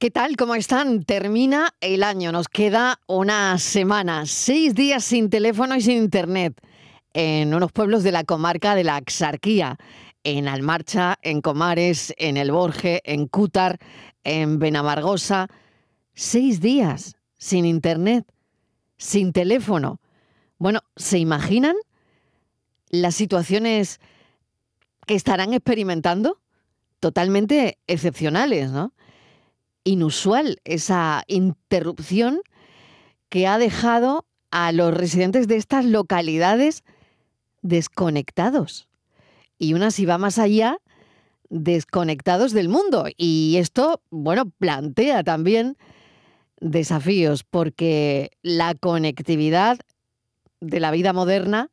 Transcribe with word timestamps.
¿Qué 0.00 0.12
tal? 0.12 0.36
¿Cómo 0.36 0.54
están? 0.54 1.02
Termina 1.02 1.74
el 1.80 2.04
año, 2.04 2.30
nos 2.30 2.46
queda 2.46 3.00
una 3.08 3.58
semana, 3.58 4.26
seis 4.26 4.72
días 4.76 5.02
sin 5.02 5.28
teléfono 5.28 5.74
y 5.74 5.80
sin 5.80 5.96
internet 5.96 6.54
en 7.14 7.52
unos 7.52 7.72
pueblos 7.72 8.04
de 8.04 8.12
la 8.12 8.22
comarca 8.22 8.76
de 8.76 8.84
la 8.84 8.94
Axarquía, 8.94 9.76
en 10.22 10.46
Almarcha, 10.46 11.18
en 11.22 11.40
Comares, 11.40 12.14
en 12.16 12.36
El 12.36 12.52
Borge, 12.52 13.00
en 13.02 13.26
Cútar, 13.26 13.80
en 14.22 14.60
Benamargosa. 14.60 15.48
Seis 16.14 16.60
días 16.60 17.16
sin 17.36 17.64
internet, 17.64 18.24
sin 18.98 19.32
teléfono. 19.32 20.00
Bueno, 20.58 20.82
¿se 20.94 21.18
imaginan 21.18 21.74
las 22.90 23.16
situaciones 23.16 23.98
que 25.08 25.16
estarán 25.16 25.54
experimentando? 25.54 26.40
Totalmente 27.00 27.78
excepcionales, 27.88 28.70
¿no? 28.70 28.92
Inusual 29.88 30.60
esa 30.64 31.24
interrupción 31.26 32.40
que 33.28 33.46
ha 33.46 33.58
dejado 33.58 34.26
a 34.50 34.72
los 34.72 34.94
residentes 34.94 35.48
de 35.48 35.56
estas 35.56 35.84
localidades 35.84 36.84
desconectados. 37.62 38.88
Y 39.58 39.74
una 39.74 39.90
si 39.90 40.06
va 40.06 40.18
más 40.18 40.38
allá, 40.38 40.78
desconectados 41.50 42.52
del 42.52 42.68
mundo. 42.68 43.06
Y 43.16 43.56
esto, 43.58 44.02
bueno, 44.10 44.50
plantea 44.50 45.24
también 45.24 45.76
desafíos, 46.60 47.44
porque 47.44 48.30
la 48.42 48.74
conectividad 48.74 49.78
de 50.60 50.80
la 50.80 50.90
vida 50.90 51.12
moderna 51.12 51.70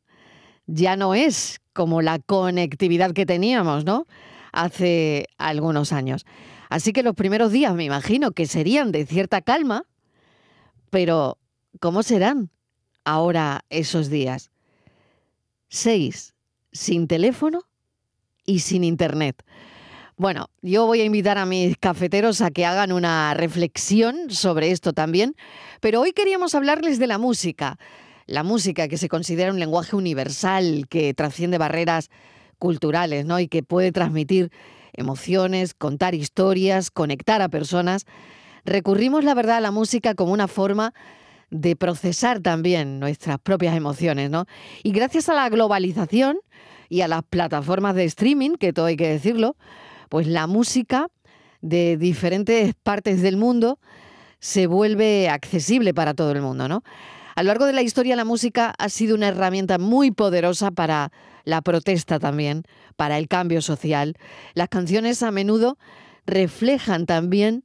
ya 0.66 0.96
no 0.96 1.14
es 1.14 1.60
como 1.72 2.02
la 2.02 2.18
conectividad 2.18 3.12
que 3.12 3.26
teníamos, 3.26 3.84
¿no? 3.84 4.06
Hace 4.52 5.26
algunos 5.38 5.92
años. 5.92 6.24
Así 6.68 6.92
que 6.92 7.02
los 7.02 7.14
primeros 7.14 7.52
días 7.52 7.74
me 7.74 7.84
imagino 7.84 8.32
que 8.32 8.46
serían 8.46 8.92
de 8.92 9.06
cierta 9.06 9.40
calma, 9.40 9.84
pero 10.90 11.38
¿cómo 11.80 12.02
serán 12.02 12.50
ahora 13.04 13.64
esos 13.70 14.10
días? 14.10 14.50
Seis, 15.68 16.34
sin 16.72 17.08
teléfono 17.08 17.60
y 18.44 18.60
sin 18.60 18.84
internet. 18.84 19.44
Bueno, 20.18 20.48
yo 20.62 20.86
voy 20.86 21.02
a 21.02 21.04
invitar 21.04 21.36
a 21.36 21.44
mis 21.44 21.76
cafeteros 21.76 22.40
a 22.40 22.50
que 22.50 22.64
hagan 22.64 22.90
una 22.90 23.34
reflexión 23.34 24.30
sobre 24.30 24.70
esto 24.70 24.94
también, 24.94 25.36
pero 25.80 26.00
hoy 26.00 26.12
queríamos 26.12 26.54
hablarles 26.54 26.98
de 26.98 27.06
la 27.06 27.18
música. 27.18 27.78
La 28.24 28.42
música 28.42 28.88
que 28.88 28.96
se 28.96 29.08
considera 29.08 29.52
un 29.52 29.60
lenguaje 29.60 29.94
universal, 29.94 30.86
que 30.88 31.12
trasciende 31.12 31.58
barreras 31.58 32.10
culturales, 32.58 33.26
¿no? 33.26 33.38
Y 33.38 33.48
que 33.48 33.62
puede 33.62 33.92
transmitir 33.92 34.50
emociones, 34.96 35.74
contar 35.74 36.14
historias, 36.14 36.90
conectar 36.90 37.42
a 37.42 37.48
personas. 37.48 38.04
Recurrimos, 38.64 39.24
la 39.24 39.34
verdad, 39.34 39.58
a 39.58 39.60
la 39.60 39.70
música 39.70 40.14
como 40.14 40.32
una 40.32 40.48
forma 40.48 40.92
de 41.50 41.76
procesar 41.76 42.40
también 42.40 42.98
nuestras 42.98 43.38
propias 43.38 43.76
emociones, 43.76 44.30
¿no? 44.30 44.46
Y 44.82 44.90
gracias 44.90 45.28
a 45.28 45.34
la 45.34 45.48
globalización 45.48 46.38
y 46.88 47.02
a 47.02 47.08
las 47.08 47.22
plataformas 47.22 47.94
de 47.94 48.04
streaming, 48.04 48.52
que 48.52 48.72
todo 48.72 48.86
hay 48.86 48.96
que 48.96 49.08
decirlo, 49.08 49.56
pues 50.08 50.26
la 50.26 50.46
música 50.46 51.08
de 51.60 51.96
diferentes 51.96 52.74
partes 52.82 53.22
del 53.22 53.36
mundo 53.36 53.78
se 54.38 54.66
vuelve 54.66 55.28
accesible 55.28 55.94
para 55.94 56.14
todo 56.14 56.32
el 56.32 56.42
mundo, 56.42 56.68
¿no? 56.68 56.82
A 57.34 57.42
lo 57.42 57.48
largo 57.48 57.66
de 57.66 57.72
la 57.72 57.82
historia 57.82 58.16
la 58.16 58.24
música 58.24 58.74
ha 58.78 58.88
sido 58.88 59.14
una 59.14 59.28
herramienta 59.28 59.78
muy 59.78 60.10
poderosa 60.10 60.70
para 60.70 61.12
la 61.44 61.60
protesta 61.60 62.18
también, 62.18 62.64
para 62.96 63.18
el 63.18 63.28
cambio 63.28 63.62
social. 63.62 64.16
Las 64.54 64.68
canciones 64.68 65.22
a 65.22 65.30
menudo 65.30 65.78
reflejan 66.26 67.06
también 67.06 67.64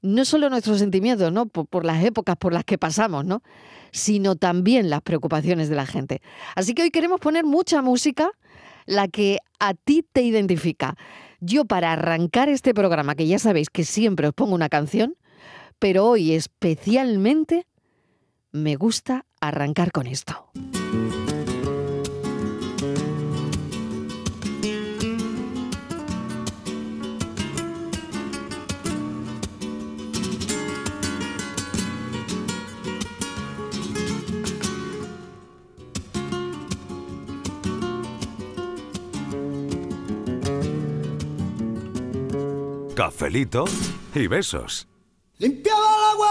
no 0.00 0.24
solo 0.24 0.48
nuestros 0.50 0.78
sentimientos, 0.78 1.32
¿no? 1.32 1.46
Por, 1.46 1.84
las 1.84 2.04
épocas 2.04 2.36
por 2.36 2.52
las 2.52 2.64
que 2.64 2.78
pasamos, 2.78 3.24
¿no? 3.24 3.42
sino 3.92 4.36
también 4.36 4.90
las 4.90 5.02
preocupaciones 5.02 5.68
de 5.68 5.76
la 5.76 5.86
gente. 5.86 6.20
Así 6.54 6.74
que 6.74 6.82
hoy 6.82 6.90
queremos 6.90 7.20
poner 7.20 7.44
mucha 7.44 7.82
música, 7.82 8.30
la 8.86 9.08
que 9.08 9.38
a 9.58 9.74
ti 9.74 10.04
te 10.12 10.22
identifica. 10.22 10.96
Yo 11.40 11.64
para 11.64 11.92
arrancar 11.92 12.48
este 12.48 12.74
programa, 12.74 13.14
que 13.14 13.26
ya 13.26 13.38
sabéis 13.38 13.70
que 13.70 13.84
siempre 13.84 14.28
os 14.28 14.34
pongo 14.34 14.54
una 14.54 14.68
canción, 14.68 15.16
pero 15.78 16.06
hoy 16.06 16.32
especialmente 16.32 17.66
me 18.50 18.76
gusta 18.76 19.24
arrancar 19.40 19.92
con 19.92 20.06
esto. 20.06 20.50
Cafelito 42.98 43.64
y 44.12 44.26
besos. 44.26 44.88
Limpiaba 45.38 45.78
el 45.78 46.04
agua 46.14 46.30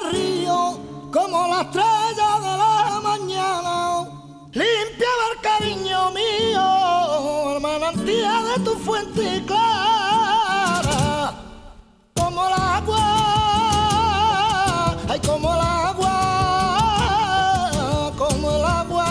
del 0.00 0.12
río 0.14 0.80
como 1.12 1.46
la 1.46 1.60
estrella 1.60 2.40
de 2.40 2.52
la 2.56 3.00
mañana. 3.02 4.08
Limpiaba 4.50 5.24
el 5.34 5.40
cariño 5.42 6.10
mío, 6.12 7.52
el 7.54 7.60
manantial 7.60 8.44
de 8.48 8.56
tu 8.64 8.74
fuente 8.78 9.44
clara, 9.46 11.34
como 12.14 12.46
el 12.46 12.52
agua, 12.54 13.04
ay, 15.10 15.20
como 15.20 15.52
el 15.52 15.60
agua, 15.60 16.14
como 18.16 18.50
el 18.56 18.64
agua, 18.64 19.06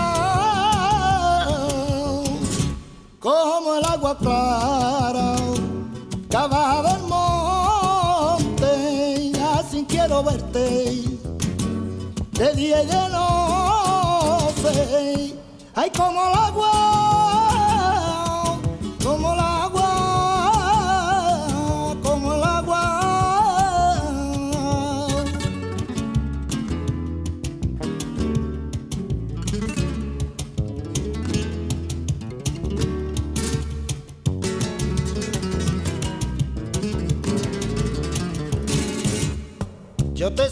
como 3.19 3.75
el 3.75 3.85
agua 3.85 4.17
clara, 4.17 4.54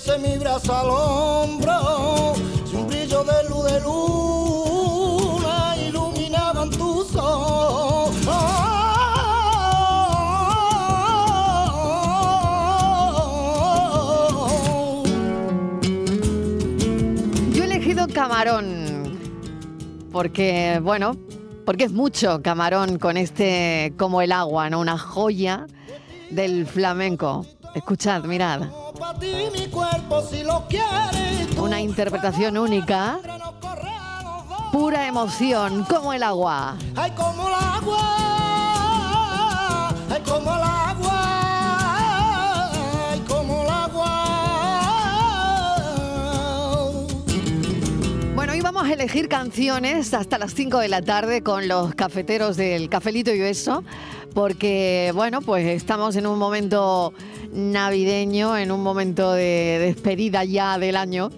Mi 0.06 0.38
brazo 0.38 0.75
al 0.75 0.90
hombro, 0.90 2.34
un 2.74 2.88
brillo 2.88 3.24
de 3.24 3.50
luz 3.50 3.72
de 3.72 3.80
luna 3.80 5.75
iluminaban 5.88 6.69
tus 6.69 7.16
ojos. 7.16 8.13
Yo 17.53 17.63
he 17.63 17.66
elegido 17.66 18.08
camarón 18.09 19.18
porque, 20.12 20.81
bueno, 20.84 21.18
porque 21.66 21.86
es 21.86 21.94
mucho 21.94 22.42
camarón 22.44 23.00
con 23.00 23.16
este 23.16 23.94
como 23.97 24.22
el 24.22 24.34
agua, 24.34 24.69
¿no? 24.69 24.81
Una 24.81 24.97
joya 24.97 25.66
del 26.30 26.68
flamenco. 26.68 27.46
Escuchad, 27.74 28.25
mirad. 28.25 28.82
Una 31.58 31.80
interpretación 31.81 32.58
única, 32.58 33.20
pura 34.72 35.08
emoción, 35.08 35.86
como 35.86 36.14
el 36.14 36.24
agua. 36.24 36.75
Ay, 36.96 37.12
como 37.12 37.48
el 37.48 37.54
agua, 37.54 38.00
ay, 40.10 40.22
como 40.25 40.56
el 40.56 40.62
agua, 40.62 41.23
Elegir 48.91 49.27
canciones 49.27 50.13
hasta 50.13 50.38
las 50.38 50.53
5 50.53 50.80
de 50.80 50.88
la 50.88 51.01
tarde 51.01 51.41
con 51.41 51.68
los 51.68 51.95
cafeteros 51.95 52.57
del 52.57 52.89
Cafelito 52.89 53.33
y 53.33 53.41
eso, 53.41 53.83
porque, 54.33 55.12
bueno, 55.15 55.41
pues 55.41 55.65
estamos 55.65 56.15
en 56.15 56.27
un 56.27 56.38
momento 56.38 57.13
navideño, 57.53 58.57
en 58.57 58.71
un 58.71 58.83
momento 58.83 59.33
de 59.33 59.80
despedida 59.80 60.44
ya 60.44 60.77
del 60.77 60.97
año. 60.97 61.31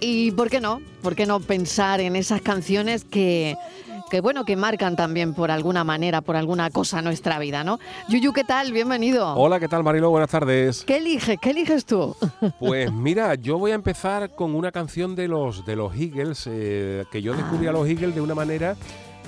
Y, 0.00 0.32
¿por 0.32 0.50
qué 0.50 0.60
no? 0.60 0.82
¿Por 1.00 1.14
qué 1.14 1.26
no 1.26 1.40
pensar 1.40 2.00
en 2.00 2.16
esas 2.16 2.42
canciones 2.42 3.04
que, 3.04 3.56
que 4.10 4.20
bueno, 4.20 4.44
que 4.44 4.56
marcan 4.56 4.96
también 4.96 5.32
por 5.32 5.50
alguna 5.50 5.84
manera, 5.84 6.20
por 6.20 6.36
alguna 6.36 6.68
cosa 6.68 7.00
nuestra 7.00 7.38
vida, 7.38 7.64
¿no? 7.64 7.78
Yuyu, 8.08 8.32
¿qué 8.32 8.44
tal? 8.44 8.72
Bienvenido. 8.72 9.34
Hola, 9.34 9.60
¿qué 9.60 9.68
tal 9.68 9.84
Marilo? 9.84 10.10
Buenas 10.10 10.30
tardes. 10.30 10.84
¿Qué 10.84 10.96
eliges? 10.96 11.38
¿Qué 11.40 11.50
eliges 11.50 11.86
tú? 11.86 12.14
Pues 12.58 12.92
mira, 12.92 13.36
yo 13.36 13.58
voy 13.58 13.70
a 13.70 13.74
empezar 13.74 14.34
con 14.34 14.54
una 14.54 14.72
canción 14.72 15.14
de 15.14 15.28
los 15.28 15.64
de 15.64 15.76
los 15.76 15.94
Eagles, 15.94 16.46
eh, 16.50 17.04
que 17.10 17.22
yo 17.22 17.34
descubrí 17.34 17.68
a 17.68 17.72
los 17.72 17.86
Eagles 17.88 18.14
de 18.14 18.20
una 18.20 18.34
manera 18.34 18.76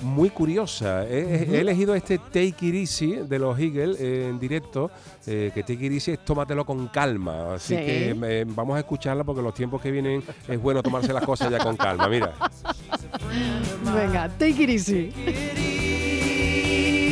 muy 0.03 0.29
curiosa. 0.29 1.03
He, 1.07 1.47
he 1.49 1.59
elegido 1.61 1.95
este 1.95 2.17
Take 2.19 2.55
It 2.61 2.75
Easy 2.75 3.11
de 3.27 3.39
los 3.39 3.57
Eagles 3.59 3.99
eh, 3.99 4.27
en 4.29 4.39
directo, 4.39 4.91
eh, 5.25 5.51
que 5.53 5.63
Take 5.63 5.85
It 5.85 5.91
Easy 5.93 6.11
es 6.11 6.19
tómatelo 6.25 6.65
con 6.65 6.87
calma. 6.89 7.55
Así 7.55 7.75
Sí. 7.75 7.81
que 7.81 8.15
eh, 8.23 8.45
vamos 8.47 8.75
a 8.75 8.79
escucharla 8.79 9.23
porque 9.23 9.41
los 9.41 9.53
tiempos 9.53 9.81
que 9.81 9.89
vienen 9.91 10.23
es 10.47 10.61
bueno 10.61 10.83
tomarse 10.83 11.11
las 11.13 11.25
cosas 11.25 11.49
ya 11.49 11.57
con 11.59 11.75
calma. 11.77 12.07
Mira. 12.07 12.33
Venga, 13.95 14.29
take 14.37 14.63
it 14.63 14.69
easy. 14.69 15.11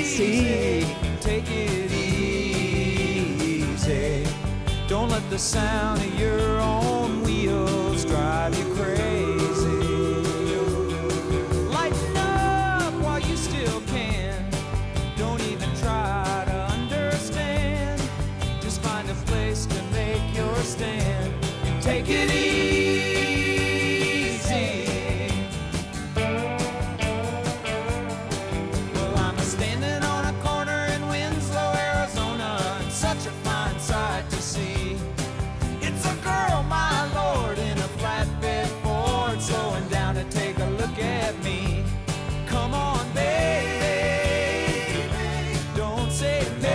Sí. 0.03 0.81
Take 1.21 1.49
it 1.49 1.91
easy. 3.71 4.23
Don't 4.87 5.09
let 5.09 5.21
the 5.29 5.37
sound 5.39 5.99
of 5.99 6.19
your 6.19 6.59
own 6.59 7.23
wheels 7.23 8.03
drive 8.05 8.53
you 8.57 8.65
crazy. 8.75 9.40
Still 13.61 13.81
can. 13.81 14.49
Don't 15.17 15.41
even 15.41 15.69
try 15.75 16.43
to 16.47 16.57
understand. 16.73 18.01
Just 18.59 18.81
find 18.81 19.07
a 19.09 19.13
place 19.29 19.65
to 19.67 19.83
make 19.91 20.35
your 20.35 20.55
stand. 20.57 21.33
And 21.65 21.81
take 21.81 22.09
it 22.09 22.31
easy. 22.31 23.20
Say 46.21 46.70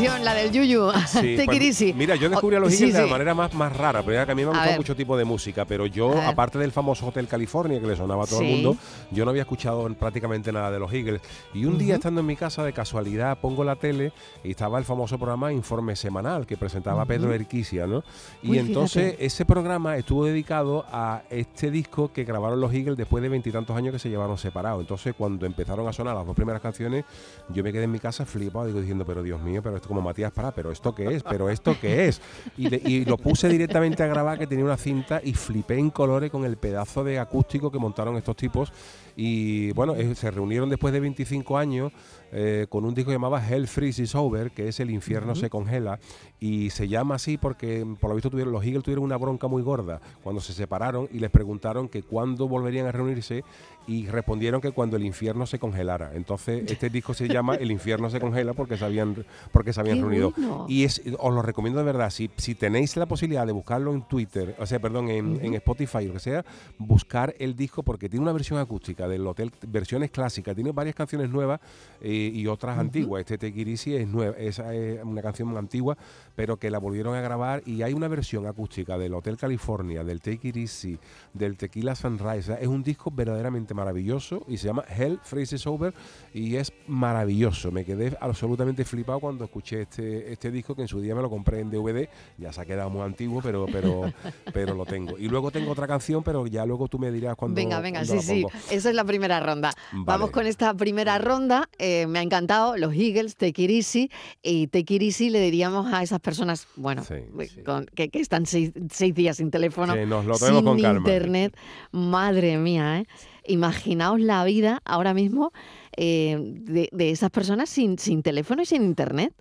La 0.00 0.34
del 0.34 0.50
Yuyu. 0.50 0.90
Sí, 1.06 1.36
take 1.36 1.56
it 1.56 1.62
easy. 1.62 1.92
Mira, 1.92 2.16
yo 2.16 2.30
descubrí 2.30 2.56
a 2.56 2.60
los 2.60 2.72
sí, 2.72 2.84
Eagles 2.84 2.94
de 2.94 3.02
la 3.02 3.10
manera 3.10 3.34
más, 3.34 3.52
más 3.52 3.76
rara, 3.76 4.02
pero 4.02 4.14
ya 4.14 4.26
que 4.26 4.32
a 4.32 4.34
mí 4.34 4.42
me 4.42 4.48
ha 4.48 4.52
gustado 4.52 4.76
mucho 4.76 4.96
tipo 4.96 5.16
de 5.18 5.24
música, 5.24 5.66
pero 5.66 5.86
yo, 5.86 6.20
aparte 6.22 6.58
del 6.58 6.72
famoso 6.72 7.06
Hotel 7.06 7.28
California 7.28 7.78
que 7.78 7.86
le 7.86 7.94
sonaba 7.94 8.24
a 8.24 8.26
todo 8.26 8.40
el 8.40 8.48
mundo, 8.48 8.76
yo 9.10 9.24
no 9.24 9.30
había 9.30 9.42
escuchado 9.42 9.86
prácticamente 9.94 10.50
nada 10.50 10.70
de 10.70 10.78
los 10.78 10.92
Eagles. 10.92 11.20
Y 11.52 11.66
un 11.66 11.76
día 11.76 11.96
estando 11.96 12.20
en 12.20 12.26
mi 12.26 12.36
casa, 12.36 12.64
de 12.64 12.72
casualidad, 12.72 13.38
pongo 13.38 13.64
la 13.64 13.76
tele 13.76 14.12
y 14.42 14.52
estaba 14.52 14.78
el 14.78 14.84
famoso 14.84 15.18
programa 15.18 15.52
Informe 15.52 15.94
Semanal 15.94 16.46
que 16.46 16.56
presentaba 16.56 17.04
Pedro. 17.04 17.32
Erquicia, 17.32 17.86
¿no? 17.86 18.02
Y 18.42 18.58
entonces 18.58 19.04
fíjate. 19.04 19.26
ese 19.26 19.44
programa 19.44 19.96
estuvo 19.96 20.24
dedicado 20.24 20.86
a 20.90 21.22
este 21.28 21.70
disco 21.70 22.12
que 22.12 22.24
grabaron 22.24 22.60
los 22.60 22.72
Eagles 22.72 22.96
después 22.96 23.22
de 23.22 23.28
veintitantos 23.28 23.76
años 23.76 23.92
que 23.92 23.98
se 23.98 24.08
llevaron 24.08 24.38
separados. 24.38 24.80
Entonces, 24.80 25.14
cuando 25.16 25.44
empezaron 25.44 25.86
a 25.86 25.92
sonar 25.92 26.14
las 26.14 26.26
dos 26.26 26.34
primeras 26.34 26.62
canciones, 26.62 27.04
yo 27.50 27.62
me 27.62 27.72
quedé 27.72 27.84
en 27.84 27.92
mi 27.92 27.98
casa 27.98 28.24
flipado, 28.24 28.66
digo, 28.66 28.80
diciendo, 28.80 29.04
pero 29.04 29.22
Dios 29.22 29.40
mío, 29.40 29.62
pero 29.62 29.81
como 29.86 30.00
Matías 30.00 30.32
Pará, 30.32 30.52
pero 30.52 30.70
esto 30.70 30.94
qué 30.94 31.14
es, 31.14 31.22
pero 31.22 31.50
esto 31.50 31.76
qué 31.80 32.08
es. 32.08 32.20
Y, 32.56 32.74
y 32.90 33.04
lo 33.04 33.16
puse 33.16 33.48
directamente 33.48 34.02
a 34.02 34.06
grabar, 34.06 34.38
que 34.38 34.46
tenía 34.46 34.64
una 34.64 34.76
cinta, 34.76 35.20
y 35.22 35.34
flipé 35.34 35.78
en 35.78 35.90
colores 35.90 36.30
con 36.30 36.44
el 36.44 36.56
pedazo 36.56 37.04
de 37.04 37.18
acústico 37.18 37.70
que 37.70 37.78
montaron 37.78 38.16
estos 38.16 38.36
tipos. 38.36 38.72
Y 39.16 39.72
bueno, 39.72 39.94
eh, 39.94 40.14
se 40.14 40.30
reunieron 40.30 40.70
después 40.70 40.92
de 40.92 41.00
25 41.00 41.58
años 41.58 41.92
eh, 42.34 42.66
con 42.70 42.84
un 42.86 42.94
disco 42.94 43.10
que 43.10 43.14
llamaba 43.16 43.46
Hell 43.46 43.68
Freezes 43.68 44.14
Over, 44.14 44.52
que 44.52 44.68
es 44.68 44.80
El 44.80 44.90
infierno 44.90 45.34
se 45.34 45.50
congela, 45.50 45.98
y 46.40 46.70
se 46.70 46.88
llama 46.88 47.16
así 47.16 47.36
porque 47.36 47.86
por 48.00 48.08
lo 48.08 48.16
visto 48.16 48.30
tuvieron, 48.30 48.52
los 48.52 48.64
Eagles 48.64 48.82
tuvieron 48.82 49.04
una 49.04 49.18
bronca 49.18 49.48
muy 49.48 49.62
gorda 49.62 50.00
cuando 50.22 50.40
se 50.40 50.54
separaron 50.54 51.08
y 51.12 51.18
les 51.18 51.30
preguntaron 51.30 51.88
que 51.88 52.02
cuándo 52.02 52.48
volverían 52.48 52.86
a 52.86 52.92
reunirse 52.92 53.44
y 53.86 54.06
respondieron 54.06 54.60
que 54.60 54.70
cuando 54.70 54.96
el 54.96 55.04
infierno 55.04 55.44
se 55.44 55.58
congelara. 55.58 56.12
Entonces 56.14 56.70
este 56.70 56.88
disco 56.88 57.12
se 57.12 57.28
llama 57.28 57.56
El 57.56 57.70
infierno 57.70 58.08
se 58.08 58.18
congela 58.18 58.54
porque 58.54 58.78
se 58.78 58.84
habían, 58.84 59.26
porque 59.52 59.72
se 59.72 59.80
habían 59.80 59.96
Qué 59.96 60.02
reunido. 60.02 60.32
bueno. 60.34 60.66
Y 60.68 60.84
es, 60.84 61.02
os 61.18 61.34
lo 61.34 61.42
recomiendo 61.42 61.80
de 61.80 61.84
verdad, 61.84 62.08
si, 62.10 62.30
si 62.36 62.54
tenéis 62.54 62.96
la 62.96 63.06
posibilidad 63.06 63.46
de 63.46 63.52
buscarlo 63.52 63.92
en 63.92 64.02
Twitter, 64.02 64.56
o 64.58 64.64
sea, 64.66 64.80
perdón, 64.80 65.10
en, 65.10 65.38
en 65.44 65.54
Spotify 65.54 65.98
o 65.98 66.08
lo 66.08 66.12
que 66.14 66.20
sea, 66.20 66.44
buscar 66.78 67.34
el 67.38 67.54
disco 67.56 67.82
porque 67.82 68.08
tiene 68.08 68.22
una 68.22 68.32
versión 68.32 68.58
acústica 68.58 69.01
del 69.08 69.26
hotel, 69.26 69.52
versiones 69.66 70.10
clásicas, 70.10 70.54
tiene 70.54 70.72
varias 70.72 70.94
canciones 70.94 71.30
nuevas 71.30 71.60
eh, 72.00 72.30
y 72.32 72.46
otras 72.46 72.78
antiguas. 72.78 73.20
Este 73.20 73.52
Easy 73.70 73.94
es 73.96 74.08
nueva, 74.08 74.36
esa 74.36 74.74
es 74.74 75.02
una 75.02 75.22
canción 75.22 75.56
antigua, 75.56 75.96
pero 76.34 76.56
que 76.56 76.70
la 76.70 76.78
volvieron 76.78 77.14
a 77.14 77.20
grabar 77.20 77.62
y 77.66 77.82
hay 77.82 77.92
una 77.92 78.08
versión 78.08 78.46
acústica 78.46 78.98
del 78.98 79.14
Hotel 79.14 79.36
California, 79.36 80.04
del 80.04 80.20
Take 80.20 80.48
It 80.48 80.56
Easy, 80.56 80.98
del 81.32 81.56
Tequila 81.56 81.94
Sunrise. 81.94 82.40
O 82.40 82.42
sea, 82.42 82.56
es 82.56 82.68
un 82.68 82.82
disco 82.82 83.10
verdaderamente 83.10 83.74
maravilloso 83.74 84.44
y 84.48 84.56
se 84.56 84.66
llama 84.66 84.84
Hell 84.88 85.20
Freezes 85.22 85.66
Over 85.66 85.94
y 86.34 86.56
es 86.56 86.72
maravilloso. 86.86 87.70
Me 87.70 87.84
quedé 87.84 88.16
absolutamente 88.20 88.84
flipado 88.84 89.20
cuando 89.20 89.44
escuché 89.44 89.82
este, 89.82 90.32
este 90.32 90.50
disco 90.50 90.74
que 90.74 90.82
en 90.82 90.88
su 90.88 91.00
día 91.00 91.14
me 91.14 91.22
lo 91.22 91.30
compré 91.30 91.60
en 91.60 91.70
DVD. 91.70 92.08
Ya 92.38 92.52
se 92.52 92.60
ha 92.60 92.64
quedado 92.64 92.90
muy 92.90 93.02
antiguo, 93.02 93.40
pero, 93.42 93.66
pero, 93.70 94.12
pero 94.52 94.74
lo 94.74 94.84
tengo. 94.86 95.18
Y 95.18 95.28
luego 95.28 95.50
tengo 95.50 95.72
otra 95.72 95.86
canción, 95.86 96.22
pero 96.22 96.46
ya 96.46 96.64
luego 96.66 96.88
tú 96.88 96.98
me 96.98 97.10
dirás 97.10 97.36
cuando. 97.36 97.56
Venga, 97.56 97.80
venga, 97.80 98.04
cuando 98.04 98.22
sí, 98.22 98.42
la 98.42 98.48
sí. 98.48 98.74
Esa 98.74 98.91
es 98.92 98.96
la 98.96 99.04
primera 99.04 99.40
ronda. 99.40 99.72
Vale. 99.92 100.04
Vamos 100.06 100.30
con 100.30 100.46
esta 100.46 100.72
primera 100.74 101.18
ronda. 101.18 101.68
Eh, 101.78 102.06
me 102.06 102.18
ha 102.18 102.22
encantado 102.22 102.76
los 102.76 102.94
Eagles, 102.94 103.36
Take 103.36 103.62
It 103.64 103.70
Easy. 103.70 104.10
Y 104.42 104.68
Take 104.68 104.94
It 104.94 105.02
Easy 105.02 105.30
le 105.30 105.40
diríamos 105.40 105.92
a 105.92 106.02
esas 106.02 106.20
personas, 106.20 106.66
bueno, 106.76 107.02
Sí, 107.04 107.14
eh, 107.14 107.48
sí. 107.52 107.62
con- 107.62 107.86
que, 107.86 108.08
que 108.08 108.20
están 108.20 108.46
seis, 108.46 108.72
seis 108.90 109.14
días 109.14 109.36
sin 109.38 109.50
teléfono, 109.50 109.94
Que 109.94 110.06
nos 110.06 110.24
lo 110.24 110.38
tomemos 110.38 110.58
sin 110.60 110.64
con 110.64 110.80
calma. 110.80 110.98
internet. 110.98 111.56
Madre 111.90 112.56
mía, 112.58 113.00
¿eh? 113.00 113.06
Imaginaos 113.46 114.20
la 114.20 114.44
vida 114.44 114.80
ahora 114.84 115.14
mismo 115.14 115.52
eh, 115.96 116.36
de, 116.40 116.88
de 116.92 117.10
esas 117.10 117.30
personas 117.30 117.68
sin, 117.68 117.98
sin 117.98 118.22
teléfono 118.22 118.62
y 118.62 118.66
sin 118.66 118.82
internet. 118.84 119.34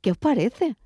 ¿Qué 0.00 0.10
os 0.10 0.16
parece? 0.18 0.76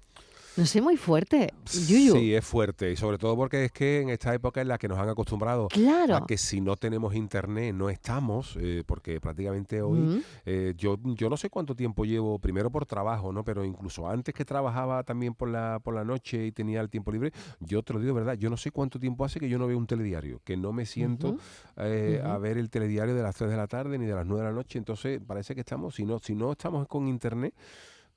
No 0.58 0.66
sé, 0.66 0.82
muy 0.82 0.96
fuerte. 0.96 1.52
Yuyu. 1.86 2.16
Sí, 2.16 2.34
es 2.34 2.44
fuerte. 2.44 2.90
Y 2.90 2.96
sobre 2.96 3.16
todo 3.16 3.36
porque 3.36 3.66
es 3.66 3.70
que 3.72 4.00
en 4.00 4.08
esta 4.10 4.34
época 4.34 4.60
en 4.60 4.66
la 4.66 4.76
que 4.76 4.88
nos 4.88 4.98
han 4.98 5.08
acostumbrado 5.08 5.68
Claro. 5.68 6.16
a 6.16 6.26
que 6.26 6.36
si 6.36 6.60
no 6.60 6.74
tenemos 6.76 7.14
internet 7.14 7.72
no 7.74 7.88
estamos, 7.88 8.56
eh, 8.60 8.82
porque 8.84 9.20
prácticamente 9.20 9.80
hoy 9.82 9.98
Mm. 10.00 10.22
eh, 10.46 10.74
yo, 10.76 10.96
yo 11.14 11.30
no 11.30 11.36
sé 11.36 11.48
cuánto 11.48 11.76
tiempo 11.76 12.04
llevo, 12.04 12.40
primero 12.40 12.70
por 12.70 12.86
trabajo, 12.86 13.32
¿no? 13.32 13.44
Pero 13.44 13.64
incluso 13.64 14.08
antes 14.08 14.34
que 14.34 14.44
trabajaba 14.44 15.04
también 15.04 15.32
por 15.32 15.48
la, 15.48 15.78
por 15.82 15.94
la 15.94 16.04
noche 16.04 16.46
y 16.46 16.50
tenía 16.50 16.80
el 16.80 16.90
tiempo 16.90 17.12
libre, 17.12 17.32
yo 17.60 17.82
te 17.84 17.92
lo 17.92 18.00
digo 18.00 18.14
de 18.14 18.20
verdad, 18.20 18.34
yo 18.34 18.50
no 18.50 18.56
sé 18.56 18.72
cuánto 18.72 18.98
tiempo 18.98 19.24
hace 19.24 19.38
que 19.38 19.48
yo 19.48 19.58
no 19.58 19.68
veo 19.68 19.78
un 19.78 19.86
telediario, 19.86 20.40
que 20.44 20.56
no 20.56 20.72
me 20.72 20.86
siento 20.86 21.36
eh, 21.76 22.20
a 22.24 22.36
ver 22.38 22.58
el 22.58 22.68
telediario 22.68 23.14
de 23.14 23.22
las 23.22 23.36
3 23.36 23.48
de 23.48 23.56
la 23.56 23.68
tarde 23.68 23.96
ni 23.96 24.06
de 24.06 24.14
las 24.14 24.26
9 24.26 24.42
de 24.42 24.48
la 24.50 24.54
noche, 24.56 24.76
entonces 24.78 25.20
parece 25.24 25.54
que 25.54 25.60
estamos, 25.60 25.94
si 25.94 26.04
no, 26.04 26.18
si 26.18 26.34
no 26.34 26.50
estamos 26.50 26.88
con 26.88 27.06
internet, 27.06 27.54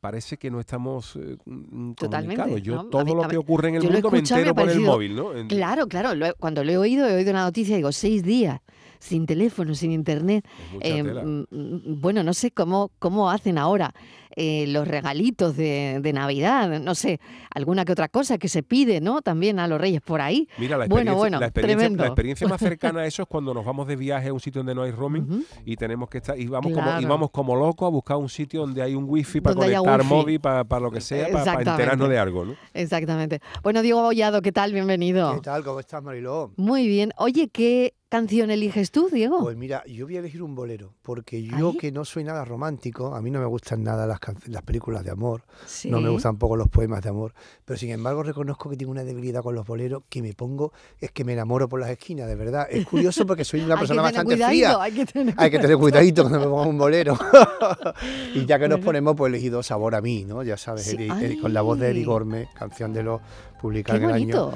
parece 0.01 0.35
que 0.37 0.49
no 0.51 0.59
estamos 0.59 1.15
eh, 1.15 1.37
mm, 1.45 1.93
Totalmente, 1.93 2.41
comunicados. 2.41 2.61
Yo 2.63 2.75
¿no? 2.75 2.85
Todo 2.89 3.05
mí- 3.05 3.13
lo 3.13 3.27
que 3.29 3.37
ocurre 3.37 3.69
en 3.69 3.75
el 3.75 3.83
mundo 3.83 4.09
me 4.11 4.17
y 4.17 4.21
me 4.21 4.27
entero 4.27 4.51
ha 4.51 4.53
por 4.55 4.63
el 4.63 4.69
parecido- 4.69 4.91
móvil, 4.91 5.15
¿no? 5.15 5.35
En- 5.37 5.47
Claro, 5.47 5.87
claro. 5.87 6.15
lo 6.15 6.33
cuando 6.35 6.63
lo 6.63 6.71
he 6.71 6.77
oído, 6.77 7.07
he 7.07 7.15
oído 7.15 7.29
una 7.31 7.43
noticia, 7.43 7.75
digo, 7.75 7.91
seis 7.91 8.23
días 8.23 8.59
sin 9.01 9.25
teléfono, 9.25 9.73
sin 9.75 9.91
internet. 9.91 10.45
Eh, 10.79 11.03
tela. 11.03 11.23
mm, 11.23 11.45
mm, 11.49 12.01
bueno, 12.01 12.23
no 12.23 12.33
sé 12.33 12.51
cómo, 12.51 12.91
cómo 12.99 13.29
hacen 13.31 13.57
ahora 13.57 13.93
eh, 14.37 14.65
los 14.67 14.87
regalitos 14.87 15.57
de, 15.57 15.99
de 16.01 16.13
Navidad, 16.13 16.79
no 16.79 16.95
sé, 16.95 17.19
alguna 17.53 17.83
que 17.83 17.91
otra 17.91 18.07
cosa 18.07 18.37
que 18.37 18.47
se 18.47 18.63
pide, 18.63 19.01
¿no? 19.01 19.21
También 19.21 19.59
a 19.59 19.67
los 19.67 19.81
reyes 19.81 20.01
por 20.01 20.21
ahí. 20.21 20.47
Mira, 20.57 20.77
la 20.77 20.85
Bueno, 20.85 21.11
experiencia, 21.11 21.13
bueno, 21.17 21.39
la, 21.41 21.45
experiencia, 21.47 21.77
tremendo. 21.79 22.03
la 22.03 22.07
experiencia 22.07 22.47
más 22.47 22.61
cercana 22.61 23.01
a 23.01 23.05
eso 23.07 23.23
es 23.23 23.27
cuando 23.27 23.53
nos 23.53 23.65
vamos 23.65 23.87
de 23.87 23.97
viaje 23.97 24.29
a 24.29 24.33
un 24.33 24.39
sitio 24.39 24.59
donde 24.59 24.73
no 24.73 24.83
hay 24.83 24.91
roaming 24.91 25.45
y 25.65 25.75
tenemos 25.75 26.07
que 26.09 26.19
estar 26.19 26.39
y 26.39 26.47
vamos 26.47 26.71
como 26.71 26.81
y 26.81 26.91
Claro. 26.91 27.07
vamos 27.09 27.31
como 27.31 27.55
locos 27.57 27.87
a 27.87 27.89
buscar 27.89 28.15
un 28.17 28.29
sitio 28.29 28.61
donde 28.61 28.81
hay 28.81 28.95
un 28.95 29.03
wifi 29.05 29.41
para 29.41 29.55
conectar 29.55 29.99
wifi. 29.99 30.09
móvil 30.13 30.39
para 30.39 30.79
lo 30.79 30.91
que 30.91 31.01
sea 31.01 31.25
para 31.27 31.39
Exactamente. 31.39 31.71
enterarnos 31.71 32.07
de 32.09 32.17
algo, 32.19 32.45
¿no? 32.45 32.55
Exactamente. 32.73 33.41
Bueno, 33.63 33.81
Diego 33.81 34.01
Bollado, 34.01 34.41
¿qué 34.41 34.53
tal? 34.53 34.71
Bienvenido. 34.71 35.35
¿Qué 35.35 35.41
tal? 35.41 35.63
¿Cómo 35.65 35.79
estás, 35.81 36.01
Mariló? 36.01 36.53
Muy 36.55 36.87
bien. 36.87 37.11
Oye, 37.17 37.49
¿qué, 37.49 37.93
canción 38.11 38.51
eliges 38.51 38.91
tú, 38.91 39.07
Diego? 39.09 39.39
Pues 39.39 39.55
mira, 39.55 39.85
yo 39.87 40.05
voy 40.05 40.17
a 40.17 40.19
elegir 40.19 40.43
un 40.43 40.53
bolero, 40.53 40.93
porque 41.01 41.41
yo 41.43 41.77
que 41.77 41.93
no 41.93 42.03
soy 42.03 42.25
nada 42.25 42.43
romántico, 42.43 43.15
a 43.15 43.21
mí 43.21 43.31
no 43.31 43.39
me 43.39 43.45
gustan 43.45 43.83
nada 43.83 44.05
las, 44.05 44.19
las 44.47 44.61
películas 44.63 45.05
de 45.05 45.11
amor, 45.11 45.43
no 45.85 46.01
me 46.01 46.09
gustan 46.09 46.35
poco 46.37 46.57
los 46.57 46.67
poemas 46.67 47.01
de 47.01 47.07
amor, 47.09 47.33
pero 47.63 47.79
sin 47.79 47.89
embargo 47.91 48.21
reconozco 48.21 48.69
que 48.69 48.75
tengo 48.75 48.91
una 48.91 49.05
debilidad 49.05 49.41
con 49.41 49.55
los 49.55 49.65
boleros 49.65 50.03
que 50.09 50.21
me 50.21 50.33
pongo, 50.33 50.73
es 50.99 51.09
que 51.11 51.23
me 51.23 51.31
enamoro 51.31 51.69
por 51.69 51.79
las 51.79 51.89
esquinas, 51.89 52.27
de 52.27 52.35
verdad. 52.35 52.67
Es 52.69 52.85
curioso 52.85 53.25
porque 53.25 53.45
soy 53.45 53.61
una 53.61 53.75
persona 53.79 54.01
bastante 54.01 54.35
fría. 54.35 54.75
hay 54.81 54.91
que 54.91 55.05
tener 55.05 55.33
Hay 55.37 55.49
que 55.49 55.59
tener 55.59 55.77
cuidadito 55.77 56.23
cuando 56.23 56.39
me 56.39 56.45
pongo 56.45 56.63
un 56.67 56.77
bolero. 56.77 57.17
y 58.35 58.45
ya 58.45 58.59
que 58.59 58.67
nos 58.67 58.81
ponemos, 58.81 59.15
pues 59.15 59.31
he 59.31 59.35
elegido 59.37 59.63
Sabor 59.63 59.95
a 59.95 60.01
mí, 60.01 60.25
¿no? 60.25 60.43
Ya 60.43 60.57
sabes, 60.57 60.83
Sí, 60.83 60.97
Eri- 60.97 61.07
Eri- 61.09 61.39
con 61.41 61.53
la 61.53 61.61
voz 61.61 61.79
de 61.79 61.85
ay. 61.85 61.91
Eri 61.91 62.03
Gorme, 62.03 62.49
canción 62.53 62.91
de 62.93 63.03
los 63.03 63.21
publicada 63.61 63.97
en 63.99 64.03
el 64.05 64.11
año, 64.11 64.51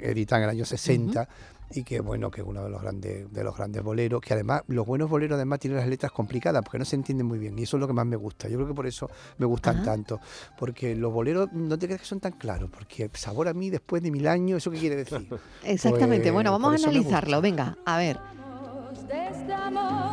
editada 0.00 0.42
en 0.42 0.44
el 0.44 0.50
año 0.50 0.64
60. 0.66 1.26
Y 1.72 1.84
que 1.84 2.00
bueno, 2.00 2.30
que 2.30 2.40
es 2.40 2.46
uno 2.46 2.64
de 2.64 2.70
los 2.70 2.82
grandes, 2.82 3.32
de 3.32 3.44
los 3.44 3.56
grandes 3.56 3.82
boleros, 3.82 4.20
que 4.20 4.34
además, 4.34 4.62
los 4.66 4.86
buenos 4.86 5.08
boleros 5.08 5.36
además 5.36 5.60
tienen 5.60 5.78
las 5.78 5.88
letras 5.88 6.12
complicadas, 6.12 6.62
porque 6.62 6.78
no 6.78 6.84
se 6.84 6.96
entienden 6.96 7.26
muy 7.26 7.38
bien, 7.38 7.58
y 7.58 7.62
eso 7.62 7.76
es 7.76 7.80
lo 7.80 7.86
que 7.86 7.92
más 7.92 8.06
me 8.06 8.16
gusta. 8.16 8.48
Yo 8.48 8.56
creo 8.56 8.68
que 8.68 8.74
por 8.74 8.86
eso 8.86 9.08
me 9.38 9.46
gustan 9.46 9.76
Ajá. 9.76 9.84
tanto. 9.84 10.20
Porque 10.58 10.96
los 10.96 11.12
boleros 11.12 11.52
no 11.52 11.78
te 11.78 11.86
creas 11.86 12.00
que 12.00 12.06
son 12.06 12.20
tan 12.20 12.32
claros, 12.32 12.70
porque 12.70 13.10
sabor 13.14 13.48
a 13.48 13.54
mí 13.54 13.70
después 13.70 14.02
de 14.02 14.10
mil 14.10 14.26
años, 14.26 14.58
¿eso 14.58 14.70
qué 14.70 14.78
quiere 14.78 14.96
decir? 14.96 15.28
Exactamente. 15.64 16.24
Pues, 16.24 16.32
bueno, 16.32 16.52
vamos 16.52 16.72
a 16.72 16.88
analizarlo. 16.88 17.40
Venga, 17.40 17.76
a 17.84 17.98
ver. 17.98 18.18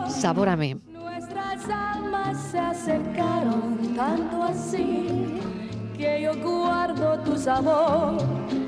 Sabor 0.09 0.49
a 0.49 0.55
mí. 0.55 0.75
Nuestras 0.87 1.67
almas 1.69 2.51
se 2.51 2.59
acercaron 2.59 3.95
tanto 3.95 4.43
así 4.43 5.41
que 5.97 6.21
yo 6.21 6.35
guardo 6.37 7.19
tu 7.19 7.37
sabor, 7.37 8.21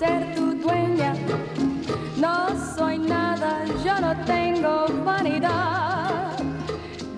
ser 0.00 0.34
tu 0.34 0.54
dueña, 0.54 1.12
no 2.16 2.36
soy 2.74 2.96
nada, 2.98 3.50
yo 3.84 4.00
no 4.00 4.12
tengo 4.24 4.86
vanidad 5.04 6.38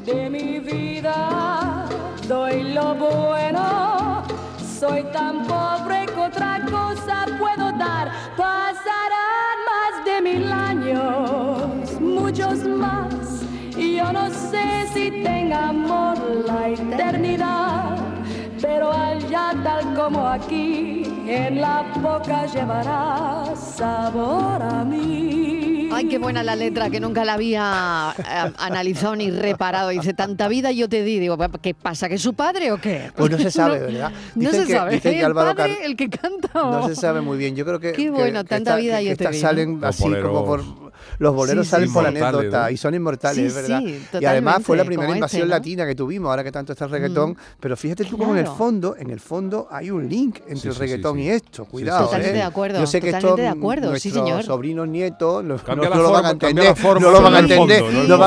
de 0.04 0.28
mi 0.28 0.58
vida. 0.58 1.86
Doy 2.26 2.74
lo 2.74 2.96
bueno, 2.96 4.24
soy 4.80 5.04
tan 5.12 5.46
pobre 5.46 6.06
que 6.06 6.20
otra 6.28 6.60
cosa 6.76 7.26
puedo 7.38 7.70
dar. 7.84 8.10
Pasarán 8.36 9.56
más 9.70 9.92
de 10.04 10.16
mil 10.28 10.52
años, 10.52 12.00
muchos 12.00 12.64
más, 12.64 13.44
y 13.76 13.96
yo 13.98 14.12
no 14.12 14.28
sé 14.28 14.88
si 14.92 15.22
tenga 15.22 15.68
amor 15.68 16.18
la 16.48 16.70
eternidad. 16.70 17.96
Pero 18.60 18.92
allá 18.92 19.54
tal 19.62 19.94
como 19.94 20.26
aquí, 20.26 21.11
en 21.26 21.60
la 21.60 21.82
boca 22.00 22.46
llevará 22.46 23.44
sabor 23.56 24.62
a 24.62 24.84
mí. 24.84 25.88
Ay, 25.94 26.06
qué 26.08 26.18
buena 26.18 26.42
la 26.42 26.56
letra, 26.56 26.88
que 26.88 27.00
nunca 27.00 27.22
la 27.24 27.34
había 27.34 28.14
eh, 28.18 28.52
analizado 28.58 29.14
ni 29.14 29.30
reparado. 29.30 29.90
Dice, 29.90 30.14
tanta 30.14 30.48
vida 30.48 30.72
yo 30.72 30.88
te 30.88 31.02
di. 31.04 31.18
Digo, 31.18 31.36
¿qué 31.60 31.74
pasa? 31.74 32.08
¿Que 32.08 32.14
es 32.14 32.22
su 32.22 32.32
padre 32.34 32.72
o 32.72 32.78
qué? 32.78 33.10
Pues 33.14 33.30
no 33.30 33.38
se 33.38 33.50
sabe, 33.50 33.78
¿verdad? 33.78 34.10
No 34.34 34.40
Dicen 34.50 34.62
se 34.62 34.66
que- 34.68 34.72
sabe. 34.72 34.94
dicen 34.94 35.12
que 35.12 35.20
¿El 35.20 35.34
padre 35.34 35.54
Car- 35.54 35.70
el 35.84 35.96
que 35.96 36.08
canta? 36.08 36.48
No 36.54 36.88
se 36.88 36.96
sabe 36.96 37.20
muy 37.20 37.36
bien. 37.36 37.54
Yo 37.56 37.66
creo 37.66 37.78
que. 37.78 37.92
Qué 37.92 38.08
bueno, 38.10 38.42
que 38.42 38.48
tanta 38.48 38.70
esta- 38.70 38.76
vida 38.80 38.98
que- 38.98 39.04
yo 39.04 39.10
que 39.10 39.16
te 39.16 39.24
estas 39.24 39.36
vi, 39.36 39.40
salen 39.40 39.80
¿no? 39.80 39.86
así 39.86 40.04
como 40.22 40.44
por. 40.46 40.91
Los 41.18 41.34
boleros 41.34 41.66
Sí, 41.66 41.70
salen 41.70 41.88
sí. 41.88 41.94
por 41.94 42.06
anécdota 42.06 42.64
¿no? 42.64 42.70
y 42.70 42.76
son 42.76 42.94
inmortales, 42.94 43.52
Sí, 43.52 43.54
¿verdad? 43.54 43.80
sí, 43.80 44.02
y 44.20 44.24
además 44.24 44.62
fue 44.62 44.76
la 44.76 44.84
primera 44.84 45.06
como 45.06 45.16
invasión 45.16 45.42
este, 45.42 45.48
¿no? 45.50 45.54
latina 45.56 45.86
que 45.86 45.94
tuvimos, 45.94 46.30
ahora 46.30 46.44
que 46.44 46.52
tanto 46.52 46.72
está 46.72 46.84
el 46.86 46.90
reggaetón. 46.90 47.36
Pero 47.60 47.76
fíjate 47.76 48.04
tú 48.04 48.16
cómo 48.18 48.32
en 48.32 48.38
el 48.38 48.44
Claro. 48.44 48.58
fondo, 48.58 48.96
en 48.98 49.10
el 49.10 49.20
fondo 49.20 49.68
hay 49.70 49.90
un 49.90 50.08
link 50.08 50.38
entre 50.40 50.56
Sí, 50.56 50.68
el 50.68 50.74
reggaetón 50.76 51.16
sí, 51.16 51.22
sí. 51.22 51.26
y 51.28 51.30
esto. 51.30 51.64
Sí, 51.64 51.70
Cuidado, 51.70 52.04
Totalmente 52.04 52.30
¿eh? 52.36 52.38
de 52.38 52.42
acuerdo, 52.42 52.80
Yo 52.80 52.86
sé 52.86 53.00
que 53.00 53.10
esto 53.10 53.36
de 53.36 53.48
acuerdo, 53.48 53.86
sí, 53.96 54.08
nuestros 54.10 54.14
señor. 54.26 54.42
sobrinos 54.44 54.88
nietos 54.88 55.44
no, 55.44 55.56
Cambia 55.58 55.88
no- 55.88 55.94
no 55.96 56.02
lo 56.02 56.10
van 56.10 56.24
a 56.26 56.28
forma, 56.28 56.30
entender, 56.48 56.76
forma, 56.76 57.06
no 57.06 57.10
lo 57.12 57.22
van 57.22 57.34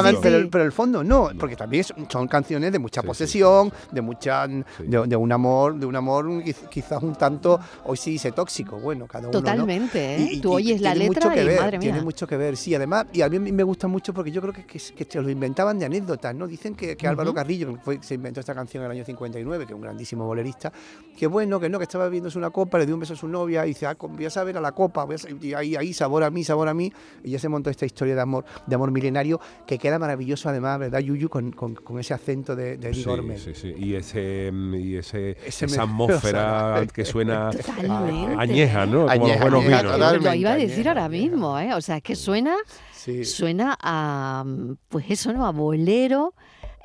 a 0.06 0.10
entender, 0.10 0.50
pero, 0.50 0.64
el 0.64 0.72
fondo 0.72 1.04
no, 1.04 1.30
porque 1.40 1.56
también 1.56 1.84
son, 2.10 2.28
canciones 2.28 2.72
de 2.72 2.80
mucha 2.80 3.02
posesión, 3.04 3.72
de 3.92 4.02
mucha 4.02 4.48
de, 4.48 5.16
un 5.16 5.32
amor, 5.32 5.76
de 5.76 5.86
un 5.86 5.96
amor 5.96 6.26
quiz- 6.44 6.68
quizás 6.70 7.02
un 7.04 7.16
tanto 7.16 7.60
hoy 7.86 7.98
sí 7.98 8.12
dice 8.12 8.32
tóxico, 8.32 8.78
bueno, 8.78 9.06
cada 9.08 9.28
uno 9.30 9.38
¿no? 9.38 9.44
Totalmente, 9.44 10.16
¿eh? 10.16 10.40
Tú 10.42 10.54
oyes 10.54 10.82
la 10.82 10.94
tiene 10.94 11.10
letra 11.10 11.26
mucho 11.30 11.36
que 11.36 11.44
y 11.44 11.48
ver, 11.48 11.60
madre 11.60 11.78
mía. 11.80 11.92
Tiene 11.92 12.02
mucho 12.04 12.28
que 12.28 12.38
ver, 12.38 12.58
sí. 12.66 12.76
Además, 12.76 13.06
y 13.14 13.22
a 13.22 13.30
mí 13.30 13.40
me 13.40 13.64
gusta 13.64 13.88
mucho 13.88 14.14
porque 14.14 14.32
yo 14.32 14.42
creo 14.42 14.54
que, 14.54 14.66
que, 14.66 14.80
que 14.80 15.06
se 15.06 15.22
lo 15.22 15.30
inventaban 15.30 15.78
de 15.80 15.86
anécdotas, 15.86 16.34
¿no? 16.36 16.48
Dicen 16.48 16.76
que, 16.76 16.96
que 16.98 17.08
Álvaro. 17.08 17.34
Carrillo, 17.34 17.74
que 17.74 17.80
fue, 17.80 18.00
se 18.02 18.16
inventó 18.16 18.40
esta 18.40 18.54
canción 18.56 18.84
en 18.84 18.92
el 18.92 18.98
año 18.98 19.06
59, 19.06 19.66
que 19.66 19.74
es 19.74 19.76
un 19.76 19.82
grandísimo 19.82 20.26
bolerista, 20.26 20.72
que 21.18 21.28
bueno, 21.28 21.60
que 21.60 21.70
no, 21.70 21.78
que 21.78 21.84
estaba 21.84 22.06
bebiéndose 22.06 22.38
una 22.38 22.50
copa, 22.50 22.78
le 22.78 22.86
dio 22.86 22.96
un 22.96 23.02
beso 23.02 23.14
a 23.14 23.18
su 23.18 23.28
novia 23.28 23.66
y 23.66 23.70
dice, 23.70 23.86
ah, 23.86 23.96
voy 24.00 24.26
a 24.26 24.30
saber 24.30 24.58
a 24.58 24.62
la 24.62 24.72
copa, 24.72 25.04
voy 25.04 25.16
a 25.16 25.46
y 25.46 25.54
ahí, 25.54 25.76
ahí, 25.76 25.94
sabor 25.94 26.24
a 26.24 26.30
mí, 26.30 26.44
sabor 26.44 26.68
a 26.68 26.74
mí. 26.74 26.92
Y 27.24 27.32
ya 27.32 27.40
se 27.40 27.50
montó 27.50 27.70
esta 27.70 27.86
historia 27.86 28.16
de 28.16 28.22
amor, 28.22 28.46
de 28.66 28.76
amor 28.76 28.92
milenario, 28.92 29.40
que 29.68 29.78
queda 29.78 30.00
maravilloso 30.00 30.50
además, 30.50 30.80
¿verdad, 30.80 31.00
Yuyu? 31.00 31.30
Con, 31.30 31.52
con, 31.52 31.76
con 31.76 32.00
ese 32.00 32.14
acento 32.14 32.56
de, 32.56 32.78
de 32.78 32.94
Sí, 32.94 33.04
sí, 33.38 33.54
sí. 33.54 33.74
Y, 33.78 33.96
ese, 33.96 34.52
y 34.54 34.96
ese, 34.96 35.32
Ese 35.46 35.66
esa 35.66 35.78
me- 35.78 35.84
atmósfera 35.92 36.86
que 36.94 37.06
suena 37.06 37.52
añeja, 38.38 38.86
¿no? 38.86 39.00
Como 39.02 39.12
Añeja, 39.12 39.46
los 39.50 39.64
buenos 39.64 39.66
añeja, 39.66 39.82
vinos. 39.82 40.24
Lo 40.24 40.34
iba 40.34 40.52
a 40.52 40.56
decir 40.56 40.74
añeja, 40.74 40.90
ahora 40.90 41.10
mismo, 41.10 41.60
¿eh? 41.60 41.74
O 41.74 41.82
sea, 41.82 41.98
es 41.98 42.04
que 42.04 42.16
suena, 42.16 42.55
Sí. 42.94 43.24
suena 43.26 43.78
a, 43.82 44.44
pues 44.90 45.06
eso, 45.10 45.32
¿no? 45.34 45.46
A 45.46 45.52
bolero, 45.52 46.34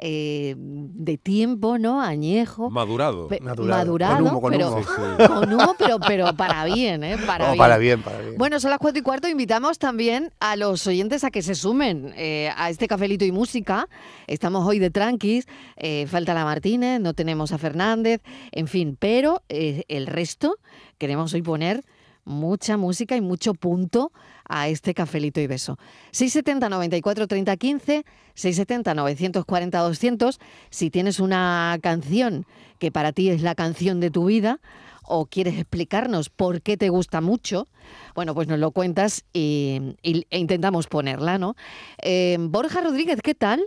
eh, 0.02 0.54
de 0.56 1.18
tiempo, 1.18 1.76
¿no? 1.78 2.00
Añejo. 2.00 2.70
Madurado. 2.70 3.28
pe- 3.28 3.40
Madurado. 3.40 3.78
madurado, 3.78 4.16
Con 4.16 4.26
humo, 4.28 4.40
con 4.40 4.52
pero, 4.52 4.68
humo. 4.72 4.82
Sí, 4.82 4.88
sí. 5.18 5.26
con 5.28 5.52
humo, 5.52 5.74
pero, 5.78 5.98
pero 6.00 6.34
para 6.34 6.64
bien, 6.64 7.04
¿eh? 7.04 7.16
Para 7.26 7.44
No, 7.46 7.52
bien. 7.52 7.58
para 7.58 7.76
bien, 7.78 8.02
para 8.02 8.18
bien. 8.18 8.34
Bueno, 8.38 8.60
son 8.60 8.70
las 8.70 8.78
cuatro 8.78 8.98
y 8.98 9.02
cuarto. 9.02 9.28
Invitamos 9.28 9.78
también 9.78 10.32
a 10.40 10.56
los 10.56 10.86
oyentes 10.86 11.22
a 11.24 11.30
que 11.30 11.42
se 11.42 11.54
sumen 11.54 12.14
eh, 12.16 12.50
a 12.56 12.70
este 12.70 12.88
cafelito 12.88 13.24
y 13.26 13.32
música. 13.32 13.88
Estamos 14.26 14.66
hoy 14.66 14.78
de 14.78 14.90
tranquis. 14.90 15.46
eh, 15.76 16.06
falta 16.06 16.32
la 16.32 16.44
Martínez, 16.44 16.98
no 17.00 17.12
tenemos 17.12 17.52
a 17.52 17.58
Fernández, 17.58 18.22
en 18.52 18.68
fin. 18.68 18.96
Pero 18.98 19.42
eh, 19.50 19.84
el 19.88 20.06
resto 20.06 20.56
queremos 20.96 21.34
hoy 21.34 21.42
poner 21.42 21.82
mucha 22.30 22.76
música 22.76 23.16
y 23.16 23.20
mucho 23.20 23.54
punto 23.54 24.12
a 24.49 24.68
este 24.68 24.94
cafelito 24.94 25.40
y 25.40 25.46
beso. 25.46 25.78
670 26.12 26.68
94 26.68 27.26
30 27.26 27.56
15, 27.56 28.04
670 28.34 28.94
940 28.94 29.78
200. 29.78 30.40
Si 30.70 30.90
tienes 30.90 31.20
una 31.20 31.78
canción 31.82 32.46
que 32.78 32.90
para 32.90 33.12
ti 33.12 33.28
es 33.28 33.42
la 33.42 33.54
canción 33.54 34.00
de 34.00 34.10
tu 34.10 34.26
vida 34.26 34.60
o 35.04 35.26
quieres 35.26 35.58
explicarnos 35.58 36.30
por 36.30 36.62
qué 36.62 36.76
te 36.76 36.88
gusta 36.88 37.20
mucho, 37.20 37.66
bueno, 38.14 38.34
pues 38.34 38.49
nos 38.49 38.58
lo 38.58 38.70
cuentas 38.70 39.25
y, 39.32 39.96
e 40.02 40.38
intentamos 40.38 40.87
ponerla, 40.87 41.37
¿no? 41.38 41.56
Eh, 42.02 42.37
Borja 42.40 42.80
Rodríguez, 42.80 43.20
¿qué 43.22 43.34
tal? 43.34 43.60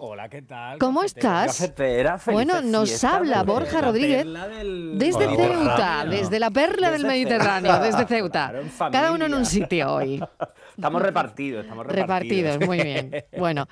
Hola, 0.00 0.28
¿qué 0.28 0.42
tal? 0.42 0.78
¿Cómo 0.78 1.00
Cafetera, 1.00 1.44
estás? 1.44 1.58
cafetera, 1.58 2.20
Bueno, 2.26 2.62
nos 2.62 3.02
habla 3.02 3.42
Borja 3.42 3.80
Rodríguez 3.80 4.24
del 4.24 4.96
Desde 4.96 5.26
Hola, 5.26 5.36
Ceuta, 5.36 5.56
Borja. 5.58 6.04
desde 6.04 6.38
la 6.38 6.50
perla 6.52 6.90
del 6.92 7.04
Mediterráneo, 7.04 7.72
Ceuta. 7.72 7.84
desde 7.86 8.06
Ceuta. 8.06 8.48
Claro, 8.76 8.92
Cada 8.92 9.10
uno 9.12 9.24
en 9.26 9.34
un 9.34 9.44
sitio 9.44 9.92
hoy. 9.94 10.22
Estamos 10.78 11.02
repartidos, 11.02 11.64
estamos 11.64 11.86
repartidos. 11.86 12.54
Repartidos, 12.54 12.66
muy 12.68 12.82
bien. 12.84 13.10
Bueno, 13.36 13.66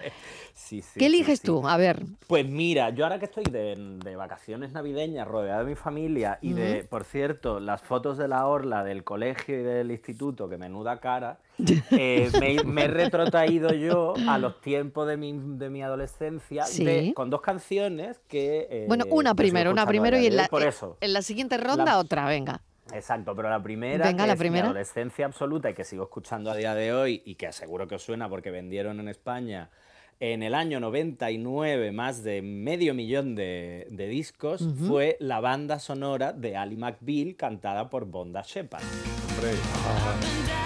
Sí, 0.55 0.83
sí, 0.83 0.99
¿qué 0.99 1.07
eliges 1.07 1.39
sí. 1.39 1.47
tú? 1.47 1.69
A 1.69 1.77
ver, 1.77 2.03
Pues 2.27 2.45
mira, 2.49 2.91
yo 2.91 3.05
ahora 3.05 3.21
que 3.21 3.27
estoy 3.27 3.45
de, 3.45 3.77
de 4.05 4.17
vacaciones 4.17 4.73
navideñas 4.73 5.29
rodeado 5.29 5.61
de 5.61 5.71
mi 5.71 5.77
familia 5.77 6.39
y 6.43 6.53
de, 6.53 6.83
por 6.83 7.05
cierto, 7.05 7.61
las 7.61 7.81
fotos 7.83 8.19
de 8.19 8.27
la 8.27 8.45
orla 8.49 8.83
del 8.83 9.05
colegio 9.05 9.61
y 9.61 9.63
del 9.63 9.93
instituto, 9.93 10.49
que 10.49 10.59
menuda 10.59 10.99
cara, 10.99 11.39
eh, 11.93 12.29
me, 12.41 12.65
me 12.65 12.85
he 12.85 12.89
retrotraído 12.89 13.73
yo 13.73 14.15
a 14.29 14.39
los 14.39 14.61
tiempos 14.61 15.07
de 15.07 15.17
mi, 15.17 15.33
de 15.33 15.71
mi 15.71 15.83
adolescencia 15.83 16.65
de- 16.77 17.13
con 17.15 17.31
dos 17.31 17.41
canciones 17.41 18.19
que... 18.27 18.67
eh, 18.69 18.85
bueno, 18.89 19.05
una 19.11 19.37
primero, 19.37 19.71
una 19.71 19.87
primero 19.87 20.19
y 20.19 20.27
en 20.27 20.37
la, 20.37 20.49
Por 20.49 20.65
eso. 20.65 20.97
en 21.01 21.13
la 21.13 21.23
siguiente 21.23 21.57
ronda 21.59 21.85
La- 21.85 21.99
otra, 21.99 22.27
venga. 22.27 22.63
Exacto, 22.93 23.35
pero 23.35 23.51
la 23.51 23.63
primera, 23.63 24.07
Venga, 24.07 24.25
que 24.25 24.27
la 24.29 24.33
es 24.35 24.39
primera. 24.39 24.65
mi 24.65 24.71
adolescencia 24.71 25.27
absoluta 25.27 25.71
y 25.71 25.75
que 25.75 25.85
sigo 25.85 26.05
escuchando 26.05 26.51
a 26.51 26.57
día 26.57 26.75
de 26.75 26.93
hoy 26.93 27.23
y 27.25 27.35
que 27.35 27.47
aseguro 27.49 27.87
que 27.89 27.97
os 27.97 28.03
suena 28.03 28.29
porque 28.29 28.51
vendieron 28.51 29.01
en 29.01 29.09
España 29.09 29.71
en 30.19 30.43
el 30.43 30.55
año 30.55 30.81
99 30.81 31.93
más 31.93 32.23
de 32.23 32.41
medio 32.41 32.95
millón 32.95 33.35
de, 33.35 33.87
de 33.91 34.07
discos, 34.09 34.67
fue 34.87 35.17
la 35.21 35.41
banda 35.41 35.79
sonora 35.79 36.33
de 36.33 36.57
Ali 36.57 36.77
McBeal 36.77 37.37
cantada 37.37 37.91
por 37.91 38.07
Bonda 38.07 38.43
Shepard. 38.43 38.83
Hombre. 38.83 40.66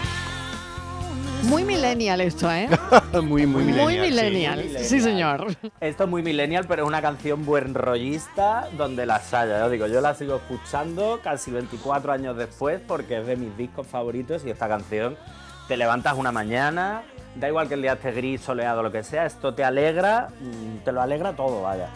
Muy 1.44 1.64
millennial 1.64 2.20
esto, 2.20 2.50
¿eh? 2.50 2.68
muy, 3.23 3.47
muy 3.47 3.64
millennial. 3.64 3.85
Muy 3.85 3.99
millennial. 3.99 4.68
Sí, 4.78 5.00
señor. 5.00 5.47
Esto 5.80 6.04
es 6.04 6.11
muy 6.11 6.23
millennial, 6.23 6.66
pero 6.68 6.82
es 6.82 6.88
una 6.88 7.02
canción 7.02 7.44
buen 7.44 7.75
rollista 7.75 8.68
donde 8.76 9.06
las 9.06 9.32
haya. 9.32 9.61
Yo 9.61 9.70
digo, 9.70 9.87
yo 9.87 10.00
la 10.00 10.14
sigo 10.14 10.37
escuchando 10.37 11.20
casi 11.23 11.50
24 11.50 12.12
años 12.12 12.37
después 12.37 12.80
porque 12.87 13.20
es 13.20 13.26
de 13.26 13.37
mis 13.37 13.56
discos 13.56 13.87
favoritos 13.87 14.44
y 14.44 14.50
esta 14.50 14.68
canción 14.68 15.16
te 15.68 15.76
levantas 15.76 16.16
una 16.16 16.32
mañana, 16.32 17.02
da 17.37 17.49
igual 17.49 17.68
que 17.68 17.75
el 17.75 17.82
día 17.82 17.92
esté 17.92 18.11
gris, 18.11 18.40
soleado, 18.40 18.82
lo 18.82 18.90
que 18.90 19.04
sea, 19.04 19.25
esto 19.25 19.54
te 19.54 19.62
alegra, 19.62 20.28
mm, 20.40 20.78
te 20.85 20.90
lo 20.90 21.00
alegra 21.00 21.35
todo, 21.35 21.62
vaya. 21.62 21.88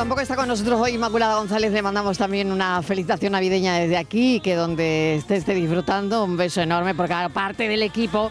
Tampoco 0.00 0.22
está 0.22 0.34
con 0.34 0.48
nosotros 0.48 0.80
hoy 0.80 0.92
Inmaculada 0.92 1.36
González. 1.36 1.72
Le 1.72 1.82
mandamos 1.82 2.16
también 2.16 2.50
una 2.52 2.80
felicitación 2.80 3.32
navideña 3.32 3.74
desde 3.74 3.98
aquí, 3.98 4.40
que 4.40 4.54
donde 4.54 5.16
esté, 5.16 5.36
esté 5.36 5.52
disfrutando, 5.52 6.24
un 6.24 6.38
beso 6.38 6.62
enorme, 6.62 6.94
porque 6.94 7.12
aparte 7.12 7.68
del 7.68 7.82
equipo 7.82 8.30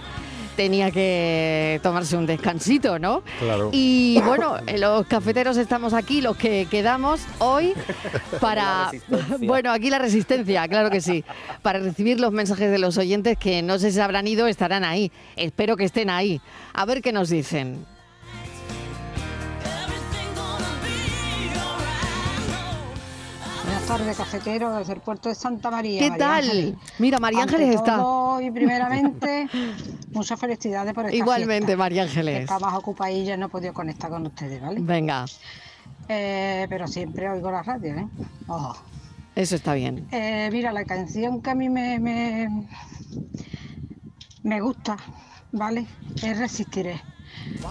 tenía 0.56 0.90
que 0.90 1.80
tomarse 1.84 2.18
un 2.18 2.26
descansito, 2.26 2.98
¿no? 2.98 3.22
Claro. 3.38 3.70
Y 3.72 4.20
bueno, 4.26 4.58
eh, 4.66 4.80
los 4.80 5.06
cafeteros 5.06 5.58
estamos 5.58 5.94
aquí, 5.94 6.22
los 6.22 6.38
que 6.38 6.68
quedamos 6.72 7.22
hoy 7.38 7.76
para... 8.42 8.64
La 8.64 8.92
resistencia. 8.92 9.48
Bueno, 9.48 9.72
aquí 9.72 9.92
la 9.92 10.00
resistencia, 10.00 10.68
claro 10.68 10.90
que 10.90 11.02
sí. 11.02 11.24
Para 11.62 11.78
recibir 11.78 12.20
los 12.20 12.32
mensajes 12.32 12.72
de 12.72 12.80
los 12.80 12.98
oyentes 12.98 13.38
que 13.38 13.62
no 13.62 13.78
sé 13.78 13.92
si 13.92 14.00
habrán 14.00 14.26
ido, 14.26 14.48
estarán 14.48 14.84
ahí. 14.84 15.12
Espero 15.36 15.78
que 15.78 15.84
estén 15.84 16.10
ahí. 16.10 16.42
A 16.74 16.86
ver 16.86 17.04
qué 17.04 17.12
nos 17.12 17.30
dicen. 17.30 17.86
Tardes, 23.90 24.18
cafetero, 24.18 24.78
desde 24.78 24.94
el 24.94 25.02
puerto 25.02 25.30
de 25.30 25.36
Santa 25.36 25.72
María. 25.72 26.00
¿Qué 26.00 26.10
María 26.12 26.26
tal? 26.28 26.44
Ángeles. 26.46 26.76
Mira, 27.00 27.20
María 27.20 27.42
Ante 27.42 27.56
Ángeles 27.56 27.76
está. 27.76 27.96
todo 27.98 28.40
Y 28.42 28.52
primeramente, 28.52 29.48
muchas 30.14 30.40
felicidades 30.40 30.94
por 30.94 31.06
esta 31.06 31.18
Igualmente, 31.18 31.66
fiesta. 31.68 31.78
María 31.84 32.04
Ángeles. 32.04 32.42
Estaba 32.42 32.78
ocupadilla 32.78 33.34
y 33.34 33.38
no 33.38 33.48
he 33.48 33.50
podido 33.50 33.74
conectar 33.74 34.10
con 34.12 34.26
ustedes, 34.28 34.62
¿vale? 34.62 34.80
Venga, 34.82 35.26
Eh, 36.08 36.68
pero 36.70 36.88
siempre 36.88 37.30
oigo 37.30 37.50
la 37.52 37.64
radio, 37.64 37.96
¿eh? 37.96 38.08
Ojo. 38.48 38.78
eso 39.36 39.56
está 39.56 39.74
bien. 39.74 40.08
Eh, 40.12 40.50
mira, 40.52 40.72
la 40.72 40.86
canción 40.86 41.42
que 41.42 41.50
a 41.50 41.56
mí 41.56 41.68
me, 41.70 42.00
me, 42.00 42.68
me 44.44 44.62
gusta, 44.62 44.98
¿vale? 45.52 45.86
Es 46.22 46.38
Resistiré. 46.38 47.02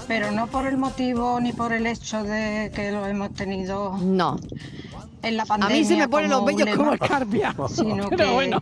Pero 0.06 0.30
no 0.30 0.46
por 0.46 0.66
el 0.66 0.76
motivo 0.76 1.40
ni 1.40 1.52
por 1.52 1.72
el 1.72 1.86
hecho 1.86 2.22
de 2.22 2.70
que 2.74 2.90
lo 2.92 3.06
hemos 3.06 3.32
tenido 3.34 3.96
No, 3.98 4.36
en 5.22 5.36
la 5.36 5.42
a 5.42 5.46
pandemia. 5.46 5.76
mí 5.76 5.84
se 5.84 5.96
me 5.96 6.08
ponen 6.08 6.30
los 6.30 6.44
vellos 6.44 6.68
como 6.76 6.92
lema, 6.92 7.04
escarpia. 7.04 7.54
Sino 7.68 8.08
Pero 8.08 8.24
que 8.26 8.32
bueno. 8.32 8.60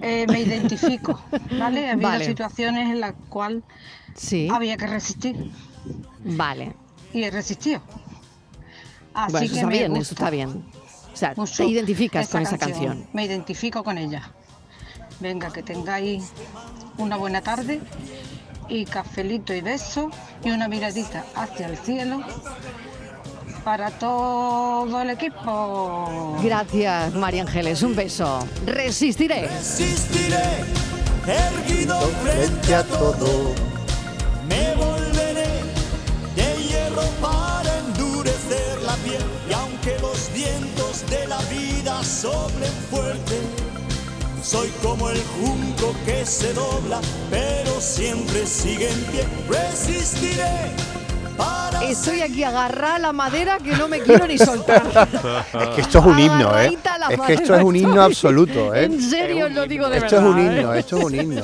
eh, 0.00 0.26
me 0.28 0.40
identifico, 0.40 1.20
¿vale? 1.58 1.88
Ha 1.88 1.92
habido 1.92 2.08
Vale. 2.10 2.24
situaciones 2.26 2.90
en 2.90 3.00
las 3.00 3.14
cuales 3.28 3.62
Sí, 4.14 4.48
había 4.50 4.76
que 4.76 4.86
resistir 4.86 5.50
vale. 6.24 6.74
y 7.12 7.22
he 7.22 7.30
resistido. 7.30 7.82
Así 9.14 9.32
Bueno, 9.32 9.44
eso 9.46 9.54
que 9.54 9.60
está 9.60 9.66
me 9.66 9.72
bien, 9.78 9.96
eso 9.96 10.14
está 10.14 10.30
bien. 10.30 10.64
O 11.12 11.16
sea, 11.16 11.34
mucho 11.36 11.56
te 11.56 11.64
identificas 11.66 12.28
con 12.28 12.42
esa 12.42 12.58
canción. 12.58 13.06
Me 13.12 13.24
identifico 13.24 13.82
con 13.84 13.96
ella. 13.98 14.30
Venga, 15.20 15.50
que 15.50 15.62
tengáis 15.62 16.32
una 16.98 17.16
buena 17.16 17.40
tarde 17.40 17.80
y 18.68 18.84
cafelito 18.84 19.54
y 19.54 19.60
beso 19.60 20.10
y 20.44 20.50
una 20.50 20.68
miradita 20.68 21.24
hacia 21.34 21.66
el 21.66 21.76
cielo 21.78 22.22
para 23.66 23.90
todo 23.90 25.02
el 25.02 25.10
equipo. 25.10 26.38
Gracias, 26.40 27.14
María 27.14 27.42
Ángeles. 27.42 27.82
Un 27.82 27.96
beso. 27.96 28.46
Resistiré. 28.64 29.48
Resistiré, 29.48 30.64
erguido 31.26 31.98
frente 32.22 32.74
a 32.76 32.84
todo. 32.84 33.52
Me 34.48 34.72
volveré 34.76 35.48
de 36.36 36.62
hierro 36.62 37.02
para 37.20 37.76
endurecer 37.78 38.82
la 38.82 38.94
piel. 38.98 39.24
Y 39.50 39.52
aunque 39.52 39.98
los 40.00 40.32
vientos 40.32 41.04
de 41.10 41.26
la 41.26 41.40
vida 41.42 42.04
soplen 42.04 42.72
fuerte, 42.88 43.40
soy 44.46 44.68
como 44.80 45.10
el 45.10 45.20
junco 45.40 45.92
que 46.04 46.24
se 46.24 46.52
dobla, 46.54 47.00
pero 47.30 47.80
siempre 47.80 48.46
sigue 48.46 48.88
en 48.88 49.02
pie. 49.06 49.26
Resistiré 49.48 50.70
Estoy 51.82 52.20
aquí 52.20 52.42
agarrada 52.42 52.96
a 52.96 52.98
la 52.98 53.12
madera 53.12 53.58
que 53.58 53.70
no 53.76 53.86
me 53.88 54.00
quiero 54.00 54.26
ni 54.26 54.36
soltar. 54.38 54.82
Es 55.60 55.68
que 55.74 55.80
esto 55.82 55.98
es 56.00 56.04
un 56.04 56.18
himno, 56.18 56.58
¿eh? 56.58 56.76
Es 57.10 57.20
que 57.20 57.32
esto 57.34 57.54
es 57.54 57.62
un 57.62 57.76
himno 57.76 58.02
absoluto, 58.02 58.74
¿eh? 58.74 58.84
En 58.84 59.00
serio, 59.00 59.48
lo 59.48 59.66
digo 59.66 59.88
de 59.88 59.98
Esto 59.98 60.16
es 60.16 60.22
verdad. 60.22 60.28
un 60.30 60.38
¿eh? 60.38 60.58
himno, 60.60 60.74
esto 60.74 60.96
es 60.98 61.04
un 61.04 61.14
himno. 61.14 61.42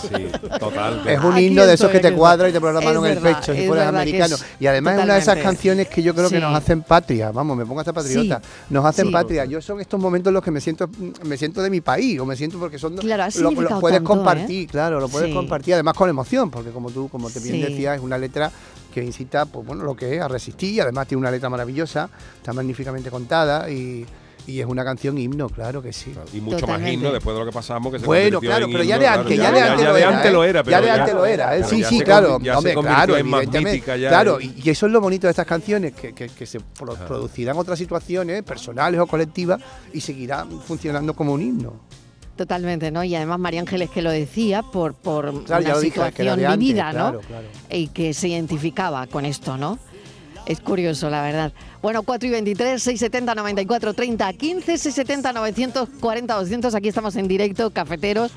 Sí, 0.00 0.26
total. 0.58 1.02
Es 1.08 1.18
un 1.20 1.32
Aquí 1.32 1.46
himno 1.46 1.66
de 1.66 1.74
esos 1.74 1.90
que 1.90 2.00
te 2.00 2.12
cuadra 2.12 2.48
y 2.48 2.52
te 2.52 2.60
pones 2.60 2.74
la 2.74 2.80
mano 2.82 3.04
Es 3.06 3.12
en 3.12 3.18
el 3.18 3.22
pecho 3.34 3.54
si 3.54 3.60
es 3.62 3.66
fueras 3.68 3.88
americano. 3.88 4.34
es 4.36 4.44
Y 4.60 4.66
además 4.66 4.98
es 4.98 5.04
una 5.04 5.14
de 5.14 5.20
esas 5.20 5.38
canciones 5.38 5.88
que 5.88 6.02
yo 6.02 6.14
creo 6.14 6.28
que 6.28 6.40
nos 6.40 6.54
hacen 6.54 6.82
patria. 6.82 7.30
Vamos, 7.32 7.56
me 7.56 7.64
pongo 7.64 7.80
hasta 7.80 7.92
patriota. 7.92 8.40
Nos 8.68 8.84
hacen 8.84 9.06
Sí. 9.06 9.12
patria. 9.12 9.44
Yo 9.46 9.62
son 9.62 9.80
estos 9.80 9.98
momentos 10.00 10.30
en 10.30 10.34
los 10.34 10.44
que 10.44 10.50
me 10.50 10.60
siento 10.60 10.88
me 11.24 11.36
siento 11.36 11.62
de 11.62 11.70
mi 11.70 11.80
país 11.80 12.18
o 12.20 12.26
me 12.26 12.36
siento 12.36 12.58
porque 12.58 12.78
son 12.78 12.96
Claro, 12.98 13.24
lo, 13.36 13.50
lo 13.50 13.56
puedes 13.56 13.68
tanto, 13.70 13.88
¿eh? 13.88 14.02
compartir, 14.04 14.68
claro, 14.68 15.00
lo 15.00 15.08
puedes 15.08 15.28
Sí. 15.28 15.34
compartir 15.34 15.74
además 15.74 15.94
con 15.94 16.08
emoción, 16.10 16.50
porque 16.50 16.70
como 16.70 16.90
tú 16.90 17.08
como 17.08 17.30
te 17.30 17.40
bien 17.40 17.56
Sí. 17.56 17.62
decías, 17.62 17.96
es 17.96 18.02
una 18.02 18.18
letra 18.18 18.50
que 18.92 19.02
incita 19.04 19.46
pues 19.46 19.66
bueno, 19.66 19.84
lo 19.84 19.94
que 19.96 20.16
es 20.16 20.20
a 20.22 20.28
resistir 20.28 20.74
y 20.74 20.80
además 20.80 21.06
tiene 21.08 21.20
una 21.20 21.30
letra 21.30 21.48
maravillosa, 21.48 22.08
está 22.36 22.52
magníficamente 22.52 23.10
contada 23.10 23.70
y 23.70 24.06
y 24.46 24.58
es 24.58 24.66
una 24.66 24.82
canción 24.82 25.16
himno, 25.18 25.48
claro 25.50 25.82
que 25.82 25.92
sí. 25.92 26.12
Y 26.32 26.40
mucho 26.40 26.66
más 26.66 26.80
himno 26.80 27.12
después 27.12 27.34
de 27.36 27.40
lo 27.40 27.46
que 27.46 27.52
pasamos. 27.52 27.92
Que 27.92 28.00
se 28.00 28.06
Bueno, 28.06 28.40
claro, 28.40 28.64
en 28.64 28.72
pero 28.72 28.82
himno, 28.82 28.90
ya 28.94 28.98
de 28.98 29.04
claro, 29.04 29.20
antes, 29.20 29.36
ya 29.38 29.52
de 29.52 29.60
antes 29.60 29.80
ya 29.80 29.86
lo 29.88 29.94
de 29.94 30.00
era, 30.00 30.16
antes 30.16 30.32
lo 30.32 30.44
era, 30.44 30.64
pero 30.64 30.76
ya 30.76 30.82
de 30.82 30.90
antes 30.90 31.14
lo 31.14 31.26
era, 31.26 31.56
¿eh? 31.56 31.64
Sí, 31.64 31.80
ya 31.82 31.88
sí, 31.88 31.98
se 31.98 32.04
claro, 32.04 32.38
ya 32.40 32.56
hombre, 32.58 32.74
claro, 32.74 33.16
en 33.18 33.26
más 33.28 33.42
evidentemente. 33.42 33.72
mítica 33.72 33.96
ya, 33.98 34.08
claro, 34.08 34.40
y, 34.40 34.54
y 34.64 34.70
eso 34.70 34.86
es 34.86 34.92
lo 34.92 35.00
bonito 35.02 35.26
de 35.26 35.30
estas 35.32 35.46
canciones, 35.46 35.92
que, 35.92 36.14
que- 36.14 36.30
que 36.30 36.46
se 36.46 36.58
pro- 36.58 36.94
producirán 36.94 37.58
otras 37.58 37.78
situaciones 37.78 38.42
personales 38.42 38.98
o 38.98 39.06
colectivas 39.06 39.60
y 39.92 40.00
seguirá 40.00 40.46
funcionando 40.66 41.14
como 41.14 41.34
un 41.34 41.42
himno. 41.42 41.74
Totalmente, 42.40 42.90
¿no? 42.90 43.04
Y 43.04 43.14
además 43.14 43.38
María 43.38 43.60
Ángeles 43.60 43.90
que 43.90 44.00
lo 44.00 44.10
decía 44.10 44.62
por, 44.62 44.94
por 44.94 45.44
Claro, 45.44 45.62
una 45.62 45.74
lo 45.74 45.80
dije, 45.82 45.94
situación 45.96 46.38
de 46.38 46.46
antes, 46.46 46.58
vivida, 46.58 46.86
¿no? 46.86 46.92
claro, 46.92 47.20
claro. 47.20 47.46
Y 47.70 47.88
que 47.88 48.14
se 48.14 48.28
identificaba 48.28 49.06
con 49.08 49.26
esto, 49.26 49.58
¿no? 49.58 49.78
Es 50.46 50.58
curioso, 50.60 51.10
la 51.10 51.20
verdad. 51.20 51.52
Bueno, 51.82 52.02
4 52.02 52.28
y 52.28 52.32
23, 52.32 52.82
670, 52.82 53.34
94, 53.34 53.92
30, 53.92 54.32
15, 54.32 54.78
670, 54.78 55.32
940, 55.34 56.34
200. 56.34 56.74
Aquí 56.74 56.88
estamos 56.88 57.14
en 57.16 57.28
directo, 57.28 57.68
cafeteros. 57.72 58.32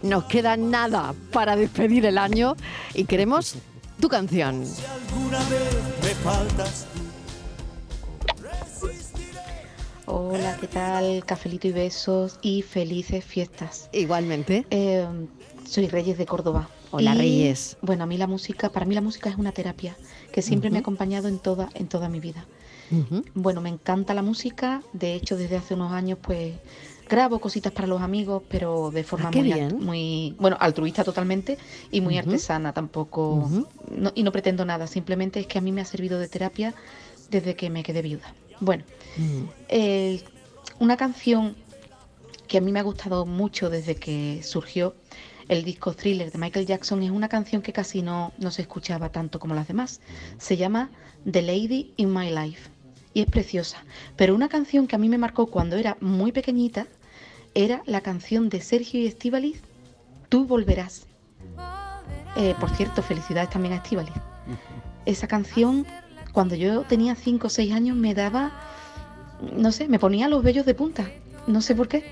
Nos 0.00 0.24
queda 0.24 0.56
nada 0.56 1.12
para 1.30 1.56
despedir 1.56 2.06
el 2.06 2.16
año 2.16 2.56
y 2.94 3.04
queremos 3.04 3.56
tu 4.00 4.08
canción. 4.08 4.64
alguna 5.12 5.40
vez 5.40 5.74
me 6.02 6.08
faltas. 6.24 6.86
Hola, 10.06 10.56
¿qué 10.60 10.68
tal? 10.68 11.24
Cafelito 11.24 11.66
y 11.68 11.72
besos 11.72 12.38
y 12.42 12.62
felices 12.62 13.24
fiestas. 13.24 13.88
Igualmente. 13.92 14.64
Eh, 14.70 15.06
soy 15.64 15.88
Reyes 15.88 16.16
de 16.18 16.26
Córdoba. 16.26 16.68
Hola, 16.92 17.14
Y, 17.14 17.18
Reyes. 17.18 17.76
Bueno, 17.82 18.04
a 18.04 18.06
mí 18.06 18.16
la 18.16 18.26
música, 18.28 18.70
para 18.70 18.86
mí 18.86 18.94
la 18.94 19.00
música 19.00 19.28
es 19.28 19.36
una 19.36 19.52
terapia 19.52 19.96
que 20.32 20.42
siempre 20.42 20.70
me 20.70 20.78
ha 20.78 20.80
acompañado 20.80 21.28
en 21.28 21.38
toda, 21.38 21.70
en 21.74 21.88
toda 21.88 22.08
mi 22.08 22.20
vida. 22.20 22.46
Bueno, 23.34 23.60
me 23.60 23.68
encanta 23.68 24.14
la 24.14 24.22
música. 24.22 24.82
De 24.92 25.14
hecho, 25.14 25.36
desde 25.36 25.56
hace 25.56 25.74
unos 25.74 25.92
años, 25.92 26.18
pues 26.22 26.54
grabo 27.08 27.40
cositas 27.40 27.72
para 27.72 27.88
los 27.88 28.00
amigos, 28.00 28.44
pero 28.48 28.92
de 28.92 29.02
forma 29.02 29.28
Ah, 29.28 29.32
muy, 29.36 29.74
muy, 29.80 30.36
bueno, 30.38 30.56
altruista 30.60 31.02
totalmente 31.02 31.58
y 31.90 32.00
muy 32.00 32.16
artesana. 32.16 32.72
Tampoco, 32.72 33.50
no- 33.90 34.12
y 34.14 34.22
no 34.22 34.30
pretendo 34.30 34.64
nada. 34.64 34.86
Simplemente 34.86 35.40
es 35.40 35.46
que 35.48 35.58
a 35.58 35.60
mí 35.60 35.72
me 35.72 35.80
ha 35.80 35.84
servido 35.84 36.20
de 36.20 36.28
terapia 36.28 36.74
desde 37.28 37.56
que 37.56 37.70
me 37.70 37.82
quedé 37.82 38.02
viuda. 38.02 38.32
Bueno, 38.60 38.84
Mm. 39.16 39.42
el- 39.68 40.24
una 40.78 40.96
canción 40.96 41.56
que 42.48 42.58
a 42.58 42.60
mí 42.60 42.70
me 42.72 42.80
ha 42.80 42.82
gustado 42.82 43.26
mucho 43.26 43.70
desde 43.70 43.96
que 43.96 44.40
surgió 44.42 44.94
el 45.48 45.64
disco 45.64 45.92
Thriller 45.94 46.30
de 46.32 46.38
Michael 46.38 46.66
Jackson 46.66 47.02
es 47.02 47.10
una 47.10 47.28
canción 47.28 47.62
que 47.62 47.72
casi 47.72 48.02
no, 48.02 48.32
no 48.38 48.50
se 48.50 48.62
escuchaba 48.62 49.10
tanto 49.10 49.38
como 49.38 49.54
las 49.54 49.68
demás. 49.68 50.00
Se 50.38 50.56
llama 50.56 50.90
The 51.30 51.42
Lady 51.42 51.92
in 51.96 52.12
My 52.12 52.30
Life 52.30 52.68
y 53.14 53.20
es 53.20 53.26
preciosa. 53.26 53.78
Pero 54.16 54.34
una 54.34 54.48
canción 54.48 54.86
que 54.86 54.96
a 54.96 54.98
mí 54.98 55.08
me 55.08 55.18
marcó 55.18 55.46
cuando 55.46 55.76
era 55.76 55.96
muy 56.00 56.32
pequeñita 56.32 56.86
era 57.54 57.82
la 57.86 58.00
canción 58.00 58.48
de 58.48 58.60
Sergio 58.60 59.00
y 59.00 59.06
Estíbaliz, 59.06 59.62
Tú 60.28 60.44
volverás. 60.44 61.06
Eh, 62.36 62.54
por 62.60 62.68
cierto, 62.70 63.00
felicidades 63.02 63.48
también 63.48 63.74
a 63.74 63.76
Estíbaliz. 63.76 64.12
Esa 65.06 65.28
canción, 65.28 65.86
cuando 66.32 66.56
yo 66.56 66.82
tenía 66.82 67.14
5 67.14 67.46
o 67.46 67.50
6 67.50 67.72
años, 67.72 67.96
me 67.96 68.12
daba, 68.14 68.52
no 69.40 69.72
sé, 69.72 69.88
me 69.88 69.98
ponía 69.98 70.28
los 70.28 70.42
vellos 70.42 70.66
de 70.66 70.74
punta. 70.74 71.08
No 71.46 71.60
sé 71.60 71.74
por 71.74 71.88
qué. 71.88 72.04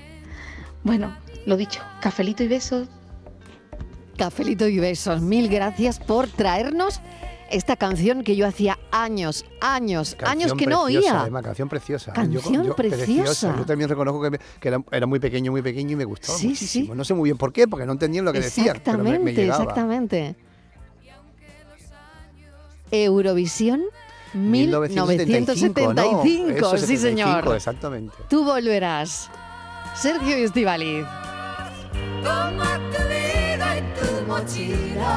Bueno, 0.83 1.15
lo 1.45 1.57
dicho, 1.57 1.81
cafelito 2.01 2.43
y 2.43 2.47
besos. 2.47 2.87
Cafelito 4.17 4.67
y 4.67 4.79
besos. 4.79 5.21
Mil 5.21 5.49
gracias 5.49 5.99
por 5.99 6.27
traernos 6.27 7.01
esta 7.51 7.75
canción 7.75 8.23
que 8.23 8.35
yo 8.35 8.47
hacía 8.47 8.79
años, 8.91 9.45
años, 9.61 10.15
años 10.25 10.53
que 10.53 10.65
no 10.65 10.83
preciosa, 10.85 11.09
oía. 11.11 11.21
además, 11.21 11.43
canción 11.43 11.69
preciosa. 11.69 12.13
Canción 12.13 12.73
preciosa. 12.75 13.55
Yo 13.57 13.65
también 13.65 13.89
reconozco 13.89 14.21
que, 14.21 14.29
me- 14.31 14.39
que 14.59 14.67
era, 14.69 14.83
era 14.91 15.05
muy 15.05 15.19
pequeño, 15.19 15.51
muy 15.51 15.61
pequeño 15.61 15.91
y 15.91 15.95
me 15.95 16.05
gustaba 16.05 16.37
Sí, 16.37 16.43
sí, 16.43 16.49
muchísimo. 16.49 16.95
No 16.95 17.03
sé 17.03 17.13
muy 17.13 17.27
bien 17.27 17.37
por 17.37 17.51
qué, 17.53 17.67
porque 17.67 17.85
no 17.85 17.91
entendía 17.91 18.21
lo 18.23 18.31
que 18.33 18.41
decían, 18.41 18.81
pero 18.83 18.97
me, 18.99 19.19
me 19.19 19.31
Exactamente, 19.31 19.45
exactamente. 19.47 20.35
Eurovisión 22.91 23.81
1975, 24.35 25.81
1975, 25.81 26.61
¿no? 26.61 26.77
Sí 26.77 26.97
75, 26.97 26.97
señor. 26.97 27.55
Exactamente. 27.55 28.13
Tú 28.29 28.43
volverás. 28.43 29.29
Sergio 29.95 30.37
y 30.37 30.43
Estivaliz. 30.43 31.05
Toma 32.23 32.79
tu 32.91 33.01
vida 33.07 33.77
y 33.77 33.81
tu 33.99 34.07
mochila. 34.27 35.15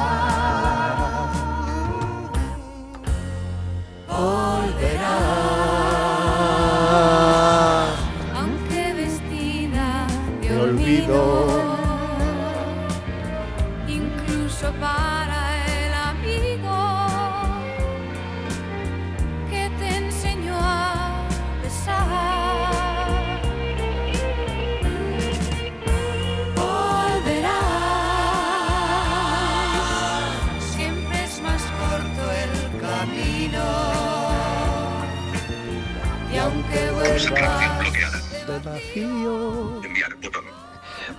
Volverás. 7.09 7.99
Aunque 8.35 8.93
vestida 8.93 10.07
de 10.41 10.47
olvido. 10.61 11.58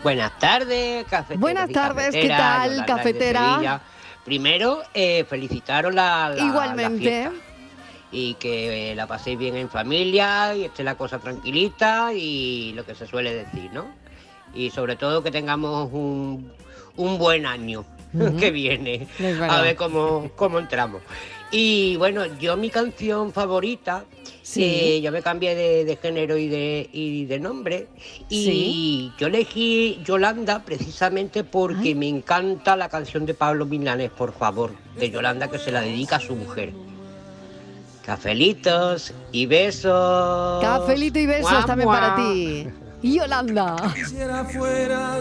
Buenas 0.02 0.38
tardes, 0.38 1.04
cafeteros 1.06 1.40
Buenas 1.40 1.70
tardes, 1.70 2.10
¿qué 2.12 2.28
tal, 2.28 2.70
Yolanda 2.70 2.86
cafetera? 2.86 3.82
Primero, 4.24 4.82
eh, 4.94 5.24
felicitaros 5.28 5.94
la, 5.94 6.30
la- 6.30 6.42
Igualmente. 6.44 7.30
y 8.12 8.34
que 8.34 8.92
eh, 8.92 8.94
la 8.94 9.06
paséis 9.06 9.38
bien 9.38 9.56
en 9.56 9.68
familia 9.68 10.54
y 10.54 10.64
esté 10.64 10.84
la 10.84 10.94
cosa 10.96 11.18
tranquilita 11.18 12.12
y 12.12 12.72
lo 12.74 12.84
que 12.84 12.94
se 12.94 13.06
suele 13.06 13.34
decir, 13.34 13.70
¿no? 13.72 13.86
Y 14.54 14.70
sobre 14.70 14.96
todo 14.96 15.22
que 15.22 15.30
tengamos 15.30 15.90
un, 15.92 16.52
un 16.96 17.18
buen 17.18 17.46
año 17.46 17.84
Que 18.40 18.50
viene, 18.50 19.06
a 19.48 19.60
ver 19.62 19.76
cómo, 19.76 20.30
cómo 20.36 20.58
entramos. 20.58 21.00
Y 21.52 21.96
bueno, 21.96 22.24
yo 22.38 22.56
mi 22.56 22.70
canción 22.70 23.32
favorita, 23.32 24.04
Sí. 24.42 24.64
eh, 24.64 25.00
yo 25.00 25.12
me 25.12 25.22
cambié 25.22 25.54
de, 25.54 25.84
de 25.84 25.96
género 25.96 26.36
y 26.36 26.48
de, 26.48 26.88
y 26.92 27.24
de 27.26 27.38
nombre, 27.38 27.86
y 28.28 28.44
Sí. 28.44 29.12
yo 29.18 29.28
elegí 29.28 30.00
Yolanda 30.04 30.64
precisamente 30.64 31.44
porque 31.44 31.94
me 31.94 32.08
encanta 32.08 32.74
la 32.76 32.88
canción 32.88 33.26
de 33.26 33.34
Pablo 33.34 33.64
Milanés, 33.66 34.10
por 34.10 34.32
favor, 34.32 34.72
de 34.98 35.10
Yolanda 35.10 35.48
que 35.48 35.58
se 35.58 35.70
la 35.70 35.80
dedica 35.82 36.16
a 36.16 36.20
su 36.20 36.34
mujer. 36.34 36.72
Cafelitos 38.04 39.12
y 39.30 39.46
besos. 39.46 40.62
Cafelito 40.62 41.18
y 41.18 41.26
besos 41.26 41.50
Mua, 41.52 41.64
también 41.66 41.88
mua. 41.88 42.00
para 42.00 42.16
ti. 42.16 42.66
Yolanda. 43.02 43.76
Quisiera 43.94 44.44
fuera 44.44 45.20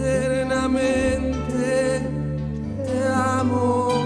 eternamente, 0.00 2.02
te 2.84 3.08
amo. 3.14 4.04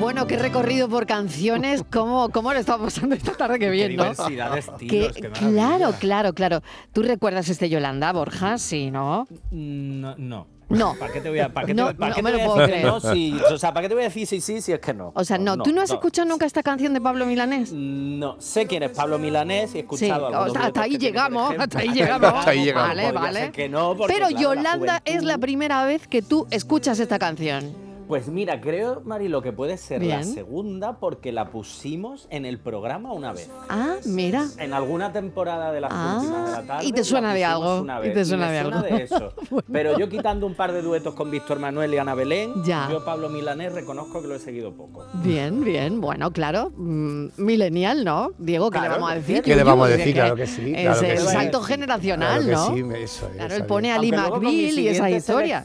Bueno, 0.00 0.26
qué 0.26 0.36
recorrido 0.36 0.88
por 0.88 1.06
canciones. 1.06 1.84
¿Cómo, 1.90 2.28
cómo 2.30 2.52
lo 2.52 2.58
estamos 2.58 2.92
pasando 2.92 3.14
esta 3.14 3.32
tarde? 3.32 3.58
Qué 3.58 3.70
bien, 3.70 3.96
¿no? 3.96 4.04
de 4.04 4.58
estilos, 4.58 5.14
qué 5.14 5.30
claro, 5.30 5.92
claro, 5.98 6.34
claro. 6.34 6.62
¿Tú 6.92 7.02
recuerdas 7.02 7.48
este 7.48 7.68
Yolanda, 7.68 8.12
Borja? 8.12 8.58
Sí, 8.58 8.90
¿no? 8.90 9.26
No, 9.50 10.16
no. 10.16 10.46
No. 10.78 10.94
¿Para 10.98 11.12
qué 11.12 11.20
te 11.20 11.28
voy 11.28 11.38
a, 11.40 11.48
para 11.52 11.66
qué 11.66 11.74
No, 11.74 11.88
te, 11.88 11.94
para 11.94 12.10
no 12.10 12.14
qué 12.16 12.22
me 12.22 12.30
te 12.32 12.36
lo 12.38 12.42
voy 12.42 12.44
a 12.44 12.52
puedo 12.52 12.66
decir 12.66 12.74
que 12.74 12.80
creer. 12.82 12.92
no? 12.92 13.00
Si, 13.14 13.40
o 13.54 13.58
sea, 13.58 13.72
¿para 13.74 13.82
qué 13.82 13.88
te 13.88 13.94
voy 13.94 14.04
a 14.04 14.08
decir 14.08 14.26
sí, 14.26 14.40
sí, 14.40 14.60
si 14.60 14.72
es 14.72 14.80
que 14.80 14.94
no? 14.94 15.12
O 15.14 15.24
sea, 15.24 15.38
no, 15.38 15.56
¿tú 15.58 15.72
no 15.72 15.80
has 15.80 15.90
escuchado 15.90 16.28
nunca 16.28 16.46
esta 16.46 16.62
canción 16.62 16.92
de 16.94 17.00
Pablo 17.00 17.26
Milanés? 17.26 17.72
No, 17.72 18.36
sé 18.40 18.66
quién 18.66 18.82
es 18.82 18.90
Pablo 18.90 19.18
Milanés 19.18 19.62
y 19.62 19.64
he 19.64 19.70
Sí, 19.72 19.78
escuchado 19.80 20.26
algunos 20.26 20.46
hasta, 20.56 20.66
hasta 20.68 20.82
ahí 20.82 20.90
tiene, 20.90 21.04
llegamos, 21.06 21.54
hasta 21.58 21.78
ahí 21.78 21.88
llegamos. 21.92 22.32
Hasta 22.34 22.50
ahí 22.50 22.64
llegamos. 22.64 22.88
Vale, 22.88 23.12
vale. 23.12 23.40
ser 23.40 23.52
que 23.52 23.68
no, 23.68 23.96
porque, 23.96 24.12
Pero 24.14 24.28
claro, 24.28 24.34
la 24.36 24.42
Yolanda 24.42 25.02
es 25.04 25.22
la 25.22 25.38
primera 25.38 25.84
vez 25.84 26.06
que 26.08 26.22
tú 26.22 26.46
escuchas 26.50 26.98
esta 26.98 27.18
canción. 27.18 27.93
Pues 28.08 28.28
mira, 28.28 28.60
creo, 28.60 29.00
Marilo, 29.04 29.40
que 29.42 29.52
puede 29.52 29.76
ser 29.78 30.02
la 30.04 30.22
segunda 30.22 30.98
porque 30.98 31.32
la 31.32 31.50
pusimos 31.50 32.26
en 32.30 32.44
el 32.44 32.58
programa 32.58 33.12
una 33.12 33.32
vez. 33.32 33.50
Ah, 33.68 33.94
mira. 34.04 34.46
En 34.58 34.72
alguna 34.74 35.12
temporada 35.12 35.72
de 35.72 35.80
las 35.80 35.90
Ah, 35.92 36.16
últimas 36.20 36.46
de 36.46 36.52
la 36.52 36.62
tarde. 36.66 36.84
y 36.86 36.92
te 36.92 37.02
suena 37.04 37.32
de 37.34 37.44
algo, 37.44 37.80
una 37.80 37.98
y 38.00 38.02
vez, 38.02 38.14
te 38.14 38.24
suena 38.24 38.46
me 38.48 38.52
de 38.52 38.60
suena 38.62 38.76
algo. 38.80 38.88
de 38.96 39.02
eso. 39.04 39.32
Pero 39.72 39.98
yo 39.98 40.08
quitando 40.08 40.46
un 40.46 40.54
par 40.54 40.72
de 40.72 40.82
duetos 40.82 41.14
con 41.14 41.30
Víctor 41.30 41.58
Manuel 41.58 41.94
y 41.94 41.98
Ana 41.98 42.14
Belén, 42.14 42.52
Ya. 42.64 42.88
yo 42.90 43.04
Pablo 43.04 43.28
Milanés 43.30 43.72
reconozco 43.72 44.20
que 44.20 44.28
lo 44.28 44.34
he 44.34 44.38
seguido 44.38 44.72
poco. 44.74 45.04
Bien, 45.14 45.64
bien. 45.64 46.00
Bueno, 46.00 46.30
claro. 46.30 46.72
mm, 46.76 47.28
millennial, 47.38 48.04
¿no? 48.04 48.32
Diego, 48.38 48.70
¿qué 48.70 48.80
le 48.80 48.88
vamos 48.88 49.10
a 49.10 49.14
decir? 49.14 49.42
¿Qué 49.42 49.56
le 49.56 49.64
vamos 49.64 49.86
a 49.86 49.90
De 49.90 49.96
decir? 49.96 50.14
Claro 50.14 50.36
que 50.36 50.46
sí, 50.46 50.72
Es 50.76 50.82
claro 50.82 51.00
que 51.00 51.12
el 51.12 51.18
sí. 51.20 51.26
salto 51.28 51.60
generacional, 51.62 52.44
Claro 52.44 52.74
que 52.74 52.82
¿no? 52.82 52.94
sí, 52.96 53.02
eso 53.02 53.26
es, 53.28 53.32
Claro, 53.36 53.54
él 53.54 53.64
pone 53.64 53.92
a 53.92 53.98
Lee 53.98 54.12
McBeal 54.12 54.78
y 54.78 54.88
esa 54.88 55.08
historia. 55.10 55.62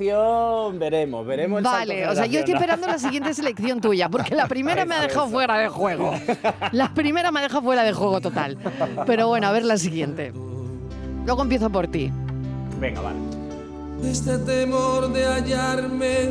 veremos, 0.73 1.25
veremos 1.25 1.59
el 1.59 1.65
salto 1.65 1.77
Vale, 1.79 2.07
o 2.07 2.15
sea, 2.15 2.28
yo 2.29 2.39
estoy 2.39 2.53
esperando 2.55 2.87
la 2.87 2.97
siguiente 2.99 3.33
selección 3.33 3.81
tuya, 3.81 4.09
porque 4.09 4.35
la 4.35 4.47
primera 4.47 4.85
me 4.85 4.95
ha 4.95 5.01
dejado 5.01 5.27
fuera 5.27 5.57
de 5.57 5.67
juego. 5.69 6.13
La 6.71 6.93
primera 6.93 7.31
me 7.31 7.39
ha 7.39 7.43
dejado 7.43 7.61
fuera 7.63 7.83
de 7.83 7.93
juego 7.93 8.21
total. 8.21 8.57
Pero 9.05 9.27
bueno, 9.27 9.47
a 9.47 9.51
ver 9.51 9.65
la 9.65 9.77
siguiente. 9.77 10.31
Luego 11.25 11.41
empiezo 11.43 11.69
por 11.69 11.87
ti. 11.87 12.11
Venga, 12.79 13.01
vale. 13.01 13.17
Este 14.03 14.37
temor 14.39 15.11
de 15.11 15.25
hallarme 15.25 16.29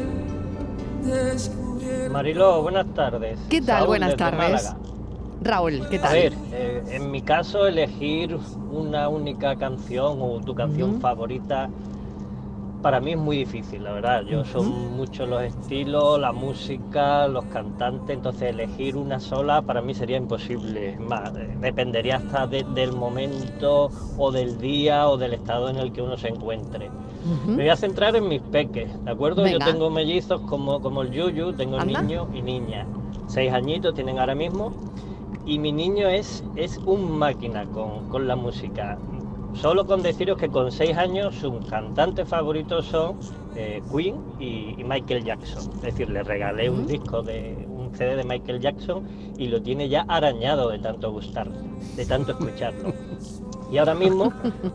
descubierto. 1.04 2.12
Mariló, 2.12 2.62
buenas 2.62 2.86
tardes. 2.94 3.38
¿Qué 3.48 3.60
tal? 3.60 3.78
Saúl, 3.78 3.86
Buenas 3.88 4.16
tardes. 4.16 4.38
Málaga. 4.38 4.76
Raúl, 5.40 5.86
¿qué 5.88 5.98
A 5.98 6.02
tal? 6.02 6.12
ver, 6.14 6.32
eh, 6.52 6.82
en 6.90 7.10
mi 7.12 7.22
caso 7.22 7.66
elegir 7.66 8.36
una 8.72 9.08
única 9.08 9.54
canción 9.56 10.18
o 10.20 10.40
tu 10.40 10.54
canción 10.54 11.00
favorita 11.00 11.68
para 12.82 13.00
mí 13.00 13.12
es 13.12 13.18
muy 13.18 13.38
difícil, 13.38 13.82
la 13.84 13.92
verdad. 13.92 14.22
Yo 14.24 14.44
son 14.44 14.96
muchos 14.96 15.28
los 15.28 15.42
estilos, 15.42 16.18
la 16.20 16.32
música, 16.32 17.26
los 17.28 17.44
cantantes, 17.46 18.16
entonces 18.16 18.50
elegir 18.50 18.96
una 18.96 19.18
sola 19.20 19.62
para 19.62 19.80
mí 19.82 19.94
sería 19.94 20.16
imposible. 20.16 20.96
Más, 20.98 21.34
eh, 21.36 21.56
dependería 21.60 22.16
hasta 22.16 22.46
de- 22.46 22.64
del 22.74 22.92
momento 22.92 23.90
o 24.16 24.30
del 24.30 24.58
día 24.58 25.08
o 25.08 25.16
del 25.16 25.34
estado 25.34 25.68
en 25.68 25.76
el 25.76 25.92
que 25.92 26.02
uno 26.02 26.16
se 26.16 26.28
encuentre. 26.28 26.90
Me 27.46 27.56
voy 27.56 27.68
a 27.68 27.76
centrar 27.76 28.14
en 28.16 28.28
mis 28.28 28.40
peques, 28.40 28.88
¿de 29.04 29.10
acuerdo? 29.10 29.42
Venga. 29.42 29.58
Yo 29.66 29.72
tengo 29.72 29.90
mellizos 29.90 30.40
como, 30.42 30.80
como 30.80 31.02
el 31.02 31.10
Yuyu, 31.10 31.52
tengo 31.52 31.78
Anda. 31.78 32.00
niño 32.00 32.28
y 32.32 32.42
niña. 32.42 32.86
Seis 33.26 33.52
añitos 33.52 33.94
tienen 33.94 34.18
ahora 34.18 34.34
mismo. 34.34 34.72
Y 35.44 35.58
mi 35.58 35.72
niño 35.72 36.08
es, 36.08 36.44
es 36.56 36.78
un 36.84 37.18
máquina 37.18 37.64
con, 37.66 38.08
con 38.08 38.28
la 38.28 38.36
música. 38.36 38.98
Solo 39.60 39.86
con 39.86 40.02
deciros 40.02 40.38
que 40.38 40.48
con 40.48 40.70
seis 40.70 40.96
años 40.96 41.34
sus 41.34 41.66
cantantes 41.66 42.28
favoritos 42.28 42.86
son 42.86 43.18
eh, 43.56 43.82
Queen 43.90 44.14
y, 44.38 44.80
y 44.80 44.84
Michael 44.84 45.24
Jackson. 45.24 45.72
Es 45.78 45.82
decir, 45.82 46.08
le 46.10 46.22
regalé 46.22 46.70
un 46.70 46.86
disco 46.86 47.24
de 47.24 47.66
un 47.68 47.92
CD 47.92 48.14
de 48.14 48.22
Michael 48.22 48.60
Jackson 48.60 49.04
y 49.36 49.48
lo 49.48 49.60
tiene 49.60 49.88
ya 49.88 50.02
arañado 50.02 50.68
de 50.70 50.78
tanto 50.78 51.10
gustar, 51.10 51.50
de 51.96 52.06
tanto 52.06 52.32
escucharlo. 52.32 52.94
Y 53.68 53.78
ahora 53.78 53.96
mismo, 53.96 54.32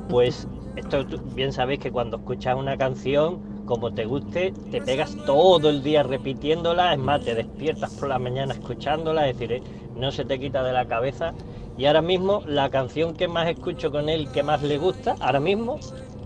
pues 0.09 0.49
esto 0.75 1.05
bien 1.33 1.53
sabéis 1.53 1.79
que 1.79 1.91
cuando 1.91 2.17
escuchas 2.17 2.57
una 2.57 2.77
canción, 2.77 3.63
como 3.65 3.93
te 3.93 4.05
guste, 4.05 4.53
te 4.69 4.81
pegas 4.81 5.15
todo 5.25 5.69
el 5.69 5.81
día 5.81 6.03
repitiéndola, 6.03 6.93
es 6.93 6.99
más, 6.99 7.23
te 7.23 7.35
despiertas 7.35 7.91
por 7.91 8.09
la 8.09 8.19
mañana 8.19 8.53
escuchándola, 8.53 9.29
es 9.29 9.37
decir, 9.37 9.53
eh, 9.53 9.63
no 9.95 10.11
se 10.11 10.25
te 10.25 10.39
quita 10.39 10.61
de 10.61 10.73
la 10.73 10.85
cabeza. 10.87 11.33
Y 11.77 11.85
ahora 11.85 12.01
mismo 12.01 12.43
la 12.45 12.69
canción 12.69 13.13
que 13.13 13.27
más 13.27 13.47
escucho 13.47 13.91
con 13.91 14.09
él, 14.09 14.29
que 14.31 14.43
más 14.43 14.61
le 14.61 14.77
gusta, 14.77 15.15
ahora 15.19 15.39
mismo 15.39 15.79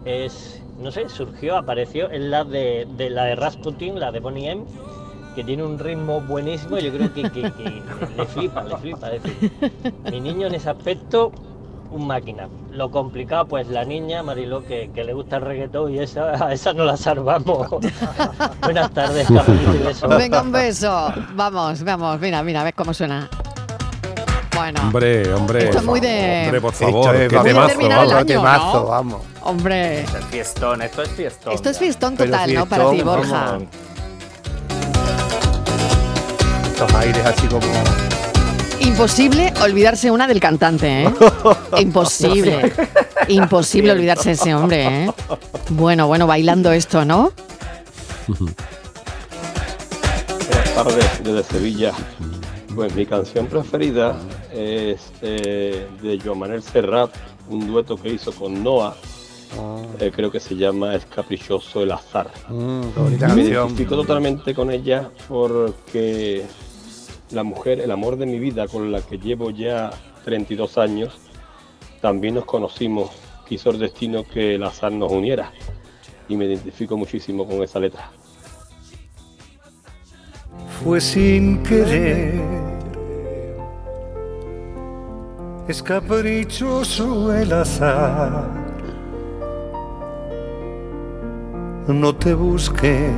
es, 0.05 0.61
no 0.79 0.91
sé, 0.91 1.07
surgió, 1.09 1.57
apareció, 1.57 2.09
es 2.09 2.21
la 2.21 2.43
de, 2.43 2.87
de 2.97 3.09
la 3.09 3.23
de 3.25 3.35
Rasputin, 3.35 3.99
la 3.99 4.11
de 4.11 4.19
Bonnie 4.19 4.49
M, 4.51 4.63
que 5.35 5.43
tiene 5.43 5.63
un 5.63 5.77
ritmo 5.79 6.19
buenísimo, 6.21 6.77
yo 6.79 6.91
creo 6.91 7.13
que, 7.13 7.23
que- 7.29 7.51
que 7.51 7.81
le 8.17 8.25
flipa, 8.25 8.63
le 8.63 8.75
flipa. 8.77 9.11
Es 9.11 9.23
decir, 9.23 9.51
mi 10.11 10.19
niño 10.19 10.47
en 10.47 10.55
ese 10.55 10.69
aspecto, 10.69 11.31
un 11.91 12.05
máquina. 12.07 12.49
Lo 12.71 12.91
complicado, 12.91 13.45
pues 13.45 13.67
la 13.69 13.85
niña, 13.85 14.21
Mariló, 14.23 14.65
que, 14.65 14.89
que 14.93 15.03
le 15.05 15.13
gusta 15.13 15.37
el 15.37 15.43
reggaetón 15.43 15.93
y 15.93 15.99
esa, 15.99 16.31
a 16.47 16.51
esa 16.53 16.73
no 16.73 16.83
la 16.83 16.97
salvamos. 16.97 17.67
Buenas 18.61 18.91
tardes, 18.91 19.27
cafelito 19.27 19.75
y 19.75 19.77
besos. 19.77 20.17
Venga, 20.17 20.41
un 20.41 20.51
beso. 20.51 21.13
Vamos, 21.35 21.83
vamos, 21.83 22.19
mira, 22.19 22.43
mira, 22.43 22.63
ves 22.63 22.73
cómo 22.75 22.93
suena. 22.93 23.29
Bueno, 24.57 24.81
Hombre, 24.81 25.33
hombre. 25.33 25.65
Esto 25.65 25.77
es 25.77 25.83
muy 25.83 25.99
de- 25.99 26.43
Hombre, 26.45 26.61
por 26.61 26.73
Esto 26.73 26.85
favor, 26.85 27.15
es, 27.15 27.29
qué 27.29 27.37
temazo, 27.39 27.79
vamos. 27.89 28.13
año, 28.13 28.25
temazo, 28.25 28.79
¿no? 28.79 28.85
vamos. 28.87 29.21
hombre. 29.41 30.01
Es 30.01 30.09
fiestón, 30.31 30.81
esto 30.81 31.03
es 31.03 31.09
fiestón. 31.09 31.53
Esto 31.53 31.69
es 31.69 31.77
fiestón 31.77 32.17
total, 32.17 32.53
¿no? 32.53 32.65
Para 32.65 32.89
ti, 32.91 33.01
Borja. 33.01 33.43
vamos. 33.45 33.63
Estos 36.71 36.93
aires 36.95 37.25
así 37.25 37.47
como... 37.47 37.61
Imposible 38.79 39.53
olvidarse 39.63 40.11
una 40.11 40.27
del 40.27 40.39
cantante, 40.39 41.03
¿eh? 41.03 41.13
Imposible. 41.79 42.71
Imposible 43.27 43.91
olvidarse 43.91 44.29
de 44.29 44.35
ese 44.35 44.55
hombre, 44.55 45.05
¿eh? 45.05 45.11
Bueno, 45.69 46.07
bueno, 46.07 46.25
bailando 46.27 46.71
esto, 46.71 47.03
¿no? 47.05 47.31
Buenas 48.27 48.55
tardes 50.75 51.23
desde 51.23 51.43
Sevilla. 51.43 51.91
Pues 52.75 52.93
mi 52.95 53.05
canción 53.07 53.47
preferida 53.47 54.15
es 54.57 55.11
eh, 55.21 55.87
de 56.01 56.19
Joan 56.19 56.39
Manuel 56.39 56.61
Serrat, 56.61 57.11
un 57.49 57.67
dueto 57.67 57.95
que 57.95 58.09
hizo 58.09 58.31
con 58.31 58.63
Noah. 58.63 58.95
Eh, 59.99 60.11
creo 60.13 60.29
que 60.29 60.41
se 60.41 60.55
llama 60.55 60.93
Es 60.93 61.05
caprichoso 61.05 61.81
el 61.81 61.91
azar. 61.91 62.29
Mm, 62.49 62.81
bonita 62.95 63.27
Me 63.29 63.43
identifico 63.43 63.95
totalmente 63.95 64.53
con 64.53 64.71
ella 64.71 65.09
porque 65.27 66.45
la 67.31 67.43
mujer, 67.43 67.79
el 67.79 67.91
amor 67.91 68.17
de 68.17 68.25
mi 68.25 68.39
vida 68.39 68.67
con 68.67 68.91
la 68.91 69.01
que 69.01 69.17
llevo 69.17 69.51
ya 69.51 69.91
32 70.25 70.77
años, 70.77 71.17
también 72.01 72.35
nos 72.35 72.45
conocimos. 72.45 73.11
Quiso 73.47 73.69
el 73.69 73.79
destino 73.79 74.23
que 74.25 74.55
el 74.55 74.63
azar 74.63 74.91
nos 74.91 75.11
uniera. 75.11 75.53
Y 76.27 76.35
me 76.35 76.45
identifico 76.45 76.97
muchísimo 76.97 77.47
con 77.47 77.63
esa 77.63 77.79
letra. 77.79 78.11
fue 80.83 81.01
sin 81.01 81.63
querer. 81.63 82.56
Es 85.67 85.83
caprichoso 85.83 87.33
el 87.33 87.51
azar. 87.51 88.47
No 91.87 92.15
te 92.15 92.33
busqué, 92.33 93.11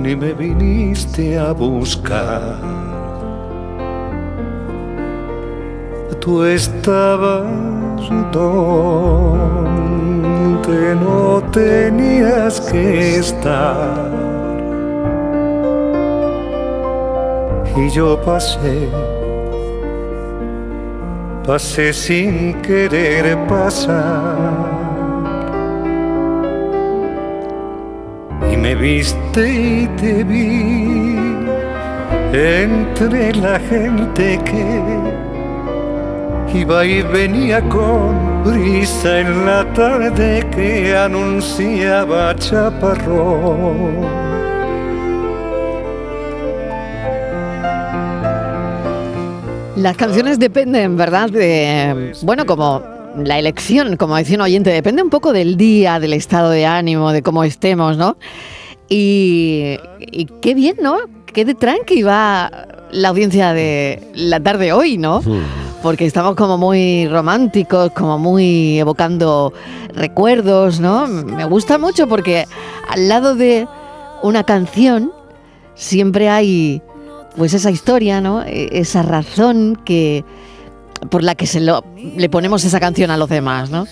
ni 0.00 0.14
me 0.14 0.32
viniste 0.32 1.36
a 1.38 1.50
buscar. 1.50 2.60
Tú 6.20 6.44
estabas 6.44 7.46
donde 8.32 9.36
no 10.94 11.42
tenías 11.50 12.60
que 12.60 13.16
estar. 13.16 14.15
Y 17.76 17.90
yo 17.90 18.18
pasé, 18.22 18.88
pasé 21.46 21.92
sin 21.92 22.54
querer 22.62 23.36
pasar. 23.46 24.64
Y 28.50 28.56
me 28.56 28.74
viste 28.74 29.52
y 29.52 29.86
te 29.98 30.24
vi 30.24 31.18
entre 32.32 33.34
la 33.34 33.58
gente 33.60 34.40
que 34.44 34.80
iba 36.58 36.82
y 36.82 37.02
venía 37.02 37.60
con 37.68 38.42
brisa 38.42 39.20
en 39.20 39.44
la 39.44 39.70
tarde 39.74 40.46
que 40.50 40.96
anunciaba 40.96 42.34
chaparrón. 42.36 44.25
Las 49.76 49.96
canciones 49.96 50.38
dependen, 50.38 50.96
¿verdad? 50.96 51.28
De, 51.28 52.12
bueno, 52.22 52.46
como 52.46 52.82
la 53.16 53.38
elección, 53.38 53.96
como 53.96 54.16
decía 54.16 54.36
un 54.36 54.42
oyente, 54.42 54.70
depende 54.70 55.02
un 55.02 55.10
poco 55.10 55.32
del 55.32 55.56
día, 55.56 56.00
del 56.00 56.14
estado 56.14 56.50
de 56.50 56.66
ánimo, 56.66 57.12
de 57.12 57.22
cómo 57.22 57.44
estemos, 57.44 57.96
¿no? 57.96 58.16
Y, 58.88 59.78
y 60.00 60.26
qué 60.40 60.54
bien, 60.54 60.76
¿no? 60.80 60.96
Qué 61.26 61.44
de 61.44 61.54
tranqui 61.54 62.02
va 62.02 62.50
la 62.90 63.08
audiencia 63.08 63.52
de 63.52 64.02
la 64.14 64.40
tarde 64.40 64.72
hoy, 64.72 64.96
¿no? 64.96 65.22
Porque 65.82 66.06
estamos 66.06 66.34
como 66.36 66.56
muy 66.56 67.06
románticos, 67.08 67.92
como 67.92 68.18
muy 68.18 68.78
evocando 68.78 69.52
recuerdos, 69.94 70.80
¿no? 70.80 71.06
Me 71.06 71.44
gusta 71.44 71.78
mucho 71.78 72.08
porque 72.08 72.46
al 72.88 73.08
lado 73.08 73.34
de 73.34 73.68
una 74.22 74.44
canción 74.44 75.12
siempre 75.74 76.28
hay 76.28 76.80
pues 77.36 77.54
esa 77.54 77.70
historia, 77.70 78.20
¿no? 78.20 78.42
E- 78.42 78.68
Esa 78.72 79.02
razón 79.02 79.78
que 79.84 80.24
por 81.10 81.22
la 81.22 81.34
que 81.34 81.46
se 81.46 81.60
lo, 81.60 81.84
le 82.16 82.28
ponemos 82.28 82.64
esa 82.64 82.80
canción 82.80 83.10
a 83.10 83.16
los 83.16 83.28
demás, 83.28 83.70
¿no? 83.70 83.86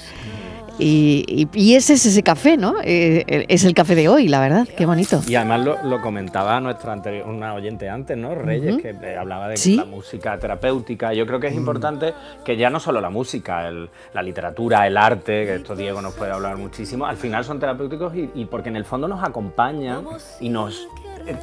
Y, 0.77 1.25
y- 1.29 1.49
y 1.53 1.75
ese 1.77 1.93
es 1.93 2.05
ese 2.05 2.25
café, 2.25 2.57
¿no? 2.57 2.75
Eh, 2.83 3.45
es 3.49 3.65
el 3.65 3.75
café 3.75 3.95
de 3.95 4.09
hoy, 4.09 4.27
la 4.27 4.41
verdad, 4.41 4.67
qué 4.77 4.87
bonito. 4.87 5.21
Y 5.29 5.37
además 5.37 5.65
lo, 5.65 5.81
lo 5.85 6.01
comentaba 6.03 6.59
nuestra 6.61 6.93
anterior, 6.93 7.29
una 7.29 7.55
oyente 7.55 7.89
antes, 7.89 8.17
¿no? 8.17 8.35
Reyes, 8.35 8.79
que 8.83 9.17
hablaba 9.17 9.49
de 9.51 9.57
Sí. 9.57 9.77
la 9.77 9.85
música 9.85 10.37
terapéutica. 10.37 11.15
Yo 11.15 11.27
creo 11.29 11.39
que 11.39 11.47
es 11.47 11.55
importante 11.55 12.13
que 12.45 12.57
ya 12.57 12.71
no 12.71 12.81
solo 12.81 13.01
la 13.01 13.09
música, 13.11 13.69
el- 13.69 13.89
la 14.15 14.23
literatura, 14.23 14.85
el 14.89 14.97
arte, 14.97 15.45
que 15.47 15.55
esto 15.57 15.77
Diego 15.77 16.03
nos 16.03 16.15
puede 16.15 16.33
hablar 16.33 16.57
muchísimo, 16.57 17.07
al 17.07 17.19
final 17.19 17.45
son 17.45 17.61
terapéuticos 17.61 18.13
y, 18.17 18.31
y 18.35 18.47
porque 18.47 18.71
en 18.71 18.77
el 18.77 18.85
fondo 18.85 19.07
nos 19.07 19.23
acompañan 19.23 20.03
y 20.41 20.49
nos 20.49 20.89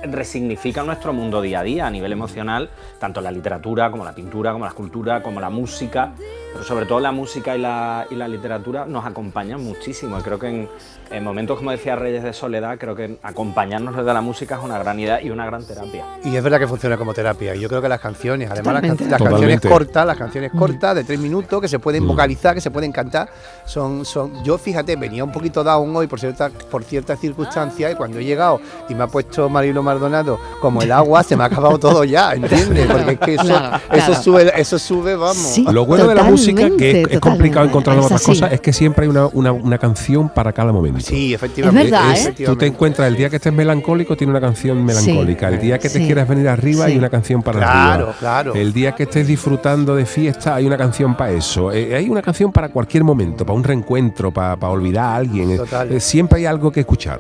resignifican 0.04 0.86
nuestro 0.86 1.14
mundo 1.14 1.42
día 1.42 1.60
a 1.62 1.64
día 1.64 1.88
a 1.88 1.90
nivel 1.92 2.12
emocional, 2.12 2.70
tanto 3.00 3.22
la 3.22 3.32
literatura 3.32 3.90
como 3.92 4.04
la 4.06 4.14
pintura, 4.14 4.52
como 4.52 4.66
la 4.66 4.70
escultura, 4.70 5.22
como 5.24 5.40
la 5.40 5.50
música, 5.50 6.12
pero 6.52 6.64
sobre 6.64 6.86
todo 6.86 7.00
la 7.00 7.12
música 7.12 7.56
y 7.56 7.62
la, 7.62 8.06
y 8.10 8.16
la 8.16 8.28
literatura 8.28 8.86
nos 8.86 9.06
acompañan 9.06 9.64
muchísimo. 9.64 10.20
Y 10.20 10.22
creo 10.22 10.38
que 10.40 10.48
en, 10.50 10.70
en 11.10 11.24
momentos, 11.24 11.58
como 11.58 11.72
decía 11.72 11.96
Reyes 11.96 12.24
de 12.24 12.34
Soledad, 12.34 12.78
creo 12.78 12.96
que 12.96 13.18
acompañarnos 13.24 13.96
desde 13.96 14.14
la 14.14 14.22
música 14.22 14.56
es 14.58 14.64
una 14.64 14.78
gran 14.80 15.00
idea 15.00 15.22
y 15.22 15.30
una 15.30 15.46
gran 15.46 15.66
terapia. 15.66 16.06
Y 16.24 16.36
es 16.36 16.44
verdad 16.44 16.60
que 16.60 16.68
funciona 16.68 16.98
como 16.98 17.14
terapia. 17.14 17.56
Y 17.56 17.60
yo 17.62 17.70
creo 17.70 17.82
que 17.82 17.90
las 17.90 18.00
canciones, 18.00 18.50
además 18.52 18.74
las, 18.74 18.82
can- 18.98 19.10
las 19.10 19.22
canciones 19.22 19.62
cortas, 19.62 20.06
las 20.06 20.18
canciones 20.18 20.52
cortas 20.52 20.96
de 20.96 21.04
tres 21.04 21.20
minutos 21.20 21.62
que 21.62 21.68
se 21.68 21.80
pueden 21.80 22.04
Mm. 22.04 22.08
vocalizar, 22.08 22.56
que 22.56 22.62
se 22.62 22.72
pueden 22.72 22.92
cantar, 22.92 23.30
son, 23.66 24.06
son. 24.06 24.44
Yo 24.44 24.58
fíjate, 24.58 24.96
venía 24.96 25.24
un 25.24 25.32
poquito 25.32 25.64
down 25.64 25.96
hoy 25.96 26.08
por 26.08 26.20
cierta, 26.20 26.50
por 26.50 26.84
ciertas 26.84 27.20
circunstancias 27.20 27.92
y 27.94 27.96
cuando 27.96 28.20
he 28.20 28.26
llegado 28.26 28.60
y 28.90 28.96
me 28.96 29.04
ha 29.04 29.08
puesto 29.08 29.50
Marilo 29.72 29.84
Maldonado 29.84 30.40
como 30.60 30.82
el 30.82 30.92
agua, 30.92 31.24
se 31.24 31.36
me 31.38 31.44
ha 31.44 31.48
acabado 31.48 31.78
todo 31.80 32.04
ya, 32.04 32.34
¿entiendes? 32.34 32.88
Porque 32.88 33.12
es 33.14 33.20
que 33.20 33.34
eso, 33.36 33.44
Claro, 33.46 33.78
eso 33.92 34.06
claro. 34.06 34.22
sube, 34.24 34.52
eso 34.62 34.80
sube, 34.80 35.16
vamos. 35.16 35.38
Sí, 35.38 35.66
Lo 35.72 35.86
bueno 35.86 36.08
de 36.08 36.16
la 36.16 36.24
música, 36.24 36.70
que 36.78 37.02
es, 37.04 37.08
es 37.12 37.20
complicado 37.20 37.66
encontrar 37.66 37.98
Es 37.98 38.06
otras 38.06 38.22
así. 38.22 38.32
cosas, 38.32 38.52
es 38.54 38.62
que 38.62 38.74
siempre 38.74 39.06
hay 39.06 39.10
una, 39.10 39.28
una- 39.28 39.52
una 39.54 39.78
canción 39.78 40.30
para 40.30 40.52
cada 40.52 40.72
momento. 40.72 41.00
Sí, 41.02 41.34
efectivamente. 41.34 41.86
Es 41.86 41.92
verdad, 41.92 42.18
¿eh? 42.40 42.46
Tú 42.46 42.56
te 42.56 42.66
encuentras 42.68 43.08
el 43.08 43.16
día 43.16 43.30
que 43.30 43.38
estés 43.38 43.54
melancólico, 43.54 44.16
tiene 44.18 44.32
una 44.32 44.42
canción 44.42 44.84
melancólica. 44.84 45.48
el 45.50 45.60
día 45.60 45.78
que 45.80 45.90
te 45.90 46.00
sí. 46.00 46.06
quieras 46.06 46.28
venir 46.28 46.48
arriba, 46.50 46.86
hay 46.86 46.98
una 46.98 47.10
canción 47.10 47.42
para 47.42 47.60
Claro, 47.60 47.92
arriba. 48.04 48.16
claro. 48.20 48.54
El 48.56 48.74
día 48.74 48.94
que 48.94 49.04
estés 49.04 49.28
disfrutando 49.28 49.96
de 49.96 50.06
fiesta, 50.06 50.56
hay 50.56 50.66
una 50.66 50.78
canción 50.78 51.16
para 51.16 51.32
eso. 51.32 51.72
Eh, 51.72 51.96
hay 51.96 52.10
una 52.10 52.22
canción 52.22 52.52
para 52.52 52.70
cualquier 52.70 53.04
momento, 53.04 53.46
para 53.46 53.56
un 53.58 53.64
reencuentro, 53.64 54.32
para, 54.32 54.56
para 54.58 54.74
olvidar 54.74 55.06
a 55.06 55.16
alguien. 55.16 55.58
Total. 55.58 55.92
eh, 55.92 56.00
siempre 56.00 56.40
hay 56.40 56.46
algo 56.46 56.72
que 56.72 56.82
escuchar. 56.82 57.20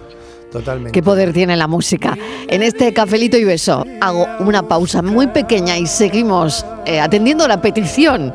Totalmente. 0.51 0.91
Qué 0.91 1.01
poder 1.01 1.31
tiene 1.33 1.55
la 1.55 1.67
música. 1.67 2.17
En 2.47 2.61
este 2.61 2.93
cafelito 2.93 3.37
y 3.37 3.43
beso 3.43 3.85
hago 4.01 4.27
una 4.39 4.67
pausa 4.67 5.01
muy 5.01 5.27
pequeña 5.27 5.77
y 5.77 5.87
seguimos 5.87 6.65
eh, 6.85 6.99
atendiendo 6.99 7.47
la 7.47 7.61
petición 7.61 8.33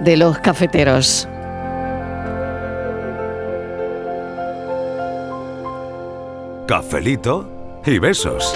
de 0.00 0.16
los 0.16 0.38
cafeteros. 0.38 1.28
Cafelito 6.66 7.48
y 7.84 7.98
besos. 7.98 8.54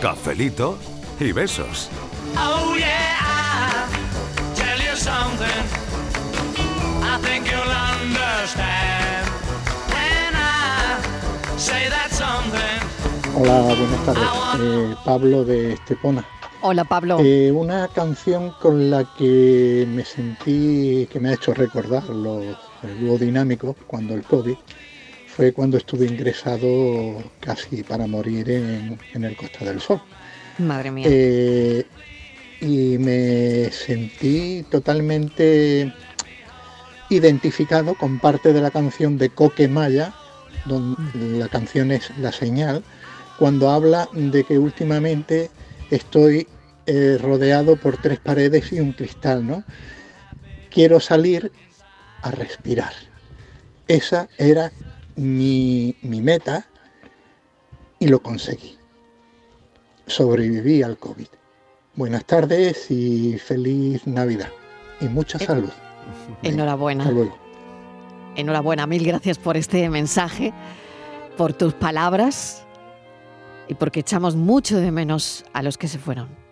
Cafelito 0.00 0.78
y 1.18 1.32
besos. 1.32 1.90
Hola, 13.34 13.60
buenas 13.62 14.04
tardes. 14.04 14.24
Eh, 14.60 14.94
Pablo 15.02 15.44
de 15.44 15.72
Estepona. 15.72 16.26
Hola, 16.60 16.84
Pablo. 16.84 17.20
Eh, 17.20 17.50
una 17.50 17.88
canción 17.88 18.52
con 18.60 18.90
la 18.90 19.08
que 19.16 19.86
me 19.88 20.04
sentí, 20.04 21.08
que 21.10 21.20
me 21.20 21.30
ha 21.30 21.34
hecho 21.34 21.54
recordar 21.54 22.04
lo, 22.10 22.42
el 22.42 23.00
dúo 23.00 23.16
dinámico 23.16 23.74
cuando 23.86 24.12
el 24.12 24.22
COVID, 24.24 24.56
fue 25.26 25.54
cuando 25.54 25.78
estuve 25.78 26.04
ingresado 26.04 27.24
casi 27.40 27.82
para 27.82 28.06
morir 28.06 28.50
en, 28.50 28.98
en 29.14 29.24
el 29.24 29.36
Costa 29.36 29.64
del 29.64 29.80
Sol. 29.80 30.02
Madre 30.58 30.90
mía. 30.90 31.06
Eh, 31.08 31.86
y 32.60 32.98
me 32.98 33.70
sentí 33.72 34.64
totalmente 34.70 35.92
identificado 37.10 37.94
con 37.94 38.18
parte 38.18 38.52
de 38.52 38.60
la 38.60 38.70
canción 38.70 39.18
de 39.18 39.30
Coque 39.30 39.68
Maya, 39.68 40.14
donde 40.64 41.38
la 41.38 41.48
canción 41.48 41.90
es 41.90 42.10
La 42.18 42.32
Señal, 42.32 42.82
cuando 43.38 43.70
habla 43.70 44.08
de 44.12 44.44
que 44.44 44.58
últimamente 44.58 45.50
estoy 45.90 46.46
eh, 46.86 47.18
rodeado 47.20 47.76
por 47.76 47.96
tres 47.96 48.18
paredes 48.18 48.72
y 48.72 48.80
un 48.80 48.92
cristal, 48.92 49.46
¿no? 49.46 49.64
Quiero 50.70 51.00
salir 51.00 51.52
a 52.22 52.30
respirar. 52.30 52.92
Esa 53.86 54.28
era 54.38 54.72
mi, 55.16 55.96
mi 56.02 56.20
meta 56.20 56.66
y 57.98 58.08
lo 58.08 58.20
conseguí. 58.20 58.78
Sobreviví 60.06 60.82
al 60.82 60.98
COVID. 60.98 61.28
Buenas 61.94 62.24
tardes 62.24 62.90
y 62.90 63.38
feliz 63.38 64.06
Navidad. 64.06 64.50
Y 65.00 65.06
mucha 65.06 65.38
salud. 65.38 65.70
Enhorabuena. 66.42 67.10
Enhorabuena, 68.36 68.86
mil 68.86 69.04
gracias 69.04 69.38
por 69.38 69.56
este 69.56 69.88
mensaje, 69.88 70.52
por 71.36 71.52
tus 71.52 71.74
palabras 71.74 72.66
y 73.68 73.74
porque 73.74 74.00
echamos 74.00 74.36
mucho 74.36 74.78
de 74.78 74.90
menos 74.90 75.44
a 75.52 75.62
los 75.62 75.78
que 75.78 75.88
se 75.88 75.98
fueron. 75.98 76.43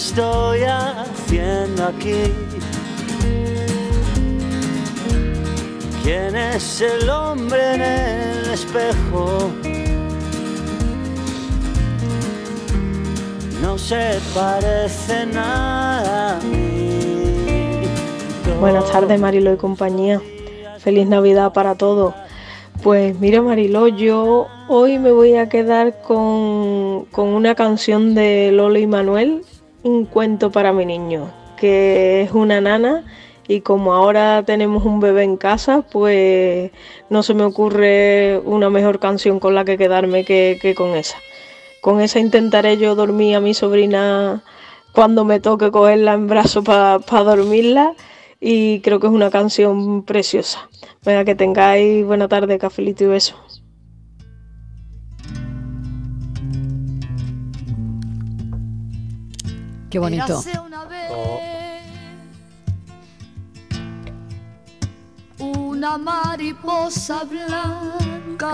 Estoy 0.00 0.62
haciendo 0.62 1.84
aquí. 1.84 2.22
¿Quién 6.02 6.34
es 6.34 6.80
el 6.80 7.10
hombre 7.10 7.74
en 7.74 7.82
el 7.82 8.50
espejo? 8.50 9.50
No 13.60 13.76
se 13.76 14.18
parece 14.34 15.26
nada 15.26 16.38
a 16.38 16.40
mí. 16.44 17.84
Buenas 18.58 18.90
tardes, 18.90 19.20
Marilo 19.20 19.52
y 19.52 19.56
compañía. 19.58 20.22
Feliz 20.78 21.06
Navidad 21.08 21.52
para 21.52 21.74
todos. 21.74 22.14
Pues 22.82 23.20
mira, 23.20 23.42
Marilo, 23.42 23.86
yo 23.88 24.46
hoy 24.68 24.98
me 24.98 25.12
voy 25.12 25.36
a 25.36 25.50
quedar 25.50 26.00
con, 26.00 27.04
con 27.12 27.28
una 27.28 27.54
canción 27.54 28.14
de 28.14 28.50
Lolo 28.50 28.78
y 28.78 28.86
Manuel, 28.86 29.42
Un 29.82 30.04
cuento 30.04 30.50
para 30.50 30.72
mi 30.72 30.84
niño, 30.84 31.30
que 31.56 32.22
es 32.22 32.32
una 32.32 32.60
nana 32.60 33.04
y 33.48 33.62
como 33.62 33.94
ahora 33.94 34.44
tenemos 34.44 34.84
un 34.84 35.00
bebé 35.00 35.24
en 35.24 35.36
casa, 35.36 35.82
pues 35.90 36.70
no 37.08 37.22
se 37.22 37.34
me 37.34 37.44
ocurre 37.44 38.38
una 38.44 38.70
mejor 38.70 39.00
canción 39.00 39.40
con 39.40 39.54
la 39.54 39.64
que 39.64 39.78
quedarme 39.78 40.24
que, 40.24 40.58
que 40.60 40.74
con 40.74 40.90
esa. 40.90 41.16
Con 41.80 42.00
esa 42.00 42.20
intentaré 42.20 42.76
yo 42.76 42.94
dormir 42.94 43.36
a 43.36 43.40
mi 43.40 43.54
sobrina 43.54 44.44
cuando 44.92 45.24
me 45.24 45.40
toque 45.40 45.70
cogerla 45.70 46.12
en 46.12 46.28
brazos 46.28 46.64
para 46.64 46.98
dormirla 47.24 47.94
y 48.38 48.80
creo 48.80 49.00
que 49.00 49.06
es 49.06 49.12
una 49.12 49.30
canción 49.30 50.04
preciosa. 50.04 50.68
Venga, 51.04 51.24
que 51.24 51.34
tengáis 51.34 52.04
buena 52.04 52.28
tarde, 52.28 52.58
cafelito 52.58 53.04
y 53.04 53.06
beso. 53.08 53.34
Qué 59.90 59.98
bonito. 59.98 60.40
Una 60.64 60.84
vez 60.84 61.10
una 65.40 65.98
mariposa 65.98 67.24
blanca 67.24 68.52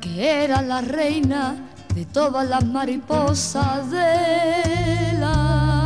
que 0.00 0.44
era 0.44 0.60
la 0.60 0.82
reina 0.82 1.56
de 1.94 2.04
todas 2.04 2.46
las 2.46 2.66
mariposas 2.66 3.90
del 3.90 5.22
alba. 5.22 5.83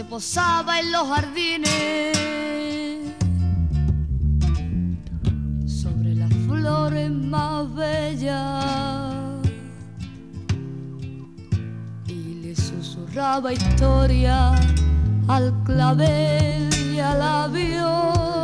Se 0.00 0.04
posaba 0.06 0.80
en 0.80 0.92
los 0.92 1.06
jardines 1.08 2.16
sobre 5.66 6.14
las 6.14 6.32
flores 6.46 7.10
más 7.10 7.74
bellas 7.74 8.64
y 12.06 12.34
le 12.42 12.56
susurraba 12.56 13.52
historia 13.52 14.54
al 15.28 15.52
clavel 15.64 16.70
y 16.94 16.98
a 16.98 17.14
la 17.14 17.46
violeta. 17.48 18.40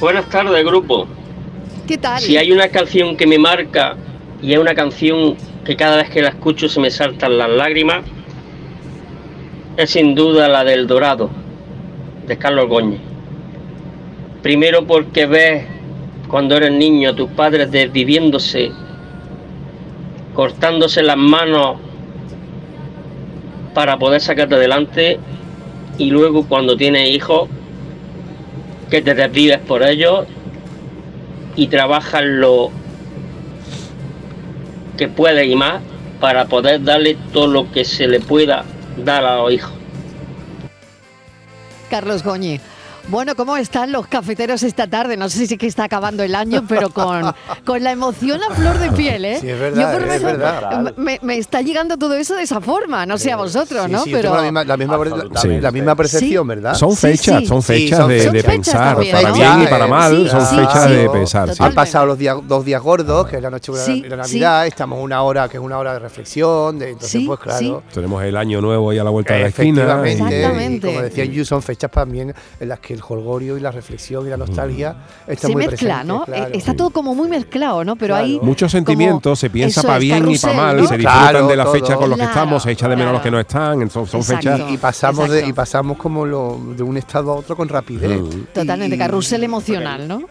Buenas 0.00 0.30
tardes, 0.30 0.64
grupo. 0.64 1.06
¿Qué 1.86 1.98
tal? 1.98 2.20
Si 2.20 2.38
hay 2.38 2.52
una 2.52 2.68
canción 2.68 3.18
que 3.18 3.26
me 3.26 3.38
marca 3.38 3.96
y 4.40 4.54
es 4.54 4.58
una 4.58 4.74
canción 4.74 5.36
que 5.64 5.76
cada 5.76 5.98
vez 5.98 6.08
que 6.08 6.22
la 6.22 6.30
escucho 6.30 6.70
se 6.70 6.80
me 6.80 6.90
saltan 6.90 7.36
las 7.36 7.50
lágrimas, 7.50 8.02
es 9.76 9.90
sin 9.90 10.14
duda 10.14 10.48
la 10.48 10.64
del 10.64 10.86
Dorado, 10.86 11.28
de 12.26 12.38
Carlos 12.38 12.68
Goñi. 12.68 12.98
Primero 14.42 14.86
porque 14.86 15.26
ves 15.26 15.66
cuando 16.28 16.56
eres 16.56 16.72
niño 16.72 17.10
a 17.10 17.14
tus 17.14 17.28
padres 17.30 17.70
desviviéndose, 17.70 18.70
cortándose 20.34 21.02
las 21.02 21.18
manos 21.18 21.76
para 23.74 23.98
poder 23.98 24.22
sacarte 24.22 24.54
adelante 24.54 25.18
y 26.00 26.10
luego 26.10 26.46
cuando 26.46 26.78
tienes 26.78 27.10
hijos 27.10 27.46
que 28.88 29.02
te 29.02 29.14
desvives 29.14 29.58
por 29.58 29.82
ellos 29.82 30.26
y 31.56 31.66
trabajas 31.66 32.22
lo 32.24 32.70
que 34.96 35.08
puedes 35.08 35.46
y 35.46 35.54
más 35.54 35.82
para 36.18 36.46
poder 36.46 36.82
darle 36.82 37.18
todo 37.34 37.48
lo 37.48 37.70
que 37.70 37.84
se 37.84 38.08
le 38.08 38.18
pueda 38.18 38.64
dar 39.04 39.26
a 39.26 39.36
los 39.36 39.52
hijos. 39.52 39.72
Carlos 41.90 42.24
Goñi. 42.24 42.60
Bueno, 43.08 43.34
¿cómo 43.34 43.56
están 43.56 43.90
los 43.92 44.06
cafeteros 44.06 44.62
esta 44.62 44.86
tarde? 44.86 45.16
No 45.16 45.28
sé 45.28 45.46
si 45.46 45.54
es 45.54 45.58
que 45.60 45.66
está 45.66 45.84
acabando 45.84 46.22
el 46.22 46.34
año, 46.34 46.64
pero 46.68 46.90
con, 46.90 47.22
con 47.64 47.82
la 47.82 47.90
emoción 47.90 48.40
a 48.48 48.54
flor 48.54 48.78
de 48.78 48.92
piel, 48.92 49.24
¿eh? 49.24 49.38
Sí, 49.40 49.48
es 49.50 49.58
verdad, 49.58 49.92
Yo 49.92 49.98
por 49.98 50.08
es 50.08 50.22
verdad. 50.22 50.94
Me, 50.96 51.18
me 51.22 51.36
está 51.38 51.60
llegando 51.62 51.96
todo 51.96 52.14
eso 52.14 52.36
de 52.36 52.42
esa 52.42 52.60
forma, 52.60 53.06
no 53.06 53.18
sé 53.18 53.32
a 53.32 53.36
vosotros, 53.36 53.88
¿no? 53.88 54.02
Sí, 54.04 54.10
yo 54.10 54.18
pero 54.18 54.34
la 54.36 54.42
misma, 54.42 54.64
la 54.64 54.76
misma, 54.76 54.98
la- 55.04 55.40
Sí. 55.40 55.48
la 55.60 55.70
misma 55.72 55.94
percepción, 55.96 56.46
¿verdad? 56.46 56.74
Son 56.74 56.96
fechas, 56.96 57.44
son 57.46 57.62
Sí, 57.62 57.72
fechas 57.72 57.98
son 57.98 58.08
de, 58.08 58.18
fechas. 58.18 58.32
de 58.32 58.42
pensar, 58.44 58.94
también, 58.94 59.12
para 59.16 59.28
¿no? 59.28 59.34
bien 59.34 59.62
y 59.62 59.66
para 59.66 59.84
Sí, 59.86 59.90
mal, 59.90 60.16
sí, 60.16 60.28
son 60.28 60.46
sí, 60.46 60.56
fechas 60.56 60.84
sí. 60.84 60.92
de 60.92 61.10
pensar. 61.10 61.54
sí. 61.54 61.62
Han 61.62 61.74
pasado 61.74 62.06
los 62.06 62.18
días, 62.18 62.36
dos 62.44 62.64
días 62.64 62.82
gordos, 62.82 63.26
que 63.28 63.36
es 63.36 63.42
la 63.42 63.50
noche 63.50 63.72
de 63.72 63.78
Sí, 63.78 64.02
la 64.08 64.16
Navidad, 64.16 64.66
estamos 64.66 65.02
una 65.02 65.22
hora 65.22 65.48
que 65.48 65.56
es 65.56 65.62
una 65.62 65.78
hora 65.78 65.94
de 65.94 65.98
reflexión, 65.98 66.78
de, 66.78 66.90
entonces 66.90 67.10
Sí, 67.10 67.26
pues 67.26 67.40
claro. 67.40 67.82
Tenemos 67.92 68.22
el 68.22 68.36
año 68.36 68.60
nuevo 68.60 68.90
ahí 68.90 68.98
a 68.98 69.04
la 69.04 69.10
vuelta 69.10 69.34
de 69.34 69.40
la 69.40 69.46
esquina. 69.48 69.82
Efectivamente, 69.82 70.10
y- 70.34 70.36
Exactamente. 70.36 70.86
y 70.88 70.90
como 70.92 71.02
decía 71.02 71.24
Yu, 71.24 71.44
son 71.44 71.62
fechas 71.62 71.90
también 71.90 72.32
en 72.60 72.68
las 72.68 72.78
que 72.80 72.89
el 72.94 73.00
holgorio 73.06 73.56
y 73.56 73.60
la 73.60 73.70
reflexión 73.70 74.26
y 74.26 74.30
la 74.30 74.36
nostalgia 74.36 74.96
están 75.26 75.50
se 75.50 75.56
muy 75.56 75.66
mezcla, 75.66 76.02
presentes, 76.02 76.06
¿no? 76.06 76.24
claro. 76.24 76.44
Eh, 76.46 76.50
Está 76.58 76.74
todo 76.74 76.90
como 76.90 77.14
muy 77.14 77.28
mezclado, 77.28 77.84
¿no? 77.84 77.96
Pero 77.96 78.14
hay 78.16 78.38
Muchos 78.42 78.72
sentimientos, 78.72 79.38
se 79.38 79.50
piensa 79.50 79.82
para 79.82 79.98
bien 79.98 80.28
y 80.30 80.38
para 80.38 80.54
mal, 80.54 80.76
¿no? 80.76 80.86
se 80.86 80.96
disfrutan 80.98 81.30
Claro, 81.30 81.46
de 81.48 81.56
la 81.56 81.64
todo. 81.64 81.72
fecha 81.74 81.96
con 81.96 82.10
los 82.10 82.18
que 82.18 82.24
estamos, 82.24 82.62
se 82.62 82.70
echa 82.72 82.88
de 82.88 82.96
menos 82.96 83.10
a 83.10 83.12
los 83.14 83.22
que 83.22 83.30
no 83.30 83.40
están, 83.40 83.90
son, 83.90 84.06
son 84.06 84.22
fechas. 84.22 84.60
y 84.70 84.76
pasamos 84.78 85.28
de, 85.30 85.46
y 85.46 85.52
pasamos 85.52 85.96
como 85.96 86.24
lo, 86.26 86.58
de 86.76 86.82
un 86.82 86.96
estado 86.96 87.32
a 87.32 87.34
otro 87.36 87.56
con 87.56 87.68
rapidez. 87.68 88.20
Mm. 88.20 88.44
totalmente 88.52 88.96
Y- 88.96 88.98
carrusel 88.98 89.44
emocional, 89.44 90.06
¿no? 90.08 90.22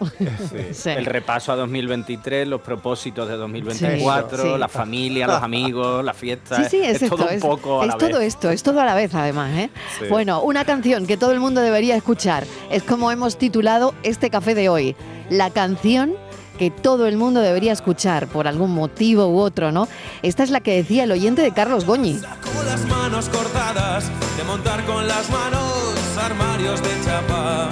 Sí. 0.71 0.89
El 0.89 1.05
repaso 1.05 1.51
a 1.51 1.55
2023, 1.55 2.47
los 2.47 2.61
propósitos 2.61 3.27
de 3.27 3.35
2024, 3.37 4.37
Sí, 4.43 4.49
sí. 4.53 4.57
la 4.57 4.67
familia, 4.67 5.27
los 5.27 5.41
amigos, 5.41 6.03
la 6.03 6.13
fiesta. 6.13 6.63
Sí, 6.63 6.63
sí, 6.69 6.81
es, 6.83 6.99
todo 7.09 7.27
esto, 7.27 7.27
un 7.29 7.33
es, 7.33 7.41
poco 7.41 7.83
es 7.83 7.97
todo 7.97 8.19
esto, 8.19 8.49
es 8.49 8.63
todo 8.63 8.81
a 8.81 8.85
la 8.85 8.95
vez 8.95 9.13
además. 9.15 9.51
¿eh? 9.57 9.69
Sí. 9.99 10.05
Bueno, 10.09 10.41
una 10.41 10.65
canción 10.65 11.05
que 11.07 11.17
todo 11.17 11.31
el 11.31 11.39
mundo 11.39 11.61
debería 11.61 11.95
escuchar. 11.95 12.45
Es 12.69 12.83
como 12.83 13.11
hemos 13.11 13.37
titulado 13.37 13.93
este 14.03 14.29
café 14.29 14.55
de 14.55 14.69
hoy. 14.69 14.95
La 15.29 15.49
canción 15.49 16.15
que 16.59 16.69
todo 16.69 17.07
el 17.07 17.15
mundo 17.15 17.39
debería 17.39 17.71
escuchar 17.71 18.27
por 18.27 18.45
algún 18.45 18.71
motivo 18.71 19.27
u 19.27 19.39
otro, 19.39 19.71
¿no? 19.71 19.87
Esta 20.23 20.43
es 20.43 20.49
la 20.49 20.59
que 20.59 20.75
decía 20.75 21.05
el 21.05 21.11
oyente 21.11 21.41
de 21.41 21.53
Carlos 21.53 21.85
Goñi. 21.85 22.19
Con 22.53 22.65
las 22.65 22.85
manos 22.85 23.29
cortadas, 23.29 24.11
de 24.37 24.43
montar 24.43 24.83
con 24.85 25.07
las 25.07 25.29
manos 25.29 25.73
armarios 26.21 26.81
de 26.83 26.89
chapa. 27.05 27.69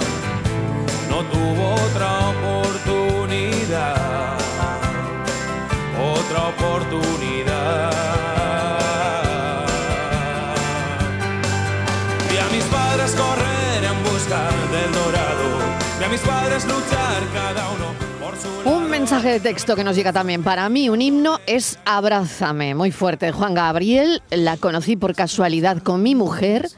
No 1.10 1.22
tuvo 1.24 1.74
otra 1.74 2.30
oportunidad, 2.30 3.96
otra 6.00 6.48
oportunidad. 6.48 7.92
Vi 12.30 12.38
a 12.38 12.48
mis 12.50 12.64
padres 12.64 13.14
correr 13.14 13.47
busca 14.28 14.48
del 14.70 14.92
dorado, 14.92 15.58
vi 15.98 16.04
a 16.04 16.08
mis 16.08 16.20
padres 16.20 16.64
luchar 16.64 17.22
cada 17.32 17.70
uno 17.70 17.86
por 18.20 18.36
su 18.36 18.68
Un 18.68 18.90
mensaje 18.90 19.30
de 19.30 19.40
texto 19.40 19.74
que 19.74 19.84
nos 19.84 19.96
llega 19.96 20.12
también. 20.12 20.42
Para 20.42 20.68
mí 20.68 20.88
un 20.88 21.00
himno 21.00 21.38
es 21.46 21.78
Abrázame, 21.84 22.74
muy 22.74 22.90
fuerte. 22.90 23.32
Juan 23.32 23.54
Gabriel, 23.54 24.22
la 24.30 24.56
conocí 24.56 24.96
por 24.96 25.14
casualidad 25.14 25.82
con 25.82 26.02
mi 26.02 26.14
mujer. 26.14 26.68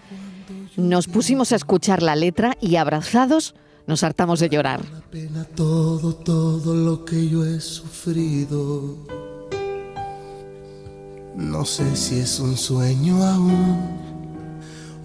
Nos 0.77 1.09
pusimos 1.09 1.53
a 1.53 1.57
escuchar 1.57 2.03
la 2.03 2.15
letra 2.15 2.57
y 2.61 2.77
abrazados 2.77 3.55
nos 3.87 4.05
hartamos 4.05 4.39
de 4.41 4.49
llorar. 4.49 4.81
pena 5.11 5.45
todo, 5.45 6.15
todo 6.15 6.75
lo 6.75 7.05
que 7.05 7.29
yo 7.29 7.45
he 7.45 7.61
sufrido. 7.61 8.97
No 11.35 11.65
sé 11.65 11.97
si 11.97 12.21
es 12.21 12.39
un 12.39 12.57
sueño 12.57 13.23
aún 13.25 14.10